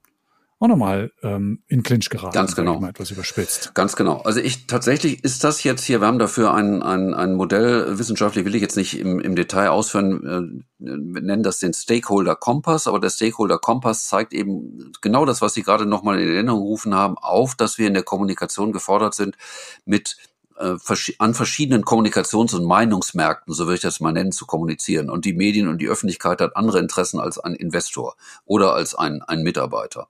auch 0.59 0.67
nochmal 0.67 1.11
ähm, 1.21 1.63
in 1.67 1.83
Clinch 1.83 2.09
geraten. 2.09 2.33
Ganz 2.33 2.55
genau. 2.55 2.79
Mal 2.79 2.89
etwas 2.89 3.11
überspitzt. 3.11 3.75
Ganz 3.75 3.95
genau. 3.95 4.21
Also 4.21 4.39
ich 4.39 4.65
tatsächlich 4.65 5.23
ist 5.23 5.43
das 5.43 5.63
jetzt 5.63 5.83
hier, 5.83 6.01
wir 6.01 6.07
haben 6.07 6.17
dafür 6.17 6.53
ein, 6.53 6.81
ein, 6.81 7.13
ein 7.13 7.35
Modell, 7.35 7.99
wissenschaftlich 7.99 8.43
will 8.45 8.55
ich 8.55 8.61
jetzt 8.61 8.77
nicht 8.77 8.99
im, 8.99 9.19
im 9.19 9.35
Detail 9.35 9.69
ausführen, 9.69 10.25
äh, 10.25 10.63
wir 10.79 11.21
nennen 11.21 11.43
das 11.43 11.59
den 11.59 11.73
Stakeholder 11.73 12.35
Kompass, 12.35 12.87
aber 12.87 12.99
der 12.99 13.09
Stakeholder 13.09 13.59
Kompass 13.59 14.07
zeigt 14.07 14.33
eben 14.33 14.91
genau 15.01 15.25
das, 15.25 15.41
was 15.41 15.53
Sie 15.53 15.63
gerade 15.63 15.85
nochmal 15.85 16.19
in 16.19 16.29
Erinnerung 16.29 16.61
gerufen 16.61 16.95
haben, 16.95 17.17
auf, 17.17 17.55
dass 17.55 17.77
wir 17.77 17.87
in 17.87 17.93
der 17.93 18.03
Kommunikation 18.03 18.71
gefordert 18.71 19.13
sind, 19.13 19.37
mit 19.85 20.17
äh, 20.21 20.26
an 20.57 21.33
verschiedenen 21.33 21.83
Kommunikations- 21.83 22.55
und 22.55 22.65
Meinungsmärkten, 22.65 23.53
so 23.53 23.65
würde 23.65 23.75
ich 23.75 23.81
das 23.81 23.99
mal 23.99 24.11
nennen, 24.11 24.31
zu 24.31 24.45
kommunizieren. 24.45 25.09
Und 25.09 25.25
die 25.25 25.33
Medien 25.33 25.67
und 25.67 25.79
die 25.79 25.87
Öffentlichkeit 25.87 26.41
hat 26.41 26.55
andere 26.55 26.79
Interessen 26.79 27.19
als 27.19 27.37
ein 27.37 27.53
Investor 27.53 28.15
oder 28.45 28.73
als 28.73 28.95
ein, 28.95 29.21
ein 29.21 29.43
Mitarbeiter 29.43 30.07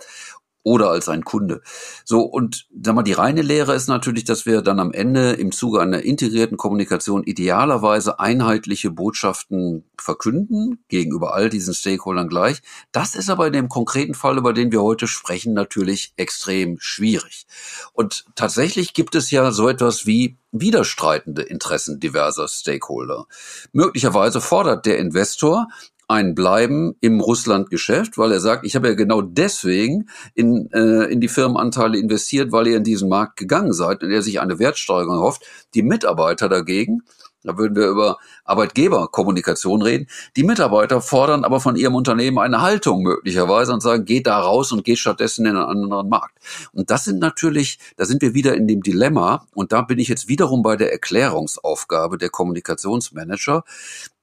oder 0.68 0.90
als 0.90 1.08
ein 1.08 1.24
Kunde. 1.24 1.62
So, 2.04 2.22
und 2.22 2.68
sag 2.84 2.94
mal, 2.94 3.04
die 3.04 3.14
reine 3.14 3.42
Lehre 3.42 3.74
ist 3.74 3.88
natürlich, 3.88 4.26
dass 4.26 4.46
wir 4.46 4.62
dann 4.62 4.82
am 4.82 4.92
Ende 4.92 5.32
im 5.32 5.54
Zuge 5.54 5.80
einer 5.80 6.02
integrierten 6.02 6.58
Kommunikation 6.58 7.24
idealerweise 7.24 8.20
einheitliche 8.20 8.92
Botschaften 8.92 9.86
verkünden, 9.98 10.84
gegenüber 10.90 11.34
all 11.34 11.50
diesen 11.50 11.74
Stakeholdern 11.74 12.28
gleich. 12.28 12.62
Das 12.92 13.16
ist 13.16 13.30
aber 13.30 13.48
in 13.48 13.54
dem 13.54 13.70
konkreten 13.70 14.14
Fall, 14.14 14.38
über 14.38 14.52
den 14.52 14.74
wir 14.74 14.82
heute 14.82 15.08
sprechen, 15.08 15.54
natürlich 15.54 16.14
extrem 16.18 16.78
schwierig. 16.82 17.48
Und 17.94 18.26
tatsächlich 18.36 18.94
gibt 18.94 19.16
es 19.16 19.32
ja 19.32 19.52
so 19.52 19.70
etwas 19.70 20.06
wie 20.06 20.38
widerstreitende 20.52 21.44
Interessen 21.44 22.02
diverser 22.02 22.50
Stakeholder. 22.50 23.26
Möglicherweise 23.72 24.42
fordert 24.42 24.86
der 24.86 24.98
Investor 24.98 25.68
ein 26.08 26.36
Bleiben 26.36 26.96
im 27.02 27.20
Russland-Geschäft, 27.20 28.18
weil 28.18 28.32
er 28.32 28.40
sagt, 28.40 28.66
ich 28.66 28.76
habe 28.76 28.88
ja 28.88 28.94
genau 28.94 29.22
deswegen 29.22 30.10
in, 30.34 30.70
äh, 30.72 31.06
in 31.06 31.20
die 31.20 31.28
Firmenanteile 31.28 31.98
investiert, 31.98 32.52
weil 32.52 32.68
ihr 32.68 32.78
in 32.78 32.84
diesen 32.84 33.10
Markt 33.10 33.38
gegangen 33.38 33.74
seid 33.74 34.04
und 34.04 34.12
er 34.12 34.22
sich 34.22 34.40
eine 34.40 34.58
Wertsteigerung 34.60 35.20
hofft. 35.20 35.44
Die 35.74 35.84
Mitarbeiter 35.84 36.48
dagegen, 36.48 37.02
da 37.44 37.58
würden 37.58 37.76
wir 37.76 37.88
über 37.88 38.18
Arbeitgeberkommunikation 38.46 39.82
reden. 39.82 40.08
Die 40.36 40.44
Mitarbeiter 40.44 41.02
fordern 41.02 41.44
aber 41.44 41.60
von 41.60 41.76
ihrem 41.76 41.96
Unternehmen 41.96 42.40
eine 42.40 42.62
Haltung 42.62 43.04
möglicherweise 43.04 43.74
und 43.74 43.82
sagen, 43.82 44.06
geht 44.06 44.28
da 44.28 44.40
raus 44.40 44.72
und 44.72 44.84
geht 44.84 45.00
stattdessen 45.00 45.46
in 45.46 45.56
einen 45.56 45.66
anderen 45.66 46.10
Markt. 46.10 46.38
Und 46.74 46.90
das 46.90 47.06
sind 47.06 47.20
natürlich, 47.20 47.80
da 47.96 48.06
sind 48.06 48.22
wir 48.22 48.34
wieder 48.34 48.56
in 48.56 48.68
dem 48.68 48.82
Dilemma 48.82 49.46
und 49.54 49.72
da 49.72 49.82
bin 49.82 50.00
ich 50.00 50.08
jetzt 50.08 50.28
wiederum 50.28 50.62
bei 50.62 50.76
der 50.76 50.92
Erklärungsaufgabe 50.92 52.18
der 52.18 52.30
Kommunikationsmanager. 52.30 53.64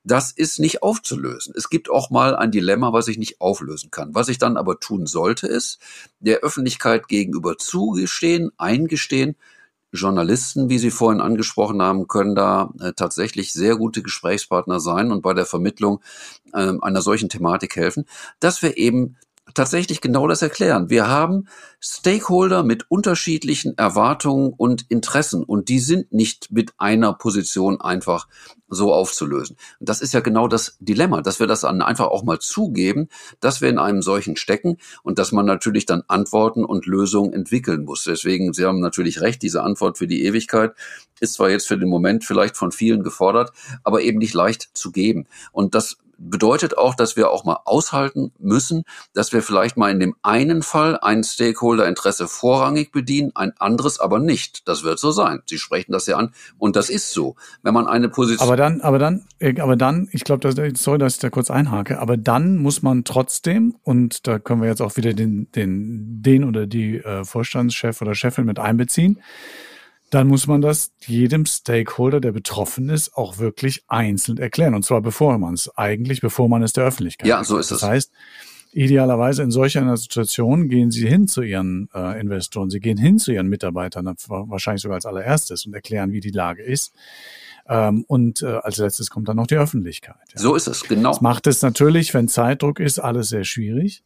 Das 0.05 0.33
ist 0.33 0.61
nicht 0.61 0.83
aufzulösen. 0.83 1.55
Es 1.57 1.71
gibt 1.71 1.91
auch 1.91 2.11
mal 2.11 2.37
ein 2.37 2.51
Dilemma, 2.51 2.93
was 2.93 3.09
ich 3.09 3.17
nicht 3.17 3.41
auflösen 3.41 3.91
kann. 3.91 4.15
Was 4.15 4.29
ich 4.29 4.37
dann 4.39 4.59
aber 4.59 4.79
tun 4.79 5.07
sollte, 5.07 5.47
ist 5.47 5.79
der 6.21 6.41
Öffentlichkeit 6.41 7.09
gegenüber 7.09 7.57
zugestehen, 7.57 8.53
eingestehen, 8.59 9.37
Journalisten, 9.95 10.69
wie 10.69 10.79
Sie 10.79 10.91
vorhin 10.91 11.21
angesprochen 11.21 11.81
haben, 11.81 12.09
können 12.09 12.35
da 12.35 12.73
äh, 12.81 12.93
tatsächlich 12.95 13.53
sehr 13.53 13.77
gute 13.77 14.03
Gesprächspartner 14.03 14.81
sein 14.81 15.13
und 15.13 15.23
bei 15.23 15.35
der 15.35 15.47
Vermittlung 15.47 16.01
äh, 16.53 16.73
einer 16.81 17.01
solchen 17.01 17.29
Thematik 17.29 17.77
helfen, 17.77 18.05
dass 18.41 18.61
wir 18.61 18.77
eben 18.77 19.17
tatsächlich 19.55 20.01
genau 20.01 20.27
das 20.27 20.43
erklären. 20.43 20.91
Wir 20.91 21.09
haben 21.09 21.49
Stakeholder 21.81 22.63
mit 22.63 22.91
unterschiedlichen 22.91 23.79
Erwartungen 23.79 24.53
und 24.53 24.87
Interessen 24.91 25.45
und 25.45 25.69
die 25.69 25.79
sind 25.79 26.13
nicht 26.13 26.51
mit 26.51 26.73
einer 26.79 27.15
Position 27.15 27.81
einfach 27.81 28.27
so 28.69 28.93
aufzulösen. 28.93 29.57
Das 29.81 30.01
ist 30.01 30.15
ja 30.15 30.21
genau 30.21 30.49
das 30.49 30.77
Dilemma, 30.81 31.23
dass 31.23 31.39
wir 31.39 31.47
das 31.47 31.61
dann 31.61 31.83
einfach 31.83 32.07
auch 32.07 32.25
mal 32.25 32.41
zugeben, 32.41 33.09
dass 33.41 33.61
wir 33.61 33.69
in 33.69 33.79
einem 33.79 34.03
solchen 34.03 34.37
stecken 34.37 34.79
und 35.03 35.19
dass 35.19 35.33
man 35.33 35.47
natürlich 35.47 35.87
dann 35.87 36.03
Antworten 36.09 36.65
und 36.65 36.87
Lösungen 36.87 37.33
entwickeln 37.33 37.85
muss. 37.85 38.05
Deswegen, 38.05 38.53
Sie 38.53 38.65
haben 38.65 38.81
natürlich 38.81 39.21
recht, 39.21 39.43
diese 39.43 39.63
Antwort 39.63 39.99
für 39.99 40.07
die 40.07 40.25
Ewigkeit 40.25 40.73
ist 41.21 41.35
zwar 41.35 41.51
jetzt 41.51 41.69
für 41.69 41.79
den 41.79 41.89
Moment 41.89 42.25
vielleicht 42.25 42.57
von 42.57 42.73
vielen 42.73 43.03
gefordert, 43.03 43.53
aber 43.85 44.03
eben 44.03 44.19
nicht 44.19 44.35
leicht 44.35 44.71
zu 44.75 44.91
geben. 44.91 45.27
Und 45.53 45.75
das 45.75 45.99
bedeutet 46.19 46.79
auch, 46.79 46.95
dass 46.95 47.17
wir 47.17 47.31
auch 47.31 47.45
mal 47.45 47.59
aushalten 47.65 48.33
müssen, 48.39 48.85
dass 49.13 49.33
wir 49.33 49.43
vielleicht 49.43 49.77
mal 49.77 49.91
in 49.91 50.01
dem 50.01 50.15
einen 50.23 50.63
Fall 50.63 50.99
ein 51.01 51.25
Stakeholder-Interesse 51.25 52.29
vorrangig 52.29 52.93
bedienen, 52.93 53.33
ein 53.35 53.53
anderes 53.59 54.01
aber 54.01 54.19
nicht. 54.19 54.69
Das 54.69 54.85
wird 54.85 54.99
so 54.99 55.11
sein. 55.11 55.43
Sie 55.47 55.59
sprechen 55.59 55.93
das 55.93 56.07
ja 56.07 56.17
an 56.17 56.33
und 56.59 56.77
das 56.77 56.91
ist 56.91 57.13
so. 57.13 57.37
Wenn 57.63 57.75
man 57.75 57.87
eine 57.87 58.09
Position. 58.09 58.47
Aber 58.47 58.57
dann, 58.57 58.81
aber 58.81 58.99
dann, 58.99 59.27
äh, 59.39 59.61
aber 59.61 59.77
dann, 59.77 60.09
ich 60.13 60.25
glaube, 60.25 60.53
sorry, 60.77 60.99
dass 60.99 61.15
ich 61.15 61.21
da 61.21 61.31
kurz 61.31 61.51
einhake, 61.51 61.99
aber 61.99 62.17
dann 62.17 62.59
muss 62.59 62.83
man 62.83 63.05
trotzdem, 63.05 63.77
und 63.83 64.27
da 64.27 64.39
können 64.39 64.63
wir 64.63 64.69
jetzt 64.69 64.83
auch 64.83 64.97
wieder 64.97 65.13
den, 65.13 65.51
den, 65.53 66.23
den 66.23 66.45
oder 66.45 66.67
die 66.67 66.99
äh, 66.99 67.25
Vorstandschef 67.25 68.01
oder 68.01 68.15
Chefin 68.15 68.45
mit 68.45 68.59
einbeziehen, 68.59 69.21
dann 70.15 70.29
muss 70.29 70.47
man 70.47 70.61
das 70.61 70.93
jedem 71.07 71.45
Stakeholder, 71.45 72.21
der 72.21 72.31
betroffen 72.31 72.89
ist, 72.89 73.17
auch 73.17 73.39
wirklich 73.39 73.83
einzeln 73.89 74.39
erklären. 74.39 74.75
Und 74.75 74.85
zwar 74.85 75.01
bevor 75.01 75.39
man 75.39 75.55
es 75.55 75.77
eigentlich, 75.77 76.21
bevor 76.21 76.49
man 76.49 76.63
es 76.63 76.73
der 76.73 76.85
Öffentlichkeit. 76.85 77.27
Ja, 77.27 77.43
so 77.43 77.59
ist 77.59 77.73
es. 77.73 77.81
Das 77.81 77.89
heißt, 77.89 78.13
idealerweise 78.73 79.43
in 79.43 79.51
solch 79.51 79.77
einer 79.77 79.97
Situation 79.97 80.69
gehen 80.69 80.93
sie 80.93 81.09
hin 81.09 81.27
zu 81.27 81.43
ihren 81.43 81.89
äh, 81.95 82.21
Investoren, 82.21 82.71
sie 82.71 82.81
gehen 82.81 82.97
hin 82.97 83.19
zu 83.19 83.33
ihren 83.33 83.49
Mitarbeitern, 83.49 84.07
wahrscheinlich 84.07 84.83
sogar 84.83 84.97
als 84.97 85.07
allererstes 85.07 85.67
und 85.67 85.75
erklären, 85.75 86.13
wie 86.13 86.21
die 86.21 86.31
Lage 86.31 86.63
ist. 86.63 86.93
Ähm, 87.67 88.05
und 88.07 88.43
äh, 88.43 88.61
als 88.63 88.77
letztes 88.77 89.11
kommt 89.11 89.29
dann 89.29 89.37
noch 89.37 89.47
die 89.49 89.57
Öffentlichkeit. 89.57 90.17
Ja. 90.35 90.41
So 90.41 90.55
ist 90.55 90.69
es, 90.69 90.85
genau. 90.85 91.11
Das 91.11 91.23
macht 91.23 91.47
es 91.49 91.63
natürlich, 91.63 92.15
wenn 92.15 92.29
Zeitdruck 92.29 92.79
ist, 92.79 93.01
alles 93.01 93.31
sehr 93.31 93.45
schwierig. 93.45 94.05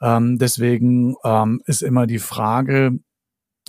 Ähm, 0.00 0.38
deswegen 0.38 1.14
ähm, 1.24 1.62
ist 1.66 1.82
immer 1.82 2.06
die 2.06 2.18
Frage, 2.18 2.98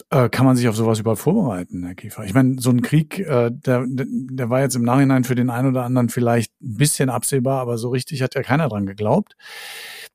äh, 0.09 0.29
kann 0.29 0.45
man 0.45 0.55
sich 0.55 0.67
auf 0.67 0.75
sowas 0.75 0.99
überhaupt 0.99 1.21
vorbereiten, 1.21 1.83
Herr 1.83 1.95
Kiefer? 1.95 2.23
Ich 2.23 2.33
meine, 2.33 2.59
so 2.59 2.69
ein 2.69 2.81
Krieg, 2.81 3.19
äh, 3.19 3.51
der, 3.51 3.85
der 3.87 4.49
war 4.49 4.61
jetzt 4.61 4.75
im 4.75 4.83
Nachhinein 4.83 5.23
für 5.23 5.35
den 5.35 5.49
einen 5.49 5.69
oder 5.69 5.83
anderen 5.83 6.09
vielleicht 6.09 6.51
ein 6.61 6.77
bisschen 6.77 7.09
absehbar, 7.09 7.61
aber 7.61 7.77
so 7.77 7.89
richtig 7.89 8.21
hat 8.21 8.35
ja 8.35 8.43
keiner 8.43 8.69
dran 8.69 8.85
geglaubt. 8.85 9.35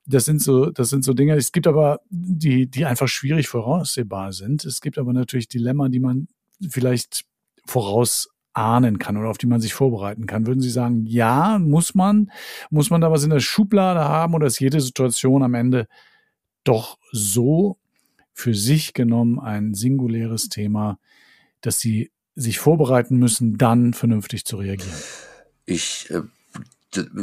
Das 0.06 0.24
sind 0.24 0.40
so, 0.40 0.70
das 0.70 0.88
sind 0.90 1.04
so 1.04 1.14
Dinge. 1.14 1.34
Es 1.34 1.52
gibt 1.52 1.66
aber 1.66 2.00
die, 2.10 2.68
die 2.68 2.86
einfach 2.86 3.08
schwierig 3.08 3.48
voraussehbar 3.48 4.32
sind. 4.32 4.64
Es 4.64 4.80
gibt 4.80 4.98
aber 4.98 5.12
natürlich 5.12 5.48
Dilemma, 5.48 5.88
die 5.88 6.00
man 6.00 6.28
vielleicht 6.68 7.24
vorausahnen 7.66 8.98
kann 8.98 9.16
oder 9.16 9.30
auf 9.30 9.38
die 9.38 9.46
man 9.46 9.60
sich 9.60 9.74
vorbereiten 9.74 10.26
kann. 10.26 10.46
Würden 10.46 10.60
Sie 10.60 10.70
sagen, 10.70 11.06
ja, 11.06 11.58
muss 11.58 11.94
man, 11.94 12.30
muss 12.70 12.90
man 12.90 13.00
da 13.00 13.10
was 13.10 13.24
in 13.24 13.30
der 13.30 13.40
Schublade 13.40 14.00
haben 14.00 14.34
oder 14.34 14.46
ist 14.46 14.60
jede 14.60 14.80
Situation 14.80 15.42
am 15.42 15.54
Ende 15.54 15.86
doch 16.64 16.98
so 17.10 17.78
für 18.32 18.54
sich 18.54 18.94
genommen 18.94 19.38
ein 19.38 19.74
singuläres 19.74 20.48
Thema, 20.48 20.98
dass 21.60 21.80
sie 21.80 22.10
sich 22.34 22.58
vorbereiten 22.58 23.18
müssen, 23.18 23.58
dann 23.58 23.94
vernünftig 23.94 24.44
zu 24.44 24.56
reagieren? 24.56 24.96
Ich 25.66 26.10
äh, 26.10 26.22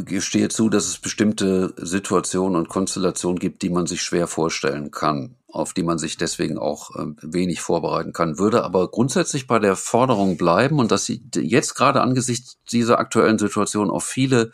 gestehe 0.04 0.48
zu, 0.48 0.68
dass 0.68 0.86
es 0.86 0.98
bestimmte 0.98 1.74
Situationen 1.76 2.56
und 2.56 2.68
Konstellationen 2.68 3.38
gibt, 3.38 3.62
die 3.62 3.70
man 3.70 3.86
sich 3.86 4.02
schwer 4.02 4.26
vorstellen 4.26 4.90
kann 4.90 5.36
auf 5.52 5.72
die 5.72 5.82
man 5.82 5.98
sich 5.98 6.16
deswegen 6.16 6.58
auch 6.58 6.94
äh, 6.96 7.06
wenig 7.22 7.60
vorbereiten 7.60 8.12
kann, 8.12 8.38
würde 8.38 8.64
aber 8.64 8.90
grundsätzlich 8.90 9.46
bei 9.46 9.58
der 9.58 9.76
Forderung 9.76 10.36
bleiben 10.36 10.78
und 10.78 10.90
dass 10.90 11.04
sie 11.04 11.22
jetzt 11.36 11.74
gerade 11.74 12.00
angesichts 12.02 12.58
dieser 12.70 12.98
aktuellen 12.98 13.38
Situation 13.38 13.90
auf 13.90 14.04
viele 14.04 14.52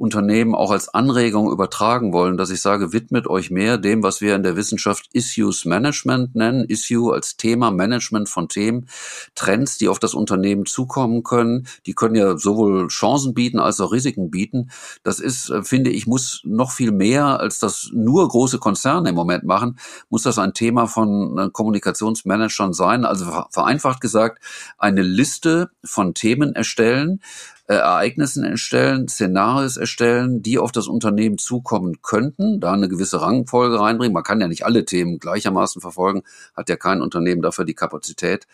Unternehmen 0.00 0.54
auch 0.54 0.70
als 0.70 0.88
Anregung 0.88 1.52
übertragen 1.52 2.14
wollen, 2.14 2.38
dass 2.38 2.48
ich 2.48 2.62
sage, 2.62 2.94
widmet 2.94 3.26
euch 3.26 3.50
mehr 3.50 3.76
dem, 3.76 4.02
was 4.02 4.22
wir 4.22 4.34
in 4.34 4.42
der 4.42 4.56
Wissenschaft 4.56 5.10
Issues 5.12 5.66
Management 5.66 6.34
nennen. 6.34 6.64
Issue 6.64 7.12
als 7.12 7.36
Thema 7.36 7.70
Management 7.70 8.30
von 8.30 8.48
Themen, 8.48 8.88
Trends, 9.34 9.76
die 9.76 9.88
auf 9.88 9.98
das 9.98 10.14
Unternehmen 10.14 10.64
zukommen 10.64 11.22
können. 11.22 11.66
Die 11.84 11.92
können 11.92 12.14
ja 12.14 12.38
sowohl 12.38 12.88
Chancen 12.88 13.34
bieten 13.34 13.58
als 13.58 13.78
auch 13.78 13.92
Risiken 13.92 14.30
bieten. 14.30 14.70
Das 15.02 15.20
ist, 15.20 15.50
äh, 15.50 15.62
finde 15.62 15.90
ich, 15.90 16.06
muss 16.06 16.40
noch 16.44 16.70
viel 16.70 16.92
mehr 16.92 17.38
als 17.38 17.58
das 17.58 17.90
nur 17.92 18.26
große 18.26 18.58
Konzerne 18.58 19.10
im 19.10 19.14
Moment 19.14 19.44
machen, 19.44 19.78
muss 20.08 20.22
das 20.22 20.38
ein 20.38 20.54
Thema 20.54 20.86
von 20.86 21.36
äh, 21.36 21.50
Kommunikationsmanagern 21.52 22.72
sein. 22.72 23.04
Also 23.04 23.26
vereinfacht 23.50 24.00
gesagt, 24.00 24.42
eine 24.78 25.02
Liste 25.02 25.68
von 25.84 26.14
Themen 26.14 26.54
erstellen, 26.54 27.20
äh, 27.70 27.74
Ereignissen 27.74 28.42
erstellen, 28.42 29.06
Szenarios 29.06 29.76
erstellen, 29.76 30.42
die 30.42 30.58
auf 30.58 30.72
das 30.72 30.88
Unternehmen 30.88 31.38
zukommen 31.38 32.02
könnten, 32.02 32.58
da 32.58 32.72
eine 32.72 32.88
gewisse 32.88 33.20
Rangfolge 33.20 33.78
reinbringen. 33.78 34.12
Man 34.12 34.24
kann 34.24 34.40
ja 34.40 34.48
nicht 34.48 34.66
alle 34.66 34.84
Themen 34.84 35.20
gleichermaßen 35.20 35.80
verfolgen, 35.80 36.22
hat 36.56 36.68
ja 36.68 36.74
kein 36.74 37.00
Unternehmen 37.00 37.42
dafür 37.42 37.64
die 37.64 37.74
Kapazität 37.74 38.48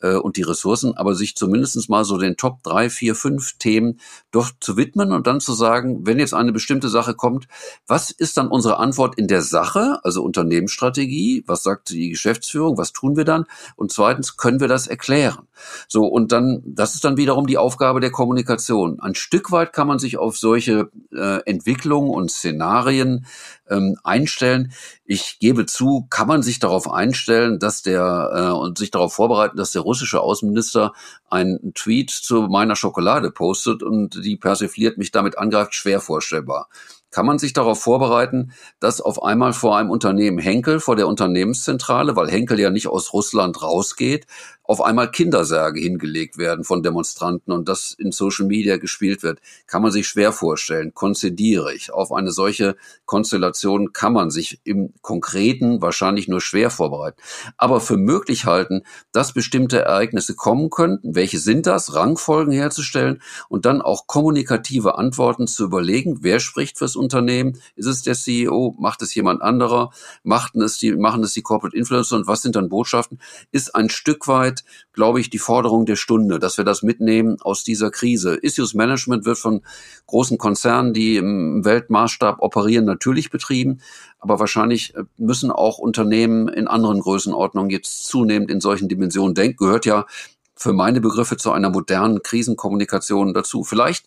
äh, 0.00 0.14
und 0.14 0.36
die 0.36 0.42
Ressourcen, 0.42 0.96
aber 0.96 1.14
sich 1.14 1.36
zumindest 1.36 1.88
mal 1.88 2.04
so 2.04 2.18
den 2.18 2.36
Top 2.36 2.62
drei, 2.62 2.90
vier, 2.90 3.14
fünf 3.14 3.54
Themen 3.58 4.00
doch 4.30 4.50
zu 4.60 4.76
widmen 4.76 5.12
und 5.12 5.26
dann 5.26 5.40
zu 5.40 5.52
sagen, 5.52 6.06
wenn 6.06 6.18
jetzt 6.18 6.34
eine 6.34 6.52
bestimmte 6.52 6.88
Sache 6.88 7.14
kommt, 7.14 7.48
was 7.86 8.10
ist 8.10 8.36
dann 8.36 8.48
unsere 8.48 8.78
Antwort 8.78 9.16
in 9.18 9.28
der 9.28 9.42
Sache, 9.42 9.98
also 10.02 10.22
Unternehmensstrategie, 10.22 11.44
was 11.46 11.62
sagt 11.62 11.90
die 11.90 12.10
Geschäftsführung, 12.10 12.78
was 12.78 12.92
tun 12.92 13.16
wir 13.16 13.24
dann? 13.24 13.44
Und 13.76 13.92
zweitens, 13.92 14.36
können 14.36 14.60
wir 14.60 14.68
das 14.68 14.86
erklären? 14.86 15.46
So, 15.88 16.06
und 16.06 16.32
dann, 16.32 16.62
das 16.66 16.94
ist 16.94 17.04
dann 17.04 17.16
wiederum 17.16 17.46
die 17.46 17.58
Aufgabe 17.58 18.00
der 18.00 18.10
Kommunikation. 18.10 19.00
Ein 19.00 19.14
Stück 19.14 19.50
weit 19.52 19.72
kann 19.72 19.86
man 19.86 19.98
sich 19.98 20.18
auf 20.18 20.36
solche 20.36 20.90
äh, 21.12 21.40
Entwicklungen 21.46 22.10
und 22.10 22.30
Szenarien 22.30 23.26
ähm, 23.70 23.96
einstellen. 24.04 24.72
Ich 25.04 25.38
gebe 25.38 25.66
zu, 25.66 26.06
kann 26.10 26.28
man 26.28 26.42
sich 26.42 26.58
darauf 26.58 26.90
einstellen, 26.90 27.58
dass 27.58 27.82
der 27.82 28.30
äh, 28.32 28.58
und 28.58 28.78
sich 28.78 28.90
darauf 28.90 29.14
vorbereiten, 29.14 29.56
dass 29.56 29.72
der 29.72 29.82
russische 29.82 30.20
Außenminister 30.20 30.92
einen 31.30 31.74
Tweet 31.74 32.10
zu 32.10 32.42
meiner 32.42 32.76
Schokolade 32.76 33.30
postet 33.30 33.82
und 33.82 34.24
die 34.24 34.36
persifliert 34.36 34.98
mich 34.98 35.10
damit 35.10 35.38
angreift, 35.38 35.74
schwer 35.74 36.00
vorstellbar 36.00 36.68
kann 37.16 37.24
man 37.24 37.38
sich 37.38 37.54
darauf 37.54 37.80
vorbereiten, 37.80 38.52
dass 38.78 39.00
auf 39.00 39.22
einmal 39.22 39.54
vor 39.54 39.78
einem 39.78 39.88
Unternehmen 39.88 40.36
Henkel, 40.36 40.80
vor 40.80 40.96
der 40.96 41.08
Unternehmenszentrale, 41.08 42.14
weil 42.14 42.30
Henkel 42.30 42.60
ja 42.60 42.68
nicht 42.68 42.88
aus 42.88 43.14
Russland 43.14 43.62
rausgeht, 43.62 44.26
auf 44.66 44.82
einmal 44.82 45.10
Kindersärge 45.10 45.80
hingelegt 45.80 46.38
werden 46.38 46.64
von 46.64 46.82
Demonstranten 46.82 47.52
und 47.52 47.68
das 47.68 47.92
in 47.92 48.12
Social 48.12 48.46
Media 48.46 48.78
gespielt 48.78 49.22
wird, 49.22 49.40
kann 49.66 49.82
man 49.82 49.92
sich 49.92 50.08
schwer 50.08 50.32
vorstellen, 50.32 50.92
konzidiere 50.92 51.72
ich. 51.72 51.92
Auf 51.92 52.12
eine 52.12 52.32
solche 52.32 52.76
Konstellation 53.04 53.92
kann 53.92 54.12
man 54.12 54.30
sich 54.30 54.60
im 54.64 54.92
Konkreten 55.02 55.80
wahrscheinlich 55.80 56.28
nur 56.28 56.40
schwer 56.40 56.70
vorbereiten. 56.70 57.20
Aber 57.56 57.80
für 57.80 57.96
möglich 57.96 58.44
halten, 58.44 58.82
dass 59.12 59.32
bestimmte 59.32 59.78
Ereignisse 59.78 60.34
kommen 60.34 60.70
könnten, 60.70 61.14
welche 61.14 61.38
sind 61.38 61.66
das, 61.66 61.94
Rangfolgen 61.94 62.52
herzustellen 62.52 63.22
und 63.48 63.66
dann 63.66 63.80
auch 63.80 64.06
kommunikative 64.06 64.98
Antworten 64.98 65.46
zu 65.46 65.64
überlegen, 65.64 66.18
wer 66.22 66.40
spricht 66.40 66.78
fürs 66.78 66.96
Unternehmen, 66.96 67.05
ist 67.08 67.86
es 67.86 68.02
der 68.02 68.14
CEO, 68.14 68.74
macht 68.78 69.02
es 69.02 69.14
jemand 69.14 69.42
anderer, 69.42 69.90
machten 70.22 70.62
es 70.62 70.78
die, 70.78 70.92
machen 70.92 71.22
es 71.22 71.32
die 71.32 71.42
Corporate 71.42 71.76
Influencer? 71.76 72.16
Und 72.16 72.26
was 72.26 72.42
sind 72.42 72.56
dann 72.56 72.68
Botschaften, 72.68 73.20
ist 73.52 73.74
ein 73.74 73.88
Stück 73.88 74.28
weit 74.28 74.64
glaube 74.96 75.20
ich, 75.20 75.30
die 75.30 75.38
Forderung 75.38 75.86
der 75.86 75.94
Stunde, 75.94 76.40
dass 76.40 76.56
wir 76.56 76.64
das 76.64 76.82
mitnehmen 76.82 77.36
aus 77.42 77.62
dieser 77.62 77.90
Krise. 77.90 78.34
Issues 78.34 78.74
Management 78.74 79.26
wird 79.26 79.38
von 79.38 79.62
großen 80.06 80.38
Konzernen, 80.38 80.94
die 80.94 81.16
im 81.16 81.64
Weltmaßstab 81.64 82.40
operieren, 82.40 82.86
natürlich 82.86 83.30
betrieben, 83.30 83.80
aber 84.18 84.40
wahrscheinlich 84.40 84.96
äh, 84.96 85.04
müssen 85.18 85.52
auch 85.52 85.78
Unternehmen 85.78 86.48
in 86.48 86.66
anderen 86.66 87.00
Größenordnungen 87.00 87.70
jetzt 87.70 88.06
zunehmend 88.06 88.50
in 88.50 88.60
solchen 88.60 88.88
Dimensionen 88.88 89.34
denken. 89.34 89.58
Gehört 89.58 89.84
ja 89.84 90.06
für 90.56 90.72
meine 90.72 91.02
Begriffe 91.02 91.36
zu 91.36 91.52
einer 91.52 91.68
modernen 91.68 92.22
Krisenkommunikation 92.22 93.34
dazu. 93.34 93.62
Vielleicht 93.62 94.06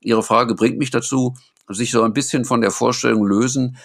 Ihre 0.00 0.22
Frage 0.22 0.54
bringt 0.54 0.78
mich 0.78 0.90
dazu, 0.90 1.34
sich 1.70 1.90
so 1.90 2.02
ein 2.02 2.12
bisschen 2.12 2.44
von 2.44 2.60
der 2.60 2.70
Vorstellung 2.70 3.26
lösen, 3.26 3.76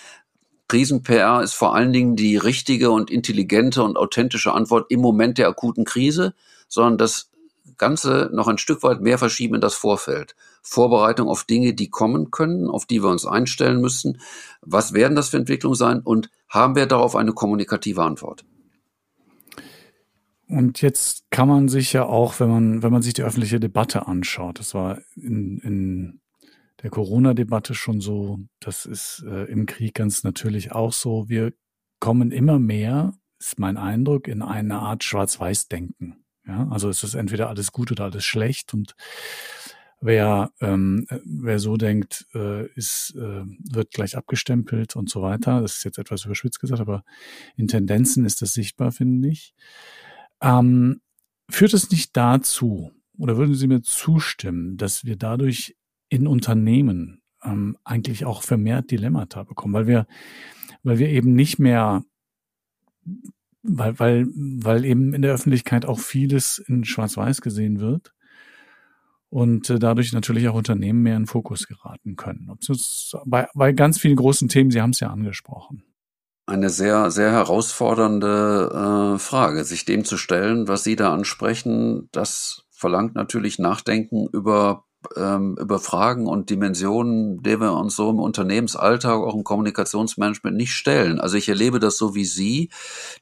Krisen-PR 0.67 1.43
ist 1.43 1.53
vor 1.53 1.75
allen 1.75 1.93
Dingen 1.93 2.15
die 2.15 2.38
richtige 2.38 2.89
und 2.89 3.11
intelligente 3.11 3.83
und 3.83 3.97
authentische 3.97 4.53
Antwort 4.53 4.88
im 4.89 4.99
Moment 4.99 5.38
der 5.38 5.47
akuten 5.47 5.86
Krise, 5.86 6.33
sondern 6.67 6.97
das 6.97 7.29
Ganze 7.77 8.29
noch 8.33 8.47
ein 8.47 8.57
Stück 8.57 8.83
weit 8.83 9.01
mehr 9.01 9.17
verschieben 9.17 9.55
in 9.55 9.61
das 9.61 9.75
Vorfeld. 9.75 10.36
Vorbereitung 10.61 11.27
auf 11.27 11.43
Dinge, 11.43 11.73
die 11.73 11.89
kommen 11.89 12.31
können, 12.31 12.69
auf 12.69 12.86
die 12.86 13.03
wir 13.03 13.09
uns 13.09 13.25
einstellen 13.25 13.79
müssen. 13.79 14.19
Was 14.61 14.93
werden 14.93 15.15
das 15.15 15.29
für 15.29 15.38
Entwicklungen 15.38 15.75
sein 15.75 15.99
und 15.99 16.29
haben 16.49 16.75
wir 16.75 16.88
darauf 16.88 17.15
eine 17.15 17.33
kommunikative 17.33 18.03
Antwort? 18.03 18.45
Und 20.47 20.81
jetzt 20.81 21.25
kann 21.31 21.47
man 21.47 21.67
sich 21.67 21.93
ja 21.93 22.05
auch, 22.05 22.39
wenn 22.39 22.49
man, 22.49 22.83
wenn 22.83 22.91
man 22.91 23.01
sich 23.01 23.13
die 23.13 23.23
öffentliche 23.23 23.59
Debatte 23.59 24.07
anschaut, 24.07 24.59
das 24.59 24.73
war 24.73 24.99
in, 25.15 25.57
in 25.59 26.21
der 26.86 26.91
Corona-Debatte 26.91 27.73
schon 27.73 27.99
so. 27.99 28.38
Das 28.59 28.86
ist 28.86 29.25
äh, 29.27 29.45
im 29.45 29.65
Krieg 29.65 29.95
ganz 29.95 30.23
natürlich 30.23 30.71
auch 30.71 30.93
so. 30.93 31.27
Wir 31.27 31.51
kommen 31.99 32.29
immer 32.29 32.59
mehr, 32.59 33.17
ist 33.39 33.57
mein 33.57 33.77
Eindruck, 33.77 34.27
in 34.27 34.43
eine 34.43 34.75
Art 34.75 35.03
Schwarz-Weiß-Denken. 35.03 36.23
Ja, 36.45 36.67
also 36.69 36.88
es 36.88 37.03
ist 37.03 37.15
entweder 37.15 37.49
alles 37.49 37.71
gut 37.71 37.91
oder 37.91 38.03
alles 38.03 38.23
schlecht 38.23 38.75
und 38.75 38.95
wer 39.99 40.51
ähm, 40.61 41.07
wer 41.25 41.57
so 41.57 41.75
denkt, 41.75 42.27
äh, 42.36 42.67
ist 42.73 43.15
äh, 43.15 43.43
wird 43.67 43.89
gleich 43.89 44.15
abgestempelt 44.15 44.95
und 44.95 45.09
so 45.09 45.23
weiter. 45.23 45.61
Das 45.61 45.77
ist 45.77 45.86
jetzt 45.86 45.97
etwas 45.97 46.25
überschwitzt 46.25 46.59
gesagt, 46.59 46.81
aber 46.81 47.03
in 47.55 47.67
Tendenzen 47.67 48.25
ist 48.25 48.43
das 48.43 48.53
sichtbar, 48.53 48.91
finde 48.91 49.29
ich. 49.29 49.55
Ähm, 50.39 51.01
führt 51.49 51.73
es 51.73 51.89
nicht 51.89 52.15
dazu, 52.15 52.91
oder 53.17 53.38
würden 53.38 53.55
Sie 53.55 53.65
mir 53.65 53.81
zustimmen, 53.81 54.77
dass 54.77 55.03
wir 55.03 55.15
dadurch 55.15 55.75
in 56.09 56.27
Unternehmen 56.27 57.21
ähm, 57.43 57.77
eigentlich 57.83 58.25
auch 58.25 58.43
vermehrt 58.43 58.91
Dilemmata 58.91 59.43
bekommen, 59.43 59.73
weil 59.73 59.87
wir, 59.87 60.07
weil 60.83 60.99
wir 60.99 61.09
eben 61.09 61.33
nicht 61.33 61.59
mehr, 61.59 62.03
weil, 63.63 63.99
weil, 63.99 64.27
weil 64.33 64.85
eben 64.85 65.13
in 65.13 65.21
der 65.21 65.33
Öffentlichkeit 65.33 65.85
auch 65.85 65.99
vieles 65.99 66.59
in 66.59 66.83
Schwarz-Weiß 66.85 67.41
gesehen 67.41 67.79
wird 67.79 68.13
und 69.29 69.69
äh, 69.69 69.79
dadurch 69.79 70.13
natürlich 70.13 70.47
auch 70.47 70.55
Unternehmen 70.55 71.01
mehr 71.01 71.17
in 71.17 71.27
Fokus 71.27 71.67
geraten 71.67 72.15
können. 72.15 72.49
Bei, 73.25 73.47
bei 73.53 73.73
ganz 73.73 73.99
vielen 73.99 74.15
großen 74.15 74.47
Themen, 74.49 74.71
Sie 74.71 74.81
haben 74.81 74.91
es 74.91 74.99
ja 74.99 75.09
angesprochen. 75.09 75.83
Eine 76.47 76.69
sehr, 76.69 77.09
sehr 77.09 77.31
herausfordernde 77.31 79.15
äh, 79.15 79.19
Frage, 79.19 79.63
sich 79.63 79.83
dem 79.85 80.05
zu 80.05 80.17
stellen, 80.17 80.67
was 80.67 80.83
Sie 80.83 80.95
da 80.95 81.11
ansprechen, 81.11 82.07
das 82.11 82.65
verlangt 82.69 83.15
natürlich 83.15 83.57
Nachdenken 83.57 84.27
über 84.31 84.85
ähm, 85.15 85.57
über 85.59 85.79
Fragen 85.79 86.27
und 86.27 86.49
Dimensionen, 86.49 87.41
der 87.43 87.59
wir 87.59 87.73
uns 87.73 87.95
so 87.95 88.09
im 88.09 88.19
Unternehmensalltag, 88.19 89.15
auch 89.15 89.35
im 89.35 89.43
Kommunikationsmanagement 89.43 90.55
nicht 90.55 90.73
stellen. 90.73 91.19
Also 91.19 91.37
ich 91.37 91.49
erlebe 91.49 91.79
das 91.79 91.97
so 91.97 92.15
wie 92.15 92.25
Sie, 92.25 92.69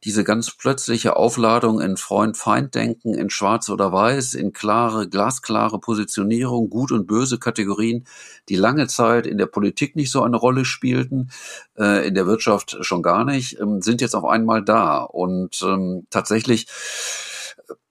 diese 0.04 0.24
ganz 0.24 0.52
plötzliche 0.52 1.16
Aufladung 1.16 1.82
in 1.82 1.98
Freund-Feind-Denken, 1.98 3.14
in 3.14 3.30
Schwarz 3.30 3.70
oder 3.70 3.92
Weiß, 3.92 4.34
in 4.34 4.54
klare, 4.54 5.08
glasklare 5.08 5.80
Positionierung, 5.80 6.70
Gut 6.70 6.92
und 6.92 7.08
Böse 7.08 7.40
Kategorien, 7.40 8.06
die 8.50 8.56
lange 8.56 8.88
Zeit 8.88 9.28
in 9.28 9.38
der 9.38 9.46
Politik 9.46 9.96
nicht 9.96 10.12
so 10.12 10.22
eine 10.24 10.38
Rolle 10.38 10.66
spielten, 10.66 11.30
äh, 11.78 12.08
in 12.08 12.16
der 12.16 12.26
Wirtschaft 12.26 12.78
schon 12.82 13.02
gar 13.02 13.26
nicht, 13.26 13.60
ähm, 13.60 13.82
sind 13.82 14.02
jetzt 14.02 14.16
auf 14.16 14.26
einmal 14.26 14.64
da. 14.64 14.98
Und 15.04 15.62
ähm, 15.62 16.08
tatsächlich 16.10 16.68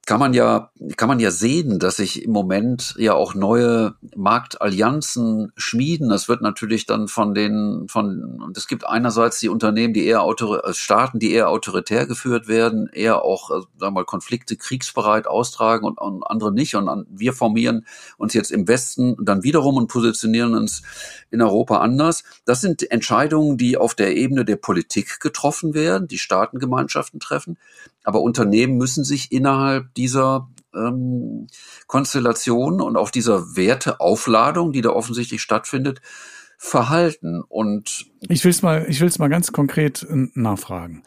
kann 0.05 0.19
man 0.19 0.35
ja, 0.35 0.73
kann 0.97 1.09
man 1.09 1.21
ja 1.21 1.31
sehen, 1.31 1.79
dass 1.79 1.97
sich 1.97 2.25
im 2.25 2.33
Moment 2.33 2.95
ja 2.99 3.15
auch 3.15 3.35
neue 3.35 3.95
Marktallianzen 4.17 5.53
schmieden. 5.57 6.09
Das 6.09 6.29
wird 6.29 6.43
natürlich 6.43 6.87
dann 6.87 7.07
von 7.07 7.35
den, 7.35 7.87
von, 7.89 8.43
und 8.43 8.57
es 8.57 8.67
gibt 8.67 8.85
einerseits 8.85 9.39
die 9.39 9.49
Unternehmen, 9.49 9.95
die 9.95 10.05
eher 10.05 10.23
autor, 10.23 10.67
äh, 10.67 10.75
Staaten, 10.75 11.21
die 11.21 11.33
eher 11.33 11.51
autoritär 11.51 12.07
geführt 12.07 12.49
werden, 12.49 12.89
eher 12.93 13.23
auch, 13.23 13.51
äh, 13.51 13.61
sagen 13.61 13.71
wir 13.79 13.91
mal, 13.93 14.05
Konflikte 14.05 14.57
kriegsbereit 14.57 15.29
austragen 15.29 15.87
und, 15.87 15.99
und 15.99 16.25
andere 16.25 16.53
nicht. 16.53 16.75
Und 16.75 16.89
an, 16.89 17.07
wir 17.09 17.33
formieren 17.33 17.87
uns 18.17 18.35
jetzt 18.35 18.51
im 18.51 18.67
Westen 18.67 19.17
dann 19.23 19.45
wiederum 19.45 19.77
und 19.77 19.87
positionieren 19.87 20.57
uns 20.57 20.83
in 21.33 21.43
Europa 21.43 21.79
anders. 21.79 22.25
Das 22.45 22.61
sind 22.61 22.91
Entscheidungen, 22.91 23.57
die 23.57 23.77
auf 23.77 23.95
der 23.95 24.17
Ebene 24.17 24.45
der 24.45 24.57
Politik 24.57 25.21
getroffen 25.21 25.75
werden, 25.75 26.09
die 26.09 26.19
Staatengemeinschaften 26.19 27.21
treffen. 27.21 27.59
Aber 28.05 28.21
Unternehmen 28.21 28.77
müssen 28.77 29.05
sich 29.05 29.33
innerhalb 29.33 29.93
dieser 29.95 30.49
ähm, 30.75 31.47
Konstellation 31.87 32.81
und 32.81 32.97
auch 32.97 33.11
dieser 33.11 33.57
Werteaufladung, 33.57 34.73
die 34.73 34.83
da 34.83 34.91
offensichtlich 34.91 35.43
stattfindet, 35.43 36.01
verhalten. 36.59 37.43
Und 37.49 38.07
ich 38.29 38.45
will 38.45 38.51
es 38.51 38.63
mal, 38.63 38.87
ich 38.89 39.01
will 39.01 39.09
es 39.09 39.19
mal 39.19 39.29
ganz 39.29 39.53
konkret 39.53 40.03
äh, 40.05 40.29
nachfragen. 40.35 41.03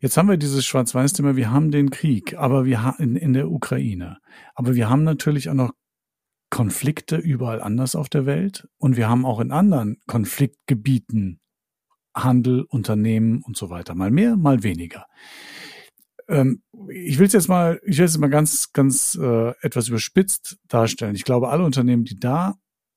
Jetzt 0.00 0.16
haben 0.16 0.28
wir 0.28 0.36
dieses 0.36 0.64
Schwarz-Weiß-Thema, 0.64 1.34
wir 1.34 1.50
haben 1.50 1.72
den 1.72 1.90
Krieg, 1.90 2.36
aber 2.36 2.64
wir 2.64 2.94
in, 2.98 3.16
in 3.16 3.32
der 3.32 3.50
Ukraine. 3.50 4.18
Aber 4.54 4.74
wir 4.74 4.88
haben 4.88 5.02
natürlich 5.02 5.50
auch 5.50 5.54
noch 5.54 5.72
Konflikte 6.58 7.14
überall 7.14 7.62
anders 7.62 7.94
auf 7.94 8.08
der 8.08 8.26
Welt 8.26 8.66
und 8.78 8.96
wir 8.96 9.08
haben 9.08 9.24
auch 9.24 9.38
in 9.38 9.52
anderen 9.52 10.00
Konfliktgebieten 10.08 11.38
Handel, 12.16 12.62
Unternehmen 12.62 13.44
und 13.44 13.56
so 13.56 13.70
weiter. 13.70 13.94
Mal 13.94 14.10
mehr, 14.10 14.36
mal 14.36 14.64
weniger. 14.64 15.06
Ähm, 16.26 16.64
ich 16.88 17.20
will 17.20 17.28
es 17.28 17.32
jetzt 17.32 17.46
mal, 17.46 17.80
ich 17.86 17.98
will 17.98 18.06
es 18.06 18.18
mal 18.18 18.26
ganz, 18.26 18.72
ganz 18.72 19.14
äh, 19.14 19.50
etwas 19.60 19.86
überspitzt 19.86 20.58
darstellen. 20.66 21.14
Ich 21.14 21.22
glaube, 21.22 21.48
alle 21.50 21.62
Unternehmen, 21.62 22.02
die 22.02 22.18
da 22.18 22.56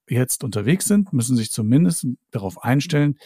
jetzt 0.09 0.43
unterwegs 0.43 0.85
sind, 0.85 1.13
müssen 1.13 1.37
sich 1.37 1.51
zumindest 1.51 2.07
darauf 2.31 2.63
einstellen, 2.63 3.19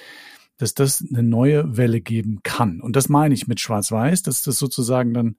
dass 0.57 0.73
das 0.73 1.01
eine 1.01 1.23
neue 1.23 1.77
Welle 1.77 2.01
geben 2.01 2.41
kann. 2.43 2.81
Und 2.81 2.97
das 2.97 3.07
meine 3.07 3.33
ich 3.33 3.47
mit 3.47 3.61
Schwarz-Weiß, 3.61 4.21
dass 4.23 4.43
das 4.43 4.59
sozusagen 4.59 5.13
dann 5.13 5.37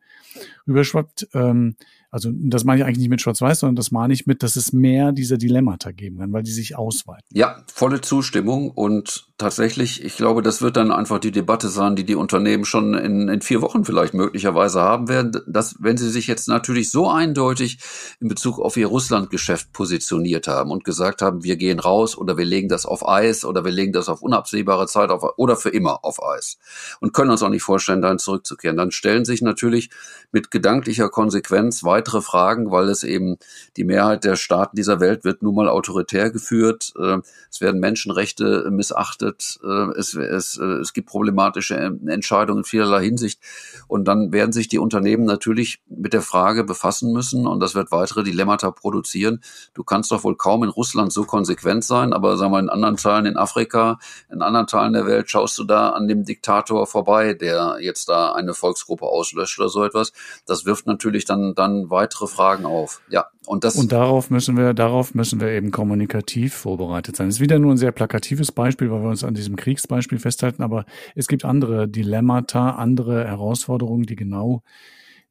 überschwappt. 0.65 1.29
Ähm, 1.35 1.77
also 2.11 2.31
das 2.33 2.65
meine 2.65 2.81
ich 2.81 2.87
eigentlich 2.87 2.99
nicht 2.99 3.11
mit 3.11 3.21
Schwarz-Weiß, 3.21 3.61
sondern 3.61 3.77
das 3.77 3.91
meine 3.91 4.13
ich 4.13 4.27
mit, 4.27 4.43
dass 4.43 4.57
es 4.57 4.73
mehr 4.73 5.13
dieser 5.13 5.37
Dilemmata 5.39 5.93
geben 5.93 6.19
kann, 6.19 6.33
weil 6.33 6.43
die 6.43 6.53
sich 6.53 6.77
ausweiten. 6.77 7.25
Ja, 7.33 7.63
volle 7.73 8.01
Zustimmung 8.01 8.71
und 8.71 9.27
tatsächlich, 9.39 10.03
ich 10.03 10.17
glaube, 10.17 10.43
das 10.43 10.63
wird 10.63 10.77
dann 10.77 10.91
einfach 10.91 11.19
die 11.19 11.31
Debatte 11.31 11.69
sein, 11.69 11.95
die 11.95 12.05
die 12.05 12.15
Unternehmen 12.15 12.65
schon 12.65 12.95
in, 12.95 13.29
in 13.29 13.43
vier 13.43 13.61
Wochen 13.61 13.85
vielleicht 13.85 14.15
möglicherweise 14.15 14.81
haben 14.81 15.09
werden, 15.09 15.33
dass 15.47 15.77
wenn 15.79 15.97
sie 15.97 16.09
sich 16.09 16.27
jetzt 16.27 16.49
natürlich 16.49 16.91
so 16.91 17.11
eindeutig 17.11 17.79
in 18.21 18.29
Bezug 18.29 18.59
auf 18.59 18.77
ihr 18.77 18.87
Russlandgeschäft 18.87 19.73
positioniert 19.73 20.49
haben 20.49 20.71
und 20.71 20.85
gesagt 20.85 21.21
haben, 21.21 21.45
wir 21.45 21.57
gehen 21.57 21.79
raus 21.81 22.17
oder 22.17 22.39
wir 22.39 22.47
legen 22.47 22.69
das 22.69 22.87
auf 22.87 23.07
Eis 23.07 23.45
oder 23.45 23.65
wir 23.65 23.73
legen 23.73 23.93
das 23.93 24.09
auf 24.09 24.23
unabsehbare 24.23 24.87
Zeit 24.87 25.11
auf, 25.11 25.23
oder 25.37 25.57
für 25.57 25.71
immer 25.71 26.05
auf 26.05 26.23
Eis 26.23 26.57
und 27.01 27.13
können 27.13 27.31
uns 27.31 27.43
auch 27.43 27.51
nicht 27.51 27.63
vorstellen, 27.63 28.01
dahin 28.01 28.19
zurückzukehren, 28.19 28.77
dann 28.77 28.91
stellen 28.91 29.25
sich 29.25 29.43
natürlich 29.43 29.91
mit 30.33 30.51
gedanklicher 30.51 31.11
Konsequenz 31.11 31.85
weitere 31.97 32.21
Fragen, 32.21 32.71
weil 32.71 32.89
es 32.89 33.03
eben 33.03 33.37
die 33.77 33.85
Mehrheit 33.85 34.25
der 34.25 34.37
Staaten 34.37 34.77
dieser 34.77 35.01
Welt 35.01 35.25
wird 35.25 35.43
nun 35.43 35.55
mal 35.55 35.69
autoritär 35.69 36.31
geführt. 36.31 36.93
Äh, 36.99 37.19
es 37.51 37.61
werden 37.61 37.81
Menschenrechte 37.81 38.69
missachtet. 38.71 39.59
Äh, 39.65 39.99
es, 39.99 40.15
es, 40.15 40.59
äh, 40.59 40.65
es 40.65 40.93
gibt 40.93 41.09
problematische 41.09 41.75
Entscheidungen 42.07 42.61
in 42.61 42.65
vielerlei 42.65 43.05
Hinsicht. 43.05 43.41
Und 43.89 44.07
dann 44.07 44.33
werden 44.33 44.53
sich 44.53 44.69
die 44.69 44.79
Unternehmen 44.79 45.25
natürlich 45.25 45.81
mit 45.89 46.13
der 46.13 46.23
Frage 46.23 46.65
befassen 46.65 47.13
müssen 47.13 47.47
und 47.47 47.61
das 47.61 47.75
wird 47.75 47.93
weitere 47.93 48.23
Dilemmata 48.23 48.71
produzieren. 48.71 49.41
Du 49.75 49.85
kannst 49.85 50.11
doch 50.13 50.25
wohl 50.25 50.37
kaum 50.37 50.63
in 50.65 50.71
Russland 50.71 51.13
so 51.13 51.25
konsequent 51.25 51.85
sein, 51.85 52.13
aber 52.13 52.37
sagen 52.37 52.53
wir 52.53 52.59
in 52.59 52.69
anderen 52.69 52.97
Teilen 52.97 53.27
in 53.27 53.37
Afrika, 53.37 53.99
in 54.31 54.43
anderen 54.43 54.67
Teilen 54.67 54.93
der 54.93 55.07
Welt 55.07 55.31
schaust 55.31 55.59
du 55.59 55.65
da 55.65 55.91
an 55.91 56.09
dem 56.09 56.25
Diktator 56.25 56.87
vorbei, 56.87 57.35
der 57.35 57.79
jetzt 57.81 58.09
da 58.09 58.33
eine 58.33 58.55
Volksgruppe 58.55 59.07
auslöscht 59.07 59.59
oder 59.59 59.69
so 59.69 59.85
etwas 59.85 60.13
das 60.47 60.65
wirft 60.65 60.87
natürlich 60.87 61.25
dann, 61.25 61.55
dann 61.55 61.86
weitere 61.91 62.27
Fragen 62.27 62.65
auf. 62.65 63.01
Ja. 63.09 63.27
Und, 63.47 63.65
das 63.65 63.77
und 63.77 63.93
darauf 63.93 64.31
müssen 64.31 64.57
wir, 64.57 64.75
darauf 64.75 65.15
müssen 65.15 65.41
wir 65.41 65.49
eben 65.49 65.71
kommunikativ 65.71 66.55
vorbereitet 66.55 67.17
sein. 67.17 67.29
Das 67.29 67.37
ist 67.37 67.41
wieder 67.41 67.59
nur 67.59 67.73
ein 67.73 67.79
sehr 67.79 67.93
plakatives 67.93 68.53
Beispiel, 68.53 68.91
weil 68.91 69.03
wir 69.03 69.09
uns 69.09 69.25
an 69.25 69.35
diesem 69.35 69.57
Kriegsbeispiel 69.57 70.19
festhalten, 70.19 70.63
aber 70.63 70.85
es 71.15 71.29
gibt 71.29 71.45
andere 71.45 71.89
Dilemmata, 71.89 72.71
andere 72.71 73.27
Herausforderungen, 73.27 74.05
die 74.05 74.17
genau, 74.17 74.63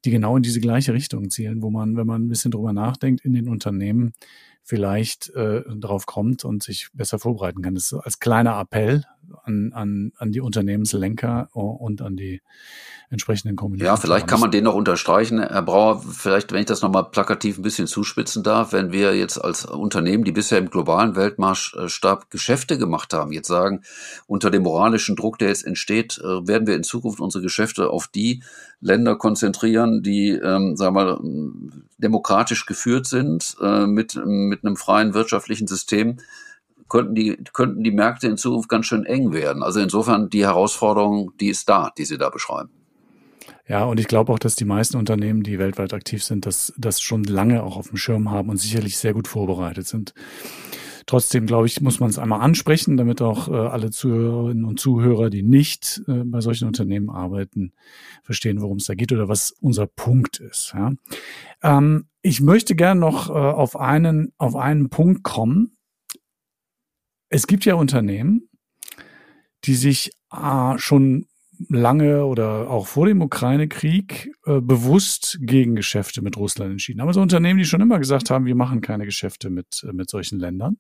die 0.06 0.12
genau 0.12 0.38
in 0.38 0.44
diese 0.44 0.62
gleiche 0.62 0.94
Richtung 0.94 1.30
zielen, 1.30 1.62
wo 1.62 1.70
man, 1.70 1.98
wenn 1.98 2.08
man 2.08 2.26
ein 2.26 2.30
bisschen 2.30 2.52
drüber 2.52 2.74
nachdenkt, 2.74 3.26
in 3.26 3.34
den 3.34 3.50
Unternehmen 3.50 4.14
vielleicht 4.64 5.30
äh, 5.36 5.62
drauf 5.76 6.06
kommt 6.06 6.44
und 6.44 6.64
sich 6.64 6.90
besser 6.94 7.20
vorbereiten 7.20 7.62
kann. 7.62 7.76
Das 7.76 7.92
ist 7.92 7.94
als 7.94 8.20
kleiner 8.20 8.60
Appell 8.60 9.04
an, 9.44 9.72
an, 9.74 10.12
an 10.18 10.32
die 10.32 10.42
Unternehmenslenker 10.42 11.50
und 11.54 12.02
an 12.02 12.16
die 12.16 12.42
entsprechenden 13.10 13.56
Kommunikationen. 13.56 13.96
Ja, 13.96 14.02
vielleicht 14.02 14.28
kann 14.28 14.40
man 14.40 14.52
den 14.52 14.64
noch 14.64 14.74
unterstreichen, 14.74 15.40
Herr 15.40 15.62
Brauer, 15.62 16.02
vielleicht, 16.02 16.52
wenn 16.52 16.60
ich 16.60 16.66
das 16.66 16.82
nochmal 16.82 17.06
plakativ 17.06 17.58
ein 17.58 17.62
bisschen 17.62 17.88
zuspitzen 17.88 18.44
darf, 18.44 18.74
wenn 18.74 18.92
wir 18.92 19.16
jetzt 19.16 19.38
als 19.38 19.66
Unternehmen, 19.66 20.24
die 20.24 20.32
bisher 20.32 20.58
im 20.58 20.70
globalen 20.70 21.16
Weltmaßstab 21.16 22.30
Geschäfte 22.32 22.78
gemacht 22.78 23.14
haben, 23.14 23.32
jetzt 23.32 23.48
sagen, 23.48 23.82
unter 24.28 24.50
dem 24.50 24.64
moralischen 24.64 25.16
Druck, 25.16 25.38
der 25.38 25.50
jetzt 25.50 25.66
entsteht, 25.66 26.18
äh, 26.18 26.48
werden 26.48 26.68
wir 26.68 26.76
in 26.76 26.84
Zukunft 26.84 27.20
unsere 27.20 27.44
Geschäfte 27.44 27.90
auf 27.90 28.08
die 28.08 28.44
Länder 28.82 29.16
konzentrieren, 29.16 30.02
die, 30.02 30.32
ähm, 30.32 30.76
sagen 30.76 30.96
wir 30.96 31.06
mal, 31.06 31.20
demokratisch 31.98 32.66
geführt 32.66 33.06
sind, 33.06 33.56
äh, 33.62 33.86
mit, 33.86 34.16
mit 34.26 34.66
einem 34.66 34.76
freien 34.76 35.14
wirtschaftlichen 35.14 35.68
System, 35.68 36.18
könnten 36.90 37.16
die, 37.16 37.38
könnten 37.54 37.84
die 37.84 37.92
Märkte 37.92 38.28
in 38.28 38.38
Zukunft 38.38 38.70
ganz 38.70 38.86
schön 38.86 39.06
eng 39.06 39.34
werden. 39.34 39.64
Also 39.64 39.80
insofern 39.80 40.30
die 40.30 40.46
Herausforderung, 40.46 41.32
die 41.40 41.50
ist 41.50 41.68
da, 41.70 41.92
die 41.98 42.06
Sie 42.06 42.18
da 42.18 42.30
beschreiben. 42.30 42.70
Ja, 43.68 43.86
und 43.86 44.00
ich 44.00 44.08
glaube 44.08 44.32
auch, 44.32 44.40
dass 44.40 44.56
die 44.56 44.66
meisten 44.66 44.98
Unternehmen, 44.98 45.42
die 45.42 45.58
weltweit 45.58 45.94
aktiv 45.94 46.24
sind, 46.24 46.46
das, 46.46 46.74
das 46.78 47.02
schon 47.02 47.24
lange 47.24 47.64
auch 47.64 47.78
auf 47.78 47.88
dem 47.90 47.98
Schirm 47.98 48.30
haben 48.30 48.50
und 48.50 48.58
sicherlich 48.58 48.98
sehr 48.98 49.14
gut 49.14 49.28
vorbereitet 49.28 49.88
sind. 49.88 50.14
Trotzdem, 51.08 51.46
glaube 51.46 51.68
ich, 51.68 51.82
muss 51.82 52.00
man 52.00 52.10
es 52.10 52.18
einmal 52.18 52.42
ansprechen, 52.42 52.98
damit 52.98 53.22
auch 53.22 53.48
äh, 53.48 53.54
alle 53.54 53.92
Zuhörerinnen 53.92 54.66
und 54.66 54.80
Zuhörer, 54.80 55.30
die 55.30 55.44
nicht 55.44 56.02
äh, 56.08 56.24
bei 56.24 56.42
solchen 56.42 56.68
Unternehmen 56.68 57.12
arbeiten, 57.12 57.74
verstehen, 58.24 58.60
worum 58.62 58.78
es 58.78 58.86
da 58.86 58.96
geht 58.96 59.12
oder 59.12 59.30
was 59.30 59.52
unser 59.52 59.86
Punkt 59.86 60.40
ist. 60.40 60.74
Ja. 60.76 60.94
Ähm, 61.62 62.08
ich 62.24 62.42
möchte 62.42 62.76
gerne 62.76 63.00
noch 63.00 63.30
äh, 63.30 63.34
auf 63.34 63.80
einen 63.80 64.34
auf 64.40 64.56
einen 64.56 64.90
Punkt 64.90 65.22
kommen. 65.22 65.75
Es 67.36 67.48
gibt 67.48 67.66
ja 67.66 67.76
Unternehmen, 67.76 68.48
die 69.66 69.76
sich 69.76 70.12
äh, 70.32 70.78
schon 70.78 71.26
lange 71.68 72.26
oder 72.26 72.70
auch 72.70 72.88
vor 72.88 73.08
dem 73.08 73.22
Ukraine-Krieg 73.22 74.32
äh, 74.46 74.62
bewusst 74.62 75.40
gegen 75.42 75.76
Geschäfte 75.76 76.22
mit 76.22 76.38
Russland 76.38 76.72
entschieden 76.72 77.02
haben. 77.02 77.10
Also 77.10 77.20
Unternehmen, 77.20 77.58
die 77.58 77.66
schon 77.66 77.82
immer 77.82 78.00
gesagt 78.00 78.30
haben, 78.30 78.46
wir 78.46 78.56
machen 78.56 78.80
keine 78.80 79.04
Geschäfte 79.04 79.50
mit, 79.50 79.84
äh, 79.86 79.92
mit 79.92 80.10
solchen 80.10 80.40
Ländern. 80.40 80.78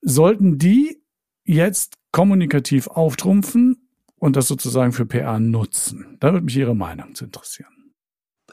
Sollten 0.00 0.58
die 0.58 1.00
jetzt 1.44 1.94
kommunikativ 2.10 2.88
auftrumpfen 2.88 3.88
und 4.16 4.34
das 4.34 4.48
sozusagen 4.48 4.90
für 4.90 5.06
PR 5.06 5.38
nutzen? 5.38 6.16
Da 6.18 6.32
würde 6.32 6.44
mich 6.44 6.56
Ihre 6.56 6.74
Meinung 6.74 7.14
zu 7.14 7.26
interessieren 7.26 7.81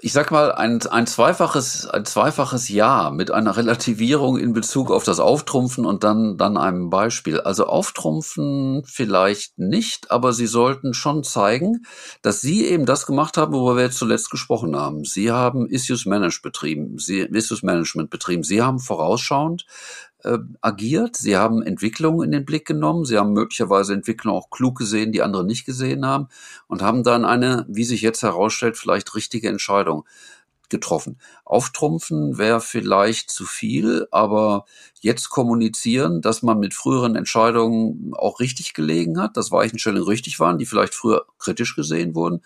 ich 0.01 0.13
sag 0.13 0.31
mal, 0.31 0.51
ein, 0.51 0.81
ein 0.87 1.07
zweifaches, 1.07 1.87
ein 1.87 2.05
zweifaches 2.05 2.69
Ja 2.69 3.11
mit 3.11 3.31
einer 3.31 3.57
Relativierung 3.57 4.37
in 4.37 4.53
Bezug 4.53 4.91
auf 4.91 5.03
das 5.03 5.19
Auftrumpfen 5.19 5.85
und 5.85 6.03
dann, 6.03 6.37
dann 6.37 6.57
einem 6.57 6.89
Beispiel. 6.89 7.39
Also 7.41 7.65
Auftrumpfen 7.65 8.83
vielleicht 8.85 9.57
nicht, 9.57 10.11
aber 10.11 10.33
Sie 10.33 10.47
sollten 10.47 10.93
schon 10.93 11.23
zeigen, 11.23 11.85
dass 12.21 12.41
Sie 12.41 12.65
eben 12.65 12.85
das 12.85 13.05
gemacht 13.05 13.37
haben, 13.37 13.53
worüber 13.53 13.77
wir 13.77 13.85
jetzt 13.85 13.97
zuletzt 13.97 14.29
gesprochen 14.29 14.75
haben. 14.75 15.05
Sie 15.05 15.31
haben 15.31 15.67
Issues 15.67 16.05
Management 16.05 16.43
betrieben, 16.43 16.97
Sie, 16.97 17.21
Issues 17.21 17.63
Management 17.63 18.09
betrieben. 18.09 18.43
Sie 18.43 18.61
haben 18.61 18.79
vorausschauend 18.79 19.65
agiert. 20.61 21.15
Sie 21.15 21.37
haben 21.37 21.61
Entwicklungen 21.61 22.25
in 22.25 22.31
den 22.31 22.45
Blick 22.45 22.65
genommen. 22.65 23.05
Sie 23.05 23.17
haben 23.17 23.33
möglicherweise 23.33 23.93
Entwicklungen 23.93 24.37
auch 24.37 24.49
klug 24.49 24.77
gesehen, 24.77 25.11
die 25.11 25.21
andere 25.21 25.45
nicht 25.45 25.65
gesehen 25.65 26.05
haben 26.05 26.27
und 26.67 26.81
haben 26.81 27.03
dann 27.03 27.25
eine, 27.25 27.65
wie 27.69 27.85
sich 27.85 28.01
jetzt 28.01 28.23
herausstellt, 28.23 28.77
vielleicht 28.77 29.15
richtige 29.15 29.49
Entscheidung 29.49 30.05
getroffen. 30.69 31.19
Auftrumpfen 31.45 32.37
wäre 32.37 32.61
vielleicht 32.61 33.31
zu 33.31 33.45
viel, 33.45 34.07
aber 34.11 34.65
jetzt 35.01 35.29
kommunizieren, 35.29 36.21
dass 36.21 36.43
man 36.43 36.59
mit 36.59 36.73
früheren 36.73 37.15
Entscheidungen 37.15 38.13
auch 38.15 38.39
richtig 38.39 38.73
gelegen 38.73 39.19
hat, 39.21 39.37
dass 39.37 39.51
Weichenstellungen 39.51 40.07
richtig 40.07 40.39
waren, 40.39 40.57
die 40.57 40.65
vielleicht 40.65 40.93
früher 40.93 41.25
kritisch 41.37 41.75
gesehen 41.75 42.15
wurden, 42.15 42.41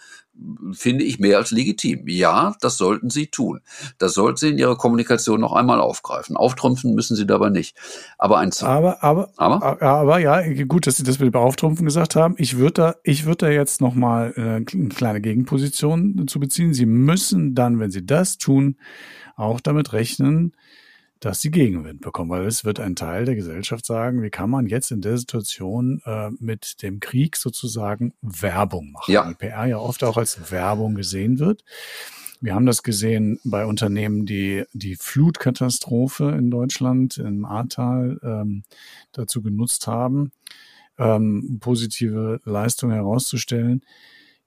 finde 0.71 1.03
ich 1.03 1.19
mehr 1.19 1.37
als 1.37 1.51
legitim. 1.51 2.07
Ja, 2.07 2.55
das 2.59 2.77
sollten 2.77 3.09
Sie 3.11 3.27
tun. 3.27 3.61
Das 3.99 4.13
sollten 4.13 4.37
Sie 4.37 4.49
in 4.49 4.57
Ihrer 4.57 4.75
Kommunikation 4.75 5.39
noch 5.39 5.53
einmal 5.53 5.79
aufgreifen. 5.79 6.35
Auftrumpfen 6.35 6.95
müssen 6.95 7.15
Sie 7.15 7.27
dabei 7.27 7.49
nicht. 7.49 7.77
Aber 8.17 8.39
ein 8.39 8.51
aber, 8.61 9.03
aber, 9.03 9.31
aber, 9.37 9.81
aber 9.81 10.19
ja, 10.19 10.41
gut, 10.65 10.87
dass 10.87 10.97
Sie 10.97 11.03
das 11.03 11.19
mit 11.19 11.33
dem 11.33 11.39
Auftrumpfen 11.39 11.85
gesagt 11.85 12.15
haben. 12.15 12.35
Ich 12.37 12.57
würde 12.57 12.73
da, 12.73 12.95
ich 13.03 13.25
würde 13.25 13.45
da 13.45 13.49
jetzt 13.49 13.79
noch 13.79 13.93
mal 13.93 14.33
äh, 14.35 14.41
eine 14.75 14.89
kleine 14.89 15.21
Gegenposition 15.21 16.27
zu 16.27 16.39
beziehen. 16.39 16.73
Sie 16.73 16.87
müssen 16.87 17.53
dann, 17.53 17.79
wenn 17.79 17.91
Sie 17.91 18.05
das 18.13 18.37
tun, 18.37 18.77
auch 19.35 19.59
damit 19.59 19.93
rechnen, 19.93 20.53
dass 21.19 21.41
sie 21.41 21.51
Gegenwind 21.51 22.01
bekommen, 22.01 22.29
weil 22.29 22.45
es 22.45 22.65
wird 22.65 22.79
ein 22.79 22.95
Teil 22.95 23.25
der 23.25 23.35
Gesellschaft 23.35 23.85
sagen, 23.85 24.21
wie 24.21 24.29
kann 24.29 24.49
man 24.49 24.67
jetzt 24.67 24.91
in 24.91 25.01
der 25.01 25.17
Situation 25.17 26.01
äh, 26.05 26.29
mit 26.39 26.81
dem 26.83 26.99
Krieg 26.99 27.37
sozusagen 27.37 28.13
Werbung 28.21 28.91
machen, 28.91 29.11
ja. 29.11 29.25
die 29.27 29.35
PR 29.35 29.65
ja 29.65 29.77
oft 29.77 30.03
auch 30.03 30.17
als 30.17 30.51
Werbung 30.51 30.95
gesehen 30.95 31.39
wird. 31.39 31.63
Wir 32.41 32.55
haben 32.55 32.65
das 32.65 32.83
gesehen 32.83 33.39
bei 33.45 33.65
Unternehmen, 33.65 34.25
die 34.25 34.65
die 34.73 34.97
Flutkatastrophe 34.97 36.31
in 36.37 36.51
Deutschland 36.51 37.17
im 37.17 37.45
Ahrtal 37.45 38.19
ähm, 38.21 38.63
dazu 39.13 39.41
genutzt 39.41 39.87
haben, 39.87 40.33
ähm, 40.97 41.59
positive 41.61 42.41
Leistungen 42.43 42.95
herauszustellen, 42.95 43.81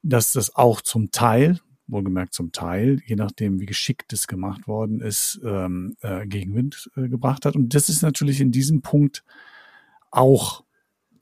dass 0.02 0.32
das 0.32 0.54
auch 0.54 0.82
zum 0.82 1.10
Teil 1.10 1.58
wohlgemerkt 1.88 2.34
zum 2.34 2.52
Teil, 2.52 3.00
je 3.06 3.16
nachdem, 3.16 3.60
wie 3.60 3.66
geschickt 3.66 4.12
es 4.12 4.26
gemacht 4.26 4.66
worden 4.66 5.00
ist, 5.00 5.40
ähm, 5.44 5.96
äh, 6.00 6.26
Gegenwind 6.26 6.90
äh, 6.96 7.08
gebracht 7.08 7.44
hat. 7.44 7.56
Und 7.56 7.74
das 7.74 7.88
ist 7.88 8.02
natürlich 8.02 8.40
in 8.40 8.52
diesem 8.52 8.82
Punkt 8.82 9.24
auch 10.10 10.64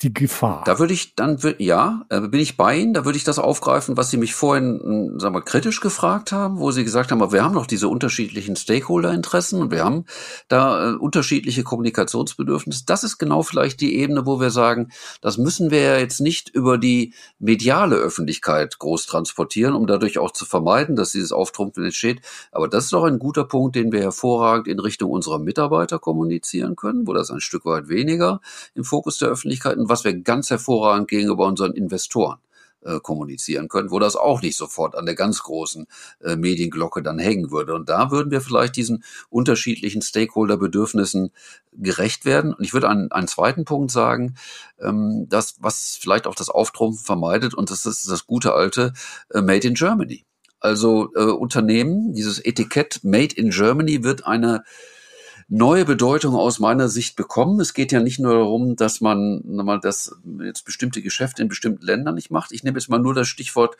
die 0.04 0.14
Gefahr. 0.14 0.62
Da 0.66 0.78
würde 0.78 0.92
ich 0.92 1.14
dann, 1.14 1.38
ja, 1.58 2.04
äh, 2.10 2.20
bin 2.20 2.40
ich 2.40 2.56
bei 2.56 2.76
Ihnen, 2.76 2.94
da 2.94 3.04
würde 3.04 3.16
ich 3.16 3.24
das 3.24 3.38
aufgreifen, 3.38 3.96
was 3.96 4.10
Sie 4.10 4.18
mich 4.18 4.34
vorhin, 4.34 4.80
hm, 4.82 5.20
sagen 5.20 5.34
wir, 5.34 5.42
kritisch 5.42 5.80
gefragt 5.80 6.30
haben, 6.30 6.58
wo 6.58 6.70
Sie 6.70 6.84
gesagt 6.84 7.10
haben, 7.10 7.32
wir 7.32 7.42
haben 7.42 7.54
noch 7.54 7.66
diese 7.66 7.88
unterschiedlichen 7.88 8.56
Stakeholder-Interessen 8.56 9.60
und 9.60 9.70
wir 9.70 9.84
haben 9.84 10.04
da 10.48 10.90
äh, 10.90 10.94
unterschiedliche 10.94 11.64
Kommunikationsbedürfnisse. 11.64 12.84
Das 12.86 13.02
ist 13.02 13.18
genau 13.18 13.42
vielleicht 13.42 13.80
die 13.80 13.96
Ebene, 13.96 14.26
wo 14.26 14.40
wir 14.40 14.50
sagen, 14.50 14.90
das 15.22 15.38
müssen 15.38 15.70
wir 15.70 15.80
ja 15.80 15.96
jetzt 15.96 16.20
nicht 16.20 16.50
über 16.50 16.76
die 16.78 17.14
mediale 17.38 17.96
Öffentlichkeit 17.96 18.78
groß 18.78 19.06
transportieren, 19.06 19.74
um 19.74 19.86
dadurch 19.86 20.18
auch 20.18 20.32
zu 20.32 20.44
vermeiden, 20.44 20.96
dass 20.96 21.12
dieses 21.12 21.32
Auftrumpfen 21.32 21.84
entsteht. 21.84 22.20
Aber 22.52 22.68
das 22.68 22.84
ist 22.84 22.92
doch 22.92 23.04
ein 23.04 23.18
guter 23.18 23.44
Punkt, 23.44 23.74
den 23.76 23.90
wir 23.90 24.00
hervorragend 24.00 24.68
in 24.68 24.80
Richtung 24.80 25.10
unserer 25.10 25.38
Mitarbeiter 25.38 25.98
kommunizieren 25.98 26.76
können, 26.76 27.06
wo 27.06 27.14
das 27.14 27.30
ein 27.30 27.40
Stück 27.40 27.64
weit 27.64 27.88
weniger 27.88 28.40
im 28.74 28.84
Fokus 28.84 29.18
der 29.18 29.30
Öffentlichkeit 29.30 29.76
was 29.94 30.02
wir 30.02 30.12
ganz 30.12 30.50
hervorragend 30.50 31.06
gegenüber 31.06 31.46
unseren 31.46 31.72
Investoren 31.72 32.38
äh, 32.80 32.98
kommunizieren 32.98 33.68
können, 33.68 33.92
wo 33.92 34.00
das 34.00 34.16
auch 34.16 34.42
nicht 34.42 34.56
sofort 34.56 34.96
an 34.96 35.06
der 35.06 35.14
ganz 35.14 35.44
großen 35.44 35.86
äh, 36.20 36.34
Medienglocke 36.34 37.00
dann 37.00 37.20
hängen 37.20 37.52
würde. 37.52 37.74
Und 37.74 37.88
da 37.88 38.10
würden 38.10 38.32
wir 38.32 38.40
vielleicht 38.40 38.74
diesen 38.74 39.04
unterschiedlichen 39.30 40.02
Stakeholder-Bedürfnissen 40.02 41.30
gerecht 41.72 42.24
werden. 42.24 42.52
Und 42.52 42.64
ich 42.64 42.74
würde 42.74 42.88
einen, 42.88 43.12
einen 43.12 43.28
zweiten 43.28 43.64
Punkt 43.64 43.92
sagen, 43.92 44.34
ähm, 44.80 45.26
das, 45.28 45.54
was 45.60 45.96
vielleicht 46.00 46.26
auch 46.26 46.34
das 46.34 46.50
Auftrumpfen 46.50 47.04
vermeidet, 47.04 47.54
und 47.54 47.70
das 47.70 47.86
ist 47.86 48.10
das 48.10 48.26
gute 48.26 48.52
alte 48.52 48.94
äh, 49.30 49.42
Made 49.42 49.68
in 49.68 49.74
Germany. 49.74 50.24
Also 50.58 51.12
äh, 51.14 51.22
Unternehmen, 51.22 52.14
dieses 52.14 52.44
Etikett 52.44 53.04
Made 53.04 53.36
in 53.36 53.50
Germany 53.50 54.02
wird 54.02 54.26
eine 54.26 54.64
neue 55.48 55.84
Bedeutung 55.84 56.34
aus 56.34 56.58
meiner 56.58 56.88
Sicht 56.88 57.16
bekommen. 57.16 57.60
Es 57.60 57.74
geht 57.74 57.92
ja 57.92 58.00
nicht 58.00 58.18
nur 58.18 58.34
darum, 58.34 58.76
dass 58.76 59.00
man 59.00 59.42
mal 59.44 59.80
das 59.80 60.16
jetzt 60.40 60.64
bestimmte 60.64 61.02
Geschäfte 61.02 61.42
in 61.42 61.48
bestimmten 61.48 61.84
Ländern 61.84 62.14
nicht 62.14 62.30
macht. 62.30 62.52
Ich 62.52 62.64
nehme 62.64 62.78
jetzt 62.78 62.88
mal 62.88 62.98
nur 62.98 63.14
das 63.14 63.28
Stichwort 63.28 63.76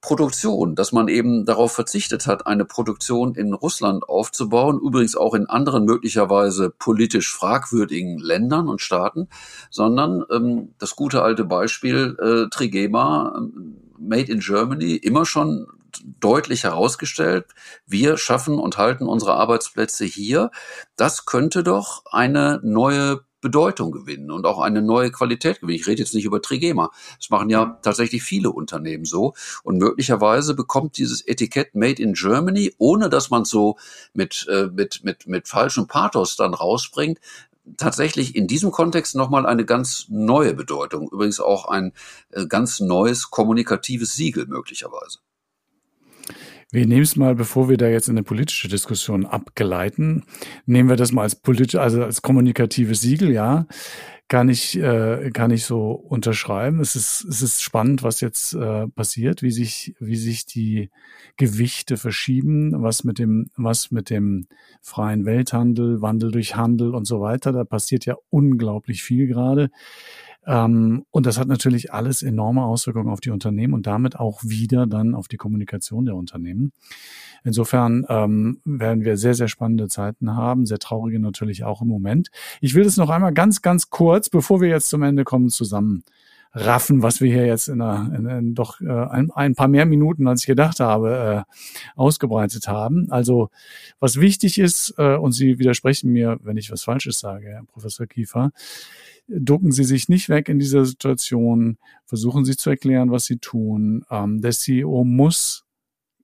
Produktion, 0.00 0.74
dass 0.74 0.92
man 0.92 1.08
eben 1.08 1.44
darauf 1.44 1.72
verzichtet 1.72 2.26
hat, 2.26 2.46
eine 2.46 2.64
Produktion 2.64 3.34
in 3.34 3.52
Russland 3.52 4.08
aufzubauen, 4.08 4.80
übrigens 4.80 5.14
auch 5.14 5.34
in 5.34 5.46
anderen 5.46 5.84
möglicherweise 5.84 6.70
politisch 6.70 7.30
fragwürdigen 7.30 8.18
Ländern 8.18 8.68
und 8.68 8.80
Staaten, 8.80 9.28
sondern 9.70 10.24
ähm, 10.30 10.70
das 10.78 10.96
gute 10.96 11.22
alte 11.22 11.44
Beispiel 11.44 12.16
äh, 12.18 12.48
Trigema, 12.48 13.34
ähm, 13.36 13.76
Made 13.98 14.32
in 14.32 14.40
Germany, 14.40 14.96
immer 14.96 15.26
schon 15.26 15.66
deutlich 16.04 16.64
herausgestellt, 16.64 17.46
wir 17.86 18.16
schaffen 18.16 18.58
und 18.58 18.78
halten 18.78 19.06
unsere 19.06 19.34
Arbeitsplätze 19.34 20.04
hier. 20.04 20.50
Das 20.96 21.26
könnte 21.26 21.62
doch 21.62 22.04
eine 22.10 22.60
neue 22.62 23.20
Bedeutung 23.40 23.90
gewinnen 23.90 24.30
und 24.30 24.46
auch 24.46 24.60
eine 24.60 24.82
neue 24.82 25.10
Qualität 25.10 25.60
gewinnen. 25.60 25.78
Ich 25.78 25.86
rede 25.86 26.00
jetzt 26.02 26.14
nicht 26.14 26.24
über 26.24 26.42
Trigema. 26.42 26.90
Das 27.18 27.30
machen 27.30 27.50
ja 27.50 27.78
tatsächlich 27.82 28.22
viele 28.22 28.50
Unternehmen 28.50 29.04
so. 29.04 29.34
Und 29.62 29.78
möglicherweise 29.78 30.54
bekommt 30.54 30.98
dieses 30.98 31.26
Etikett 31.26 31.74
Made 31.74 32.02
in 32.02 32.12
Germany, 32.12 32.74
ohne 32.78 33.08
dass 33.08 33.30
man 33.30 33.42
es 33.42 33.50
so 33.50 33.76
mit, 34.12 34.46
äh, 34.50 34.66
mit, 34.66 35.04
mit, 35.04 35.26
mit 35.26 35.48
falschem 35.48 35.86
Pathos 35.86 36.36
dann 36.36 36.54
rausbringt, 36.54 37.18
tatsächlich 37.76 38.36
in 38.36 38.46
diesem 38.46 38.70
Kontext 38.70 39.14
nochmal 39.14 39.46
eine 39.46 39.64
ganz 39.64 40.06
neue 40.08 40.54
Bedeutung. 40.54 41.08
Übrigens 41.10 41.40
auch 41.40 41.66
ein 41.66 41.92
äh, 42.30 42.46
ganz 42.46 42.80
neues 42.80 43.30
kommunikatives 43.30 44.14
Siegel 44.14 44.46
möglicherweise. 44.46 45.18
Wir 46.72 46.86
nehmen 46.86 47.02
es 47.02 47.16
mal, 47.16 47.34
bevor 47.34 47.68
wir 47.68 47.76
da 47.76 47.88
jetzt 47.88 48.08
in 48.08 48.16
eine 48.16 48.22
politische 48.22 48.68
Diskussion 48.68 49.26
abgeleiten, 49.26 50.24
nehmen 50.66 50.88
wir 50.88 50.96
das 50.96 51.10
mal 51.10 51.22
als 51.22 51.34
politisch, 51.34 51.74
also 51.80 52.04
als 52.04 52.22
kommunikatives 52.22 53.00
Siegel, 53.00 53.32
ja. 53.32 53.66
Kann 54.28 54.48
ich, 54.48 54.78
äh, 54.78 55.32
kann 55.32 55.50
ich 55.50 55.64
so 55.64 55.90
unterschreiben. 55.90 56.78
Es 56.78 56.94
ist, 56.94 57.24
es 57.24 57.42
ist 57.42 57.62
spannend, 57.62 58.04
was 58.04 58.20
jetzt 58.20 58.52
äh, 58.52 58.86
passiert, 58.86 59.42
wie 59.42 59.50
sich, 59.50 59.96
wie 59.98 60.14
sich 60.14 60.46
die 60.46 60.90
Gewichte 61.36 61.96
verschieben, 61.96 62.80
was 62.80 63.02
mit 63.02 63.18
dem, 63.18 63.50
was 63.56 63.90
mit 63.90 64.08
dem 64.08 64.46
freien 64.82 65.24
Welthandel, 65.24 66.00
Wandel 66.00 66.30
durch 66.30 66.54
Handel 66.54 66.94
und 66.94 67.06
so 67.06 67.20
weiter. 67.20 67.50
Da 67.50 67.64
passiert 67.64 68.06
ja 68.06 68.14
unglaublich 68.28 69.02
viel 69.02 69.26
gerade. 69.26 69.70
Ähm, 70.50 71.04
und 71.12 71.26
das 71.26 71.38
hat 71.38 71.46
natürlich 71.46 71.92
alles 71.92 72.22
enorme 72.22 72.64
Auswirkungen 72.64 73.08
auf 73.08 73.20
die 73.20 73.30
Unternehmen 73.30 73.72
und 73.72 73.86
damit 73.86 74.18
auch 74.18 74.40
wieder 74.42 74.88
dann 74.88 75.14
auf 75.14 75.28
die 75.28 75.36
Kommunikation 75.36 76.06
der 76.06 76.16
Unternehmen. 76.16 76.72
Insofern 77.44 78.04
ähm, 78.08 78.60
werden 78.64 79.04
wir 79.04 79.16
sehr, 79.16 79.34
sehr 79.34 79.46
spannende 79.46 79.86
Zeiten 79.86 80.34
haben, 80.34 80.66
sehr 80.66 80.80
traurige 80.80 81.20
natürlich 81.20 81.62
auch 81.62 81.82
im 81.82 81.88
Moment. 81.88 82.30
Ich 82.60 82.74
will 82.74 82.82
das 82.82 82.96
noch 82.96 83.10
einmal 83.10 83.32
ganz, 83.32 83.62
ganz 83.62 83.90
kurz, 83.90 84.28
bevor 84.28 84.60
wir 84.60 84.68
jetzt 84.68 84.90
zum 84.90 85.04
Ende 85.04 85.22
kommen, 85.22 85.50
zusammen 85.50 86.02
raffen, 86.52 87.00
was 87.00 87.20
wir 87.20 87.32
hier 87.32 87.46
jetzt 87.46 87.68
in, 87.68 87.80
einer, 87.80 88.12
in, 88.12 88.26
in 88.26 88.54
doch 88.56 88.80
äh, 88.80 88.88
ein, 88.88 89.30
ein 89.30 89.54
paar 89.54 89.68
mehr 89.68 89.86
Minuten, 89.86 90.26
als 90.26 90.40
ich 90.40 90.46
gedacht 90.46 90.80
habe, 90.80 91.46
äh, 91.46 91.52
ausgebreitet 91.94 92.66
haben. 92.66 93.06
Also 93.10 93.50
was 94.00 94.20
wichtig 94.20 94.58
ist, 94.58 94.94
äh, 94.98 95.14
und 95.14 95.30
Sie 95.30 95.60
widersprechen 95.60 96.10
mir, 96.10 96.40
wenn 96.42 96.56
ich 96.56 96.72
was 96.72 96.82
Falsches 96.82 97.20
sage, 97.20 97.46
Herr 97.46 97.64
Professor 97.66 98.06
Kiefer, 98.06 98.50
ducken 99.28 99.72
Sie 99.72 99.84
sich 99.84 100.08
nicht 100.08 100.28
weg 100.28 100.48
in 100.48 100.58
dieser 100.58 100.84
Situation, 100.84 101.78
versuchen 102.04 102.44
Sie 102.44 102.56
zu 102.56 102.70
erklären, 102.70 103.10
was 103.10 103.26
Sie 103.26 103.38
tun. 103.38 104.04
Ähm, 104.10 104.40
der 104.40 104.52
CEO 104.52 105.04
muss 105.04 105.64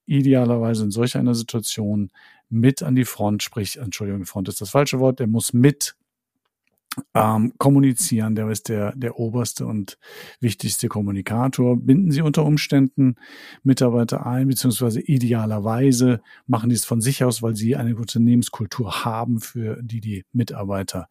idealerweise 0.06 0.84
in 0.84 0.90
solch 0.90 1.16
einer 1.16 1.34
Situation 1.34 2.10
mit 2.48 2.82
an 2.82 2.94
die 2.94 3.04
Front, 3.04 3.42
sprich, 3.42 3.78
Entschuldigung, 3.78 4.24
Front 4.24 4.48
ist 4.48 4.60
das 4.60 4.70
falsche 4.70 5.00
Wort, 5.00 5.18
der 5.18 5.26
muss 5.26 5.52
mit 5.52 5.96
ähm, 7.14 7.52
kommunizieren, 7.58 8.34
der 8.34 8.48
ist 8.48 8.68
der, 8.68 8.94
der 8.96 9.18
oberste 9.18 9.66
und 9.66 9.98
wichtigste 10.40 10.88
Kommunikator. 10.88 11.76
Binden 11.76 12.10
Sie 12.10 12.22
unter 12.22 12.44
Umständen 12.44 13.16
Mitarbeiter 13.62 14.26
ein, 14.26 14.48
beziehungsweise 14.48 15.00
idealerweise 15.00 16.20
machen 16.46 16.70
die 16.70 16.74
es 16.74 16.84
von 16.84 17.00
sich 17.00 17.24
aus, 17.24 17.42
weil 17.42 17.56
sie 17.56 17.76
eine 17.76 17.96
Unternehmenskultur 17.96 19.04
haben, 19.04 19.40
für 19.40 19.82
die 19.82 20.00
die 20.00 20.24
Mitarbeiter 20.32 21.08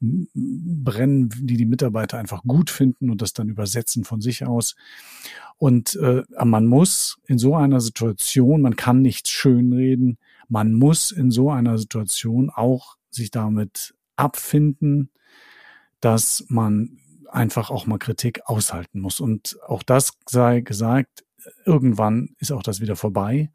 brennen, 0.00 1.28
die 1.40 1.56
die 1.56 1.66
Mitarbeiter 1.66 2.18
einfach 2.18 2.42
gut 2.42 2.70
finden 2.70 3.10
und 3.10 3.22
das 3.22 3.32
dann 3.32 3.48
übersetzen 3.48 4.04
von 4.04 4.20
sich 4.20 4.46
aus. 4.46 4.76
Und 5.58 5.96
äh, 5.96 6.22
man 6.44 6.66
muss 6.66 7.18
in 7.26 7.38
so 7.38 7.56
einer 7.56 7.80
Situation, 7.80 8.60
man 8.60 8.76
kann 8.76 9.00
nichts 9.00 9.30
schönreden, 9.30 10.18
man 10.48 10.72
muss 10.72 11.10
in 11.10 11.30
so 11.30 11.50
einer 11.50 11.78
Situation 11.78 12.50
auch 12.50 12.96
sich 13.10 13.30
damit 13.30 13.94
abfinden, 14.16 15.10
dass 16.00 16.44
man 16.48 16.98
einfach 17.30 17.70
auch 17.70 17.86
mal 17.86 17.98
Kritik 17.98 18.40
aushalten 18.46 19.00
muss. 19.00 19.20
Und 19.20 19.58
auch 19.66 19.82
das 19.82 20.12
sei 20.26 20.60
gesagt, 20.60 21.24
irgendwann 21.64 22.30
ist 22.38 22.52
auch 22.52 22.62
das 22.62 22.80
wieder 22.80 22.96
vorbei. 22.96 23.50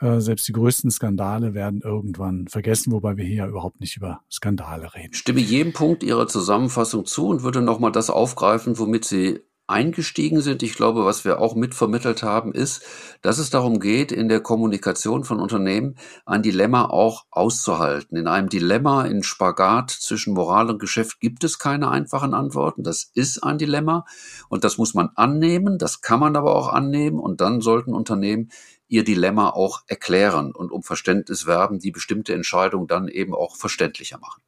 Äh, 0.00 0.20
selbst 0.20 0.46
die 0.48 0.52
größten 0.52 0.90
Skandale 0.90 1.54
werden 1.54 1.80
irgendwann 1.82 2.48
vergessen, 2.48 2.92
wobei 2.92 3.16
wir 3.16 3.24
hier 3.24 3.36
ja 3.36 3.46
überhaupt 3.46 3.80
nicht 3.80 3.96
über 3.96 4.22
Skandale 4.30 4.94
reden. 4.94 5.10
Ich 5.12 5.18
stimme 5.18 5.40
jedem 5.40 5.72
Punkt 5.72 6.02
Ihrer 6.02 6.26
Zusammenfassung 6.26 7.06
zu 7.06 7.28
und 7.28 7.42
würde 7.42 7.62
nochmal 7.62 7.92
das 7.92 8.10
aufgreifen, 8.10 8.78
womit 8.78 9.04
Sie 9.04 9.40
eingestiegen 9.66 10.40
sind. 10.40 10.62
Ich 10.62 10.74
glaube, 10.74 11.04
was 11.04 11.24
wir 11.24 11.40
auch 11.40 11.54
mitvermittelt 11.54 12.22
haben, 12.22 12.52
ist, 12.52 12.82
dass 13.22 13.38
es 13.38 13.50
darum 13.50 13.80
geht, 13.80 14.12
in 14.12 14.28
der 14.28 14.40
Kommunikation 14.40 15.24
von 15.24 15.40
Unternehmen 15.40 15.96
ein 16.26 16.42
Dilemma 16.42 16.84
auch 16.86 17.24
auszuhalten. 17.30 18.16
In 18.16 18.26
einem 18.26 18.48
Dilemma, 18.48 19.04
in 19.04 19.22
Spagat 19.22 19.90
zwischen 19.90 20.34
Moral 20.34 20.68
und 20.68 20.78
Geschäft 20.78 21.20
gibt 21.20 21.44
es 21.44 21.58
keine 21.58 21.90
einfachen 21.90 22.34
Antworten. 22.34 22.82
Das 22.82 23.10
ist 23.14 23.42
ein 23.42 23.58
Dilemma 23.58 24.04
und 24.48 24.64
das 24.64 24.76
muss 24.76 24.92
man 24.92 25.10
annehmen. 25.14 25.78
Das 25.78 26.02
kann 26.02 26.20
man 26.20 26.36
aber 26.36 26.54
auch 26.54 26.68
annehmen 26.68 27.18
und 27.18 27.40
dann 27.40 27.60
sollten 27.60 27.94
Unternehmen 27.94 28.50
ihr 28.88 29.04
Dilemma 29.04 29.50
auch 29.50 29.82
erklären 29.86 30.52
und 30.52 30.70
um 30.70 30.82
Verständnis 30.82 31.46
werben, 31.46 31.78
die 31.78 31.90
bestimmte 31.90 32.34
Entscheidung 32.34 32.86
dann 32.86 33.08
eben 33.08 33.34
auch 33.34 33.56
verständlicher 33.56 34.18
machen. 34.18 34.42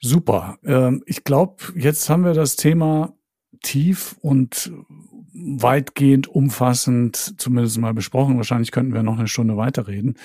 Super. 0.00 0.58
Ähm, 0.64 1.02
ich 1.06 1.24
glaube, 1.24 1.56
jetzt 1.74 2.08
haben 2.08 2.24
wir 2.24 2.32
das 2.34 2.56
Thema 2.56 3.17
tief 3.62 4.16
und 4.20 4.72
weitgehend 5.32 6.26
umfassend 6.28 7.34
zumindest 7.38 7.78
mal 7.78 7.94
besprochen. 7.94 8.36
Wahrscheinlich 8.36 8.72
könnten 8.72 8.94
wir 8.94 9.02
noch 9.02 9.18
eine 9.18 9.28
Stunde 9.28 9.56
weiterreden. 9.56 10.16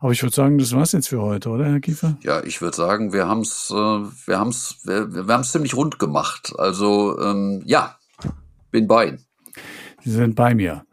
Aber 0.00 0.12
ich 0.12 0.22
würde 0.22 0.34
sagen, 0.34 0.58
das 0.58 0.74
war's 0.74 0.92
jetzt 0.92 1.08
für 1.08 1.22
heute, 1.22 1.50
oder, 1.50 1.66
Herr 1.66 1.80
Kiefer? 1.80 2.16
Ja, 2.22 2.42
ich 2.42 2.60
würde 2.60 2.76
sagen, 2.76 3.12
wir 3.12 3.28
haben's, 3.28 3.70
äh, 3.70 3.74
wir 3.74 4.38
haben's, 4.38 4.80
wir, 4.84 5.26
wir 5.26 5.32
haben's 5.32 5.52
ziemlich 5.52 5.74
rund 5.74 5.98
gemacht. 5.98 6.52
Also 6.58 7.18
ähm, 7.20 7.62
ja, 7.64 7.96
bin 8.70 8.88
bei 8.88 9.08
Ihnen. 9.08 9.24
Sie 10.04 10.10
sind 10.10 10.34
bei 10.34 10.54
mir. 10.54 10.84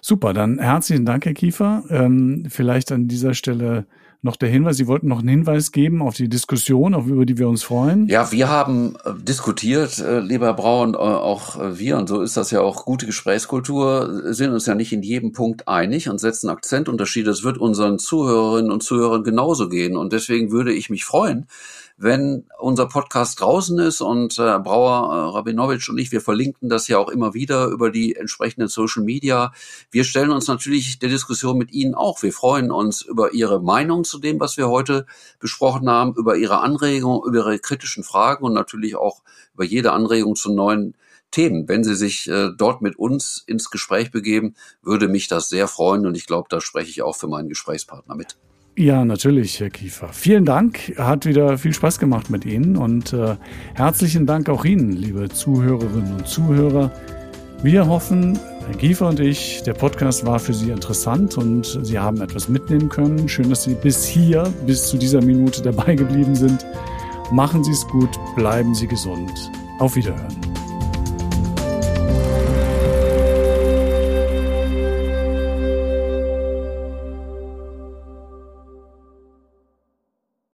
Super, 0.00 0.32
dann 0.32 0.58
herzlichen 0.58 1.04
Dank, 1.04 1.26
Herr 1.26 1.34
Kiefer. 1.34 1.84
Ähm, 1.90 2.46
vielleicht 2.48 2.92
an 2.92 3.08
dieser 3.08 3.34
Stelle 3.34 3.86
noch 4.20 4.36
der 4.36 4.48
Hinweis, 4.48 4.76
Sie 4.76 4.88
wollten 4.88 5.08
noch 5.08 5.20
einen 5.20 5.28
Hinweis 5.28 5.70
geben 5.70 6.02
auf 6.02 6.14
die 6.14 6.28
Diskussion, 6.28 6.94
auf 6.94 7.06
über 7.06 7.24
die 7.24 7.38
wir 7.38 7.48
uns 7.48 7.62
freuen. 7.62 8.08
Ja, 8.08 8.32
wir 8.32 8.48
haben 8.48 8.96
äh, 9.04 9.12
diskutiert, 9.16 9.98
äh, 10.00 10.18
lieber 10.20 10.52
Braun, 10.54 10.94
äh, 10.94 10.96
auch 10.96 11.60
äh, 11.60 11.78
wir, 11.78 11.96
und 11.96 12.08
so 12.08 12.20
ist 12.20 12.36
das 12.36 12.50
ja 12.50 12.60
auch 12.60 12.84
gute 12.84 13.06
Gesprächskultur, 13.06 14.34
sind 14.34 14.52
uns 14.52 14.66
ja 14.66 14.74
nicht 14.74 14.92
in 14.92 15.02
jedem 15.02 15.32
Punkt 15.32 15.68
einig 15.68 16.08
und 16.08 16.18
setzen 16.18 16.50
Akzentunterschiede. 16.50 17.30
Das 17.30 17.44
wird 17.44 17.58
unseren 17.58 17.98
Zuhörerinnen 17.98 18.72
und 18.72 18.82
Zuhörern 18.82 19.22
genauso 19.22 19.68
gehen. 19.68 19.96
Und 19.96 20.12
deswegen 20.12 20.50
würde 20.50 20.72
ich 20.72 20.90
mich 20.90 21.04
freuen, 21.04 21.46
wenn 21.98 22.44
unser 22.58 22.86
Podcast 22.86 23.40
draußen 23.40 23.76
ist 23.80 24.00
und 24.00 24.38
äh, 24.38 24.58
Brauer 24.60 25.12
äh, 25.12 25.36
Rabinowitsch 25.36 25.90
und 25.90 25.98
ich, 25.98 26.12
wir 26.12 26.20
verlinken 26.20 26.68
das 26.68 26.86
ja 26.86 26.96
auch 26.96 27.08
immer 27.08 27.34
wieder 27.34 27.66
über 27.66 27.90
die 27.90 28.14
entsprechenden 28.14 28.68
Social 28.68 29.02
Media. 29.02 29.52
Wir 29.90 30.04
stellen 30.04 30.30
uns 30.30 30.46
natürlich 30.46 31.00
der 31.00 31.08
Diskussion 31.08 31.58
mit 31.58 31.72
Ihnen 31.72 31.96
auch. 31.96 32.22
Wir 32.22 32.32
freuen 32.32 32.70
uns 32.70 33.02
über 33.02 33.34
Ihre 33.34 33.60
Meinung 33.60 34.04
zu 34.04 34.20
dem, 34.20 34.38
was 34.38 34.56
wir 34.56 34.68
heute 34.68 35.06
besprochen 35.40 35.90
haben, 35.90 36.14
über 36.14 36.36
Ihre 36.36 36.60
Anregungen, 36.60 37.20
über 37.26 37.38
Ihre 37.38 37.58
kritischen 37.58 38.04
Fragen 38.04 38.44
und 38.44 38.54
natürlich 38.54 38.94
auch 38.94 39.22
über 39.54 39.64
jede 39.64 39.90
Anregung 39.90 40.36
zu 40.36 40.52
neuen 40.52 40.94
Themen. 41.32 41.68
Wenn 41.68 41.82
Sie 41.82 41.96
sich 41.96 42.28
äh, 42.28 42.50
dort 42.56 42.80
mit 42.80 42.96
uns 42.96 43.42
ins 43.44 43.70
Gespräch 43.70 44.12
begeben, 44.12 44.54
würde 44.82 45.08
mich 45.08 45.26
das 45.26 45.48
sehr 45.48 45.66
freuen 45.66 46.06
und 46.06 46.16
ich 46.16 46.26
glaube, 46.26 46.46
da 46.48 46.60
spreche 46.60 46.90
ich 46.90 47.02
auch 47.02 47.16
für 47.16 47.26
meinen 47.26 47.48
Gesprächspartner 47.48 48.14
mit. 48.14 48.38
Ja, 48.78 49.04
natürlich, 49.04 49.58
Herr 49.58 49.70
Kiefer. 49.70 50.10
Vielen 50.12 50.44
Dank. 50.44 50.92
Hat 50.96 51.26
wieder 51.26 51.58
viel 51.58 51.72
Spaß 51.72 51.98
gemacht 51.98 52.30
mit 52.30 52.44
Ihnen 52.46 52.76
und 52.76 53.12
äh, 53.12 53.34
herzlichen 53.74 54.24
Dank 54.24 54.48
auch 54.48 54.64
Ihnen, 54.64 54.92
liebe 54.92 55.28
Zuhörerinnen 55.28 56.12
und 56.12 56.28
Zuhörer. 56.28 56.92
Wir 57.60 57.88
hoffen, 57.88 58.38
Herr 58.68 58.76
Kiefer 58.76 59.08
und 59.08 59.18
ich, 59.18 59.64
der 59.64 59.74
Podcast 59.74 60.24
war 60.24 60.38
für 60.38 60.54
Sie 60.54 60.70
interessant 60.70 61.36
und 61.36 61.80
Sie 61.82 61.98
haben 61.98 62.20
etwas 62.20 62.48
mitnehmen 62.48 62.88
können. 62.88 63.28
Schön, 63.28 63.50
dass 63.50 63.64
Sie 63.64 63.74
bis 63.74 64.06
hier, 64.06 64.44
bis 64.64 64.86
zu 64.86 64.96
dieser 64.96 65.22
Minute 65.22 65.60
dabei 65.64 65.96
geblieben 65.96 66.36
sind. 66.36 66.64
Machen 67.32 67.64
Sie 67.64 67.72
es 67.72 67.84
gut, 67.88 68.10
bleiben 68.36 68.76
Sie 68.76 68.86
gesund. 68.86 69.50
Auf 69.80 69.96
Wiederhören. 69.96 70.36